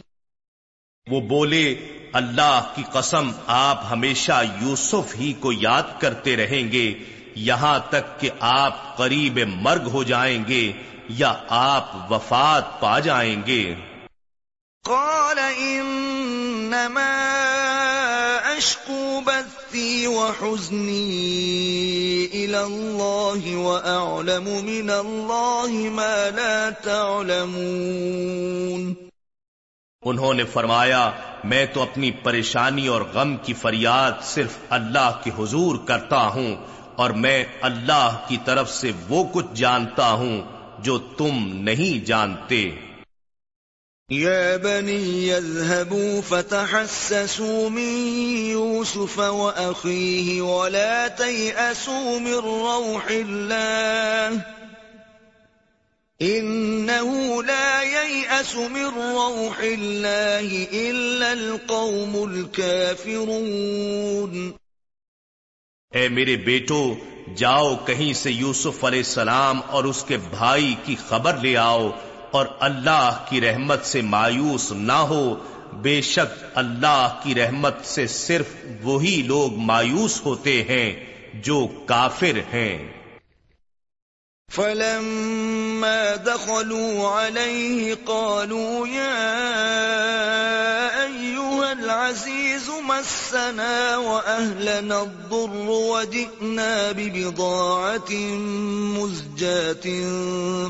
وہ 1.10 1.20
بولے 1.20 1.74
اللہ 2.12 2.72
کی 2.74 2.82
قسم 2.92 3.30
آپ 3.46 3.84
ہمیشہ 3.90 4.42
یوسف 4.62 5.16
ہی 5.16 5.32
کو 5.32 5.52
یاد 5.52 5.82
کرتے 5.98 6.36
رہیں 6.36 6.72
گے۔ 6.72 6.94
یہاں 7.34 7.78
تک 7.90 8.20
کہ 8.20 8.30
آپ 8.40 8.96
قریب 8.96 9.38
مرگ 9.54 9.88
ہو 9.88 10.02
جائیں 10.02 10.44
گے 10.48 10.72
یا 11.08 11.34
آپ 11.48 12.12
وفات 12.12 12.80
پا 12.80 12.98
جائیں 12.98 13.42
گے۔ 13.46 13.74
قال 14.84 15.38
انما 15.38 17.30
اشکو 18.56 19.20
بثی 19.24 20.06
وحزنی 20.06 22.28
الى 22.32 23.54
واعلم 23.54 24.44
من 24.44 24.90
اللہ 24.90 25.90
ما 25.90 26.28
لا 26.34 26.70
تعلمون۔ 26.82 28.94
انہوں 30.02 30.34
نے 30.34 30.44
فرمایا 30.44 31.10
میں 31.44 31.66
تو 31.66 31.82
اپنی 31.82 32.10
پریشانی 32.10 32.86
اور 32.86 33.02
غم 33.02 33.36
کی 33.36 33.52
فریاد 33.52 34.12
صرف 34.22 34.58
اللہ 34.70 35.20
کے 35.24 35.30
حضور 35.38 35.76
کرتا 35.86 36.26
ہوں۔ 36.26 36.56
اور 37.00 37.10
میں 37.10 37.44
اللہ 37.60 38.24
کی 38.28 38.36
طرف 38.44 38.70
سے 38.72 38.92
وہ 39.08 39.24
کچھ 39.32 39.46
جانتا 39.54 40.12
ہوں 40.12 40.40
جو 40.78 40.98
تم 40.98 41.48
نہیں 41.62 42.06
جانتے۔ 42.06 42.70
يا 44.10 44.56
بني 44.56 45.28
يذهبوا 45.28 46.20
فتحسسوا 46.28 47.68
من 47.68 47.92
يوسف 48.50 49.18
وأخيه 49.18 50.40
ولا 50.40 51.08
تيأسوا 51.08 52.18
من 52.18 52.34
روح 52.34 53.06
الله 53.10 54.40
إنه 56.22 57.42
لا 57.42 57.82
ييأس 57.82 58.56
من 58.56 58.84
روح 58.84 59.60
الله 59.60 60.66
إلا 60.72 61.32
القوم 61.32 62.16
الكافرون 62.24 63.30
اے 65.94 66.08
میرے 66.08 66.36
بیٹو، 66.36 66.94
جاؤ 67.36 67.76
کہیں 67.76 68.12
سے 68.12 68.30
یوسف 68.30 68.84
علیہ 68.84 68.98
السلام 68.98 69.60
اور 69.66 69.84
اس 69.84 70.04
کے 70.08 70.16
بھائی 70.16 70.74
کی 70.84 70.96
خبر 71.08 71.36
لے 71.36 71.56
آؤ 71.56 71.90
اور 72.30 72.46
اللہ 72.60 73.24
کی 73.28 73.40
رحمت 73.40 73.84
سے 73.84 74.02
مایوس 74.02 74.72
نہ 74.72 74.92
ہو۔ 74.92 75.34
بے 75.72 76.00
شک 76.00 76.44
اللہ 76.54 77.20
کی 77.22 77.34
رحمت 77.34 77.74
سے 77.84 78.06
صرف 78.06 78.46
وہی 78.82 79.22
لوگ 79.26 79.54
مایوس 79.56 80.24
ہوتے 80.24 80.62
ہیں 80.62 80.92
جو 81.34 81.66
کافر 81.86 82.38
ہیں۔ 82.52 82.92
فلما 84.52 86.14
دخلوا 86.26 87.26
عليه 87.26 87.92
قالوا 88.04 88.88
يا 88.88 89.36
مسنا 93.00 93.96
وأهلنا 93.96 95.02
الضر 95.02 95.70
وجئنا 95.70 96.92
ببضاعة 96.92 98.12
مزجاة 98.96 99.86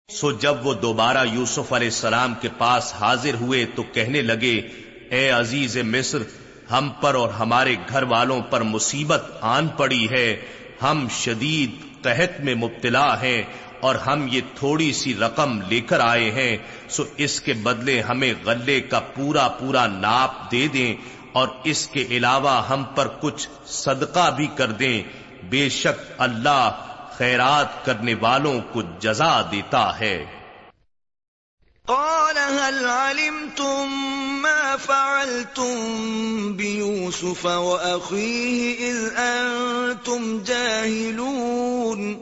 سو 0.10 0.32
جب 0.32 0.68
وہ 0.68 0.74
دوبارہ 0.74 1.26
یوسف 1.34 1.74
علیہ 1.74 1.88
السلام 1.88 2.34
کے 2.42 2.50
پاس 2.58 2.94
حاضر 3.00 3.34
ہوئے 3.40 3.66
تو 3.76 3.84
کہنے 3.94 4.22
لگے، 4.22 4.62
اے 5.12 5.30
عزیز 5.32 5.78
مصر 5.86 6.24
ہم 6.72 6.90
پر 7.02 7.14
اور 7.14 7.30
ہمارے 7.30 7.76
گھر 7.90 8.04
والوں 8.04 8.42
پر 8.42 8.62
مصیبت 8.62 9.24
آن 9.42 9.68
پڑی 9.68 10.10
ہے۔ 10.10 10.42
ہم 10.82 11.08
شدید 11.12 12.04
قحط 12.04 12.40
میں 12.40 12.56
مبتلا 12.56 13.22
ہیں 13.22 13.44
اور 13.80 13.96
ہم 13.96 14.28
یہ 14.32 14.42
تھوڑی 14.56 14.94
سی 14.94 15.14
رقم 15.16 15.62
لے 15.62 15.82
کر 15.82 16.00
آئے 16.00 16.32
ہیں۔ 16.32 16.58
سو 16.90 17.04
اس 17.18 17.42
کے 17.42 17.54
بدلے 17.54 18.02
ہمیں 18.02 18.34
غلے 18.46 18.82
کا 18.82 19.00
پورا 19.00 19.48
پورا 19.48 19.88
ناپ 19.88 20.52
دے 20.52 20.68
دیں 20.68 20.96
اور 21.32 21.48
اس 21.64 21.88
کے 21.88 22.06
علاوہ 22.10 22.68
ہم 22.70 22.84
پر 22.96 23.08
کچھ 23.20 23.50
صدقہ 23.66 24.32
بھی 24.32 24.48
کر 24.56 24.72
دیں۔ 24.72 25.04
بے 25.50 25.70
شک 25.70 26.12
اللہ 26.18 26.72
خیرات 27.12 27.86
کرنے 27.86 28.14
والوں 28.14 28.60
کو 28.72 28.82
جزا 29.00 29.42
دیتا 29.52 30.00
ہے۔ 30.00 30.26
قال 31.90 32.38
هل 32.38 32.88
علمتم 32.88 33.94
ما 34.42 34.78
فعلتم 34.78 35.76
بيوسف 36.54 37.46
وأخيه 37.46 38.92
إذ 38.92 38.98
أنتم 39.18 40.44
جاهلون؟ 40.44 42.14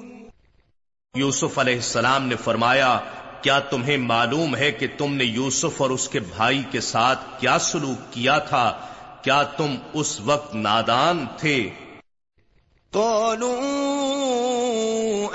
یوسف 1.16 1.60
علیہ 1.60 1.76
السلام 1.76 2.28
نے 2.28 2.36
فرمایا 2.44 3.00
کیا 3.42 3.60
تمہیں 3.60 3.98
معلوم 3.98 4.56
ہے 4.56 4.72
کہ 4.72 4.88
تم 4.98 5.14
نے 5.14 5.24
یوسف 5.24 5.82
اور 5.82 5.90
اس 5.90 6.10
کے 6.10 6.20
بھائی 6.20 6.64
کے 6.72 6.82
ساتھ 6.82 7.20
کیا 7.40 7.60
سلوک 7.60 8.14
کیا 8.14 8.38
تھا؟ 8.38 8.78
کیا 9.22 9.44
تم 9.44 9.76
اس 9.94 10.20
وقت 10.20 10.56
نادان 10.56 11.26
تھے؟ 11.38 11.70
قالوا 12.94 13.58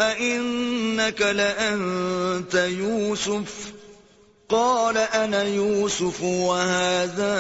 أئنك 0.01 1.23
لأنت 1.23 2.55
يوسف؟ 2.55 3.72
قال 4.53 4.97
أنا 4.97 5.43
يوسف 5.43 6.23
وهذا 6.23 7.37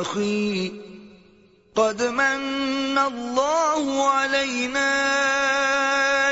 أخي 0.00 0.72
قد 1.76 2.02
من 2.02 2.98
الله 2.98 4.08
علينا 4.08 4.92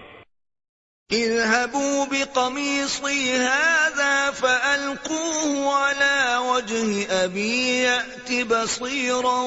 اذهبوا 1.14 2.05
بقميصي 2.05 3.38
هذا 3.38 4.32
فألقوه 4.32 5.74
على 5.74 6.38
وجه 6.38 7.24
أبي 7.24 7.84
يأت 7.84 8.47
بصيرا 8.47 9.41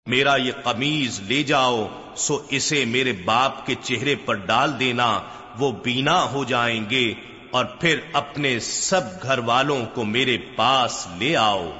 میرا 0.06 0.36
یہ 0.36 0.52
قمیض 0.64 1.20
لے 1.20 1.44
جاؤ، 1.44 1.88
سو 2.16 2.42
اسے 2.50 2.86
میرے 2.86 3.12
باپ 3.12 3.66
کے 3.66 3.76
چہرے 3.84 4.16
پر 4.16 4.34
ڈال 4.34 4.80
دینا، 4.80 5.20
وہ 5.60 5.72
بینا 5.72 6.24
ہو 6.24 6.44
جائیں 6.44 6.90
گے، 6.90 7.14
اور 7.52 7.66
پھر 7.66 8.00
اپنے 8.14 8.60
سب 8.60 9.02
گھر 9.24 9.38
والوں 9.38 9.86
کو 9.86 10.06
میرے 10.06 10.38
پاس 10.38 11.08
لے 11.18 11.36
آؤ۔ 11.36 11.72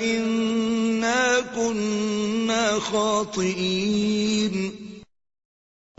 إنا 0.00 1.38
كنا 1.54 2.78
خاطئين۔ 2.90 4.79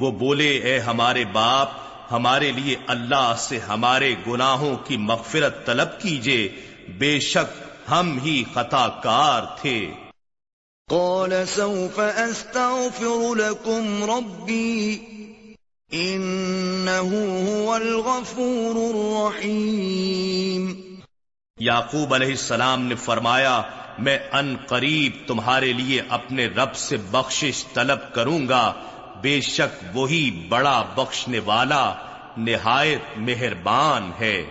وہ 0.02 0.12
بولے 0.12 0.50
اے 0.50 0.80
ہمارے 0.80 1.26
باپ 1.26 1.70
ہمارے 2.12 2.52
لیے 2.52 2.76
اللہ 2.88 3.34
سے 3.38 3.60
ہمارے 3.60 4.16
گناہوں 4.28 4.76
کی 4.76 4.98
مغفرت 4.98 5.66
طلب 5.66 6.02
کیجیے۔ 6.02 6.50
بے 6.98 7.20
شک 7.20 7.64
ہم 7.92 8.20
ہی 8.26 8.44
خطا 8.54 8.88
کار 8.88 9.42
تھے۔ 9.62 9.92
قال 10.90 11.34
سوف 11.48 12.00
أستغفر 12.18 13.36
لكم 13.36 14.04
ربي 14.04 14.98
إنه 15.94 17.10
هو 17.42 17.72
الغفور 17.72 18.76
الرحيم 18.76 20.74
یعقوب 21.60 22.14
علیہ 22.14 22.28
السلام 22.28 22.82
نے 22.82 22.96
فرمایا 22.96 23.62
میں 24.00 24.18
ان 24.32 24.56
قریب 24.68 25.28
تمہارے 25.28 25.74
لیے 25.74 26.02
اپنے 26.10 26.48
رب 26.48 26.76
سے 26.76 26.98
بخشش 26.98 27.66
طلب 27.74 28.14
کروں 28.14 28.48
گا۔ 28.50 28.74
بے 29.22 29.42
شک 29.42 29.84
وہی 29.94 30.46
بڑا 30.50 30.82
بخشنے 30.82 31.40
والا 31.40 31.94
نہایت 32.38 33.18
مہربان 33.18 34.12
ہے۔ 34.20 34.46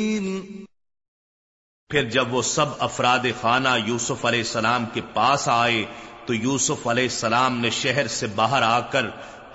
پھر 1.91 2.09
جب 2.09 2.33
وہ 2.33 2.41
سب 2.41 2.65
افراد 2.79 3.25
خانہ 3.41 3.69
یوسف 3.85 4.23
علیہ 4.25 4.39
السلام 4.39 4.85
کے 4.93 5.01
پاس 5.13 5.47
آئے، 5.49 5.83
تو 6.25 6.33
یوسف 6.33 6.87
علیہ 6.87 7.03
السلام 7.03 7.57
نے 7.57 7.69
شہر 7.69 8.07
سے 8.07 8.27
باہر 8.35 8.61
آ 8.61 8.79
کر 8.91 9.05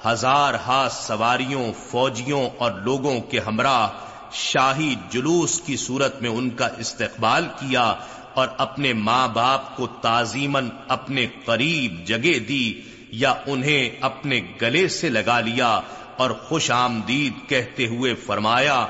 ہزار 0.04 0.54
ہاتھ 0.66 0.92
سواریوں، 0.92 1.64
فوجیوں 1.90 2.42
اور 2.58 2.72
لوگوں 2.84 3.18
کے 3.20 3.40
ہمراہ 3.40 3.88
شاہی 4.32 4.94
جلوس 5.10 5.60
کی 5.60 5.76
صورت 5.76 6.22
میں 6.22 6.30
ان 6.30 6.50
کا 6.50 6.68
استقبال 6.78 7.48
کیا 7.58 7.94
اور 8.34 8.48
اپنے 8.58 8.92
ماں 9.00 9.26
باپ 9.28 9.76
کو 9.76 9.86
تعظیمن 10.00 10.68
اپنے 10.88 11.26
قریب 11.44 12.04
جگہ 12.06 12.38
دی 12.48 12.80
یا 13.16 13.34
انہیں 13.46 13.96
اپنے 14.00 14.40
گلے 14.62 14.86
سے 14.98 15.08
لگا 15.08 15.40
لیا 15.40 15.80
اور 16.16 16.30
خوش 16.48 16.70
آمدید 16.70 17.48
کہتے 17.48 17.86
ہوئے 17.86 18.14
فرمایا، 18.26 18.86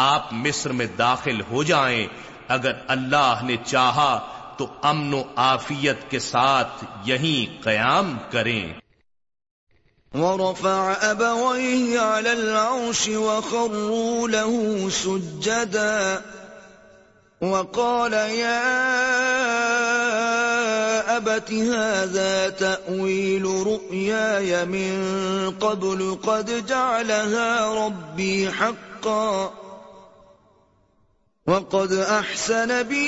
آپ 0.00 0.32
مصر 0.32 0.72
میں 0.72 0.86
داخل 0.98 1.40
ہو 1.50 1.62
جائیں 1.62 2.06
اگر 2.50 2.72
اللہ 2.88 3.42
نے 3.42 3.56
چاہا 3.64 4.12
تو 4.56 4.66
امن 4.82 5.14
و 5.14 5.22
آفیت 5.36 6.10
کے 6.10 6.18
ساتھ 6.18 6.84
یہیں 7.04 7.62
قیام 7.64 8.16
کریں۔ 8.30 8.72
ورفع 10.14 10.92
أبويه 11.10 12.00
على 12.00 12.32
العرش 12.32 13.08
وخروا 13.08 14.28
له 14.28 14.90
سجدا 14.90 16.20
وقال 17.42 18.12
يا 18.12 18.60
أبت 21.16 21.52
هذا 21.52 22.48
تأويل 22.48 23.44
رؤياي 23.44 24.64
من 24.64 25.54
قبل 25.60 26.18
قد 26.22 26.66
جعلها 26.66 27.86
ربي 27.86 28.50
حقا 28.50 29.59
وقد 31.46 31.92
أحسن 31.92 32.82
بي 32.82 33.00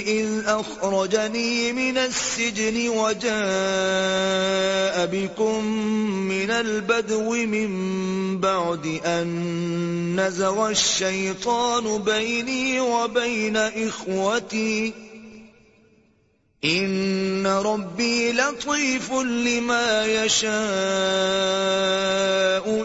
إذ 0.00 0.42
أخرجني 0.46 1.72
من 1.72 1.98
السجن 1.98 2.88
وجاء 2.88 3.34
بكم 5.06 5.64
من 6.28 6.50
البدو 6.50 7.32
من 7.32 8.40
بعد 8.40 9.00
أن 9.06 10.20
نزغ 10.20 10.70
الشيطان 10.70 11.98
بيني 11.98 12.80
وبين 12.80 13.56
إخوتي 13.56 15.03
ان 16.64 17.46
ربی 17.46 18.32
لطیف 18.32 19.10
لما 19.12 19.80
یشاء 20.06 20.54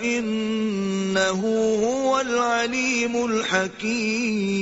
انہو 0.03 1.53
هو 1.83 2.15
العلیم 2.15 3.15
الحکیم 3.15 4.59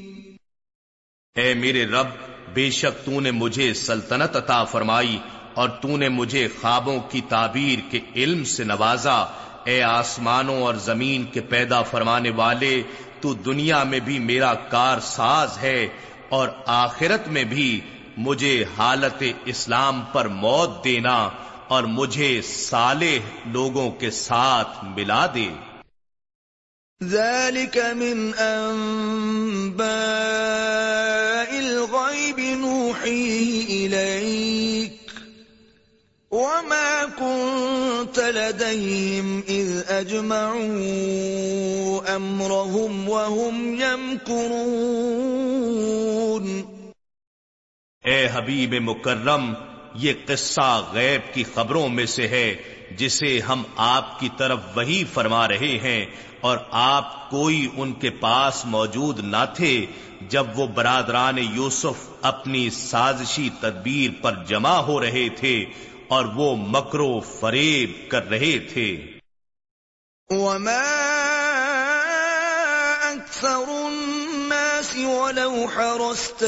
اے 1.35 1.53
میرے 1.53 1.85
رب، 1.85 2.07
بے 2.53 2.71
شک 2.71 3.05
تو 3.05 3.19
نے 3.19 3.31
مجھے 3.31 3.73
سلطنت 3.73 4.35
عطا 4.35 4.63
فرمائی 4.63 5.17
اور 5.53 5.69
تو 5.69 5.97
نے 5.97 6.09
مجھے 6.09 6.47
خوابوں 6.61 6.99
کی 7.09 7.21
تعبیر 7.29 7.79
کے 7.91 7.99
علم 8.15 8.43
سے 8.43 8.63
نوازا 8.63 9.25
اے 9.63 9.83
آسمانوں 9.83 10.61
اور 10.61 10.73
زمین 10.73 11.23
کے 11.23 11.41
پیدا 11.41 11.81
فرمانے 11.81 12.29
والے، 12.29 12.83
تو 13.21 13.33
دنیا 13.33 13.83
میں 13.83 13.99
بھی 13.99 14.19
میرا 14.19 14.53
کار 14.53 14.99
ساز 14.99 15.57
ہے 15.57 15.87
اور 16.29 16.49
آخرت 16.65 17.27
میں 17.27 17.43
بھی 17.43 17.81
مجھے 18.17 18.65
حالت 18.77 19.23
اسلام 19.45 20.03
پر 20.11 20.27
موت 20.27 20.83
دینا 20.83 21.29
اور 21.67 21.83
مجھے 21.83 22.41
صالح 22.41 23.39
لوگوں 23.45 23.91
کے 23.91 24.11
ساتھ 24.11 24.83
ملا 24.83 25.27
دے۔ 25.33 25.49
ذلك 27.03 27.77
من 27.95 28.31
أنباء 28.39 31.00
وما 36.61 37.05
كنت 37.05 38.19
لديهم 38.19 39.43
إذ 39.49 39.83
أجمعوا 39.87 40.55
أمرهم 42.15 43.09
وهم 43.09 43.75
يمكرون. 43.75 44.41
اے 48.05 48.27
حبیب 48.33 48.73
مکرم، 48.81 49.53
یہ 49.95 50.13
قصہ 50.25 50.89
غیب 50.93 51.33
کی 51.33 51.43
خبروں 51.53 51.89
میں 51.89 52.05
سے 52.05 52.27
ہے 52.27 52.55
جسے 52.97 53.39
ہم 53.39 53.63
آپ 53.77 54.19
کی 54.19 54.29
طرف 54.37 54.59
وہی 54.75 55.03
فرما 55.13 55.47
رہے 55.47 55.79
ہیں 55.83 56.05
اور 56.41 56.57
آپ 56.71 57.29
کوئی 57.29 57.67
ان 57.75 57.93
کے 57.93 58.09
پاس 58.09 58.65
موجود 58.65 59.19
نہ 59.19 59.45
تھے 59.55 59.85
جب 60.29 60.45
وہ 60.55 60.67
برادران 60.67 61.37
یوسف 61.37 62.09
اپنی 62.21 62.69
سازشی 62.69 63.49
تدبیر 63.59 64.23
پر 64.23 64.33
جمع 64.47 64.77
ہو 64.77 64.99
رہے 65.01 65.29
تھے 65.29 65.65
اور 66.11 66.25
وہ 66.25 66.55
مکرو 66.55 67.19
فریب 67.19 68.11
کر 68.11 68.29
رہے 68.29 68.59
تھے۔ 68.59 69.05
وما 70.29 70.81
الناس 73.41 74.95
ولو 74.95 75.65
حرست 75.65 76.43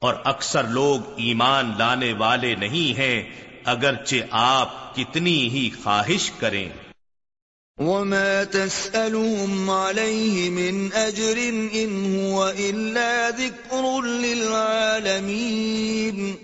اور 0.00 0.14
اکثر 0.24 0.64
لوگ 0.64 1.12
ایمان 1.16 1.72
لانے 1.78 2.12
والے 2.12 2.54
نہیں 2.54 2.98
ہیں 2.98 3.22
اگرچہ 3.64 4.16
آپ 4.30 4.96
کتنی 4.96 5.50
ہی 5.50 5.70
خواہش 5.82 6.30
کریں۔ 6.30 6.68
وما 7.80 8.44
تسألهم 8.44 9.70
عليه 9.70 10.50
من 10.50 10.92
أجر 10.92 11.38
إن 11.74 12.16
هو 12.16 12.54
إلا 12.58 13.30
ذكر 13.30 14.02
للعالمين 14.02 16.34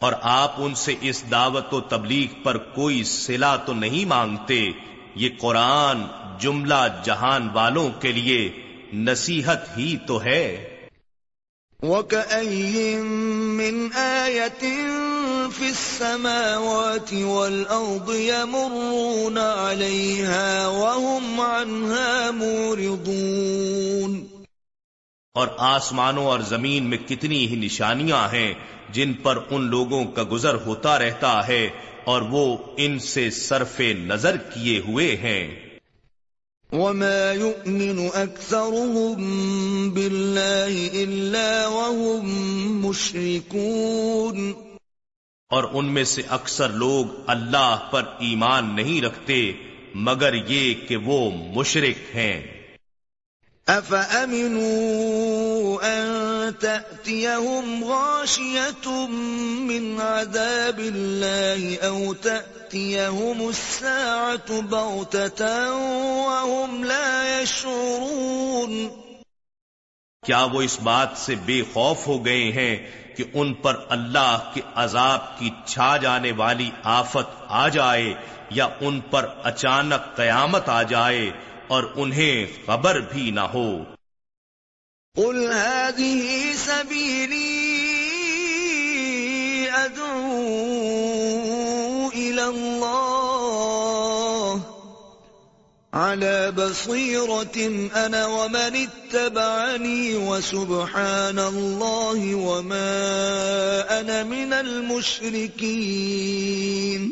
اور 0.00 0.12
آپ 0.22 0.52
ان 0.58 0.74
سے 0.74 0.94
اس 1.00 1.24
دعوت 1.30 1.74
و 1.74 1.80
تبلیغ 1.80 2.42
پر 2.42 2.56
کوئی 2.56 3.04
صلہ 3.04 3.56
تو 3.66 3.74
نہیں 3.74 4.04
مانگتے، 4.04 4.70
یہ 5.14 5.28
قرآن 5.40 6.02
جملہ 6.40 6.84
جہان 7.04 7.48
والوں 7.52 7.90
کے 8.00 8.12
لیے 8.12 8.50
نصیحت 8.92 9.76
ہی 9.76 9.96
تو 10.06 10.22
ہے۔ 10.22 10.75
وَكَأَيٍّ 11.82 12.96
مِّنْ 12.96 13.92
آيَةٍ 13.92 14.60
فِي 15.52 15.68
السَّمَاوَاتِ 15.68 17.14
وَالْأَرْضِ 17.22 18.14
يَمُرُّونَ 18.14 19.38
عَلَيْهَا 19.38 20.66
وَهُمْ 20.66 21.40
عَنْهَا 21.40 22.30
مُورِضُونَ 22.30 24.24
اور 25.34 25.48
آسمانوں 25.58 26.26
اور 26.26 26.40
زمین 26.40 26.84
میں 26.84 26.98
کتنی 26.98 27.48
ہی 27.48 27.56
نشانیاں 27.56 28.32
ہیں 28.32 28.54
جن 28.90 29.12
پر 29.12 29.38
ان 29.50 29.62
لوگوں 29.62 30.04
کا 30.04 30.22
گزر 30.32 30.54
ہوتا 30.54 30.98
رہتا 30.98 31.48
ہے 31.48 31.68
اور 32.04 32.22
وہ 32.22 32.56
ان 32.76 32.98
سے 32.98 33.30
صرف 33.30 33.80
نظر 33.80 34.36
کیے 34.36 34.78
ہوئے 34.78 35.16
ہیں۔ 35.16 35.65
وما 36.72 37.32
يؤمن 37.32 38.08
أكثرهم 38.14 39.20
بالله 39.90 40.88
إلا 41.04 41.66
وهم 41.66 42.26
مشركون 42.86 44.52
اور 45.50 45.64
ان 45.72 45.84
میں 45.84 46.04
سے 46.04 46.22
اکثر 46.28 46.68
لوگ 46.68 47.06
اللہ 47.26 47.88
پر 47.90 48.02
ایمان 48.18 48.74
نہیں 48.74 49.02
رکھتے، 49.02 49.52
مگر 49.94 50.34
یہ 50.48 50.74
کہ 50.88 50.96
وہ 50.96 51.30
مشرک 51.30 52.16
ہیں۔ 52.16 52.55
أفأمنوا 53.68 55.18
أن 55.82 56.58
تأتيهم 56.58 57.84
غاشية 57.84 59.06
من 59.60 60.00
عذاب 60.00 60.80
الله 60.80 61.78
أو 61.78 62.12
تأتيهم 62.12 63.48
الساعة 63.48 64.60
بغتة 64.60 65.74
وهم 66.26 66.84
لا 66.84 67.42
يشعرون؟ 67.42 68.90
کیا 70.22 70.44
وہ 70.52 70.62
اس 70.62 70.78
بات 70.80 71.18
سے 71.18 71.34
بے 71.46 71.62
خوف 71.72 72.06
ہو 72.06 72.24
گئے 72.24 72.50
ہیں 72.52 72.76
کہ 73.16 73.24
ان 73.34 73.52
پر 73.62 73.76
اللہ 73.88 74.50
کے 74.54 74.60
عذاب 74.74 75.38
کی 75.38 75.50
چھا 75.64 75.96
جانے 75.96 76.32
والی 76.36 76.70
آفت 76.92 77.34
آ 77.48 77.66
جائے 77.68 78.14
یا 78.50 78.68
ان 78.80 79.00
پر 79.10 79.28
اچانک 79.42 80.16
قیامت 80.16 80.68
آ 80.68 80.82
جائے 80.90 81.30
اور 81.68 81.84
انہیں 81.94 82.46
خبر 82.66 83.00
بھی 83.00 83.30
نہ 83.30 83.40
ہو۔ 83.40 83.84
قل 85.14 85.52
هذه 85.52 86.40
سبيلي 86.56 87.66
أدعو 89.74 92.08
إلى 92.14 92.42
الله 92.42 94.60
على 95.92 96.50
بصيرة 96.56 97.60
أنا 97.94 98.26
ومن 98.26 98.74
اتبعني 98.74 100.14
وسبحان 100.14 101.38
الله 101.38 102.34
وما 102.34 102.98
أنا 103.88 104.22
من 104.22 104.52
المشركين۔ 104.52 107.10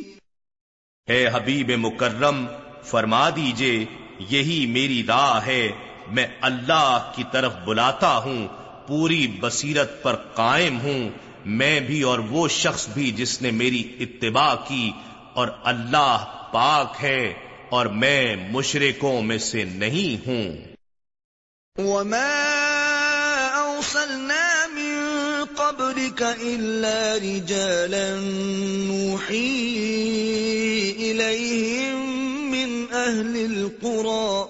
اے 1.07 1.29
حبیب 1.29 1.71
مکرم 1.79 2.47
فرما 2.85 3.31
دیجیے 3.31 4.04
یہی 4.19 4.67
میری 4.67 5.03
راہ 5.07 5.47
ہے، 5.47 5.71
میں 6.09 6.27
اللہ 6.41 7.13
کی 7.17 7.23
طرف 7.33 7.53
بلاتا 7.65 8.17
ہوں، 8.17 8.49
پوری 8.89 9.27
بصیرت 9.41 10.03
پر 10.03 10.15
قائم 10.15 10.81
ہوں۔ 10.81 11.11
میں 11.47 11.81
بھی 11.81 12.03
اور 12.03 12.19
وہ 12.19 12.49
شخص 12.49 12.89
بھی 12.89 13.11
جس 13.11 13.43
نے 13.43 13.51
میری 13.51 13.97
اتباع 14.01 14.55
کی 14.55 14.93
اور 15.35 15.49
اللہ 15.65 16.25
پاک 16.53 16.97
ہے 17.03 17.35
اور 17.69 17.87
میں 17.87 18.37
مشرکوں 18.51 19.23
میں 19.23 19.39
سے 19.39 19.65
نہیں 19.65 20.29
ہوں۔ 20.29 20.57
وما 21.79 22.51
أرسلنا 23.55 24.67
من 24.73 25.01
قبلك 25.57 26.23
إلا 26.41 27.17
رجالا 27.23 28.15
نوحي 28.87 29.67
إليهم 30.97 31.84
أهل 33.05 33.37
القرى 33.37 34.49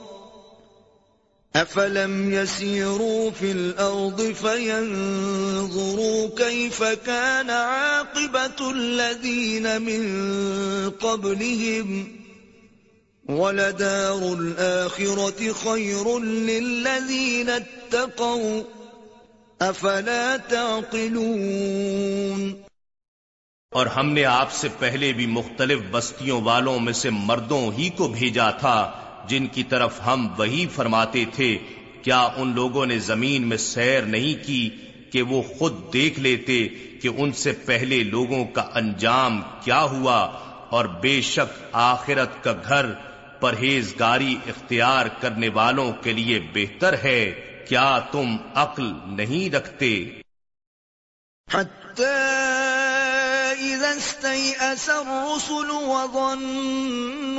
أفلم 1.57 2.33
يسيروا 2.33 3.31
في 3.31 3.51
الأرض 3.51 4.23
فينظروا 4.23 6.29
كيف 6.37 6.83
كان 6.83 7.51
عاقبة 7.51 8.71
الذين 8.71 9.83
من 9.83 10.05
قبلهم 10.91 12.17
ولدار 13.29 14.33
الآخرة 14.33 15.53
خير 15.53 16.19
للذين 16.19 17.51
اتقوا 17.51 18.63
أفلا 19.63 20.37
تعقلون 20.37 21.95
اور 23.75 23.87
ہم 23.87 24.11
نے 24.11 24.25
آپ 24.25 24.53
سے 24.53 24.69
پہلے 24.79 25.13
بھی 25.13 25.27
مختلف 25.27 25.79
بستیوں 25.91 26.41
والوں 26.41 26.79
میں 26.81 26.93
سے 26.93 27.11
مردوں 27.11 27.61
ہی 27.79 27.89
کو 27.89 28.09
بھیجا 28.09 28.51
تھا، 28.51 28.79
جن 29.29 29.47
کی 29.47 29.63
طرف 29.63 30.01
ہم 30.07 30.27
وہی 30.39 30.67
فرماتے 30.75 31.25
تھے، 31.33 31.59
کیا 32.03 32.21
ان 32.37 32.53
لوگوں 32.55 32.85
نے 32.87 32.99
زمین 32.99 33.49
میں 33.49 33.57
سیر 33.57 34.03
نہیں 34.03 34.47
کی 34.47 34.69
کہ 35.13 35.23
وہ 35.23 35.43
خود 35.59 35.93
دیکھ 35.93 36.21
لیتے 36.21 36.69
کہ 37.03 37.09
ان 37.17 37.33
سے 37.33 37.53
پہلے 37.53 38.03
لوگوں 38.03 38.45
کا 38.45 38.65
انجام 38.75 39.41
کیا 39.65 39.83
ہوا 39.83 40.19
اور 40.71 40.85
بے 40.85 41.21
شک 41.21 41.59
آخرت 41.73 42.43
کا 42.45 42.53
گھر 42.69 42.87
پرہیزگاری 43.41 44.35
اختیار 44.47 45.07
کرنے 45.21 45.49
والوں 45.49 45.93
کے 46.03 46.13
لیے 46.13 46.41
بہتر 46.53 46.95
ہے، 47.05 47.21
کیا 47.69 47.99
تم 48.13 48.37
عقل 48.55 48.93
نہیں 49.17 49.55
رکھتے؟ 49.55 49.93
حتى 51.49 52.13
إذا 53.85 53.97
استيأس 53.97 54.89
الرسل 54.89 55.71
وظنوا 55.71 57.35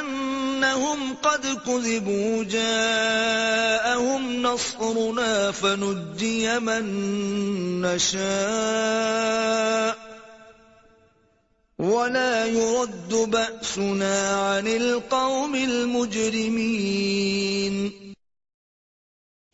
أنهم 0.00 1.14
قد 1.22 1.46
كذبوا 1.66 2.44
جاءهم 2.44 4.22
نصرنا 4.42 5.50
فنجي 5.50 6.58
من 6.58 6.84
نشاء 7.80 8.24
ولا 11.78 12.46
يرد 12.46 13.14
بأسنا 13.14 14.30
عن 14.32 14.66
القوم 14.66 15.54
المجرمين 15.54 16.94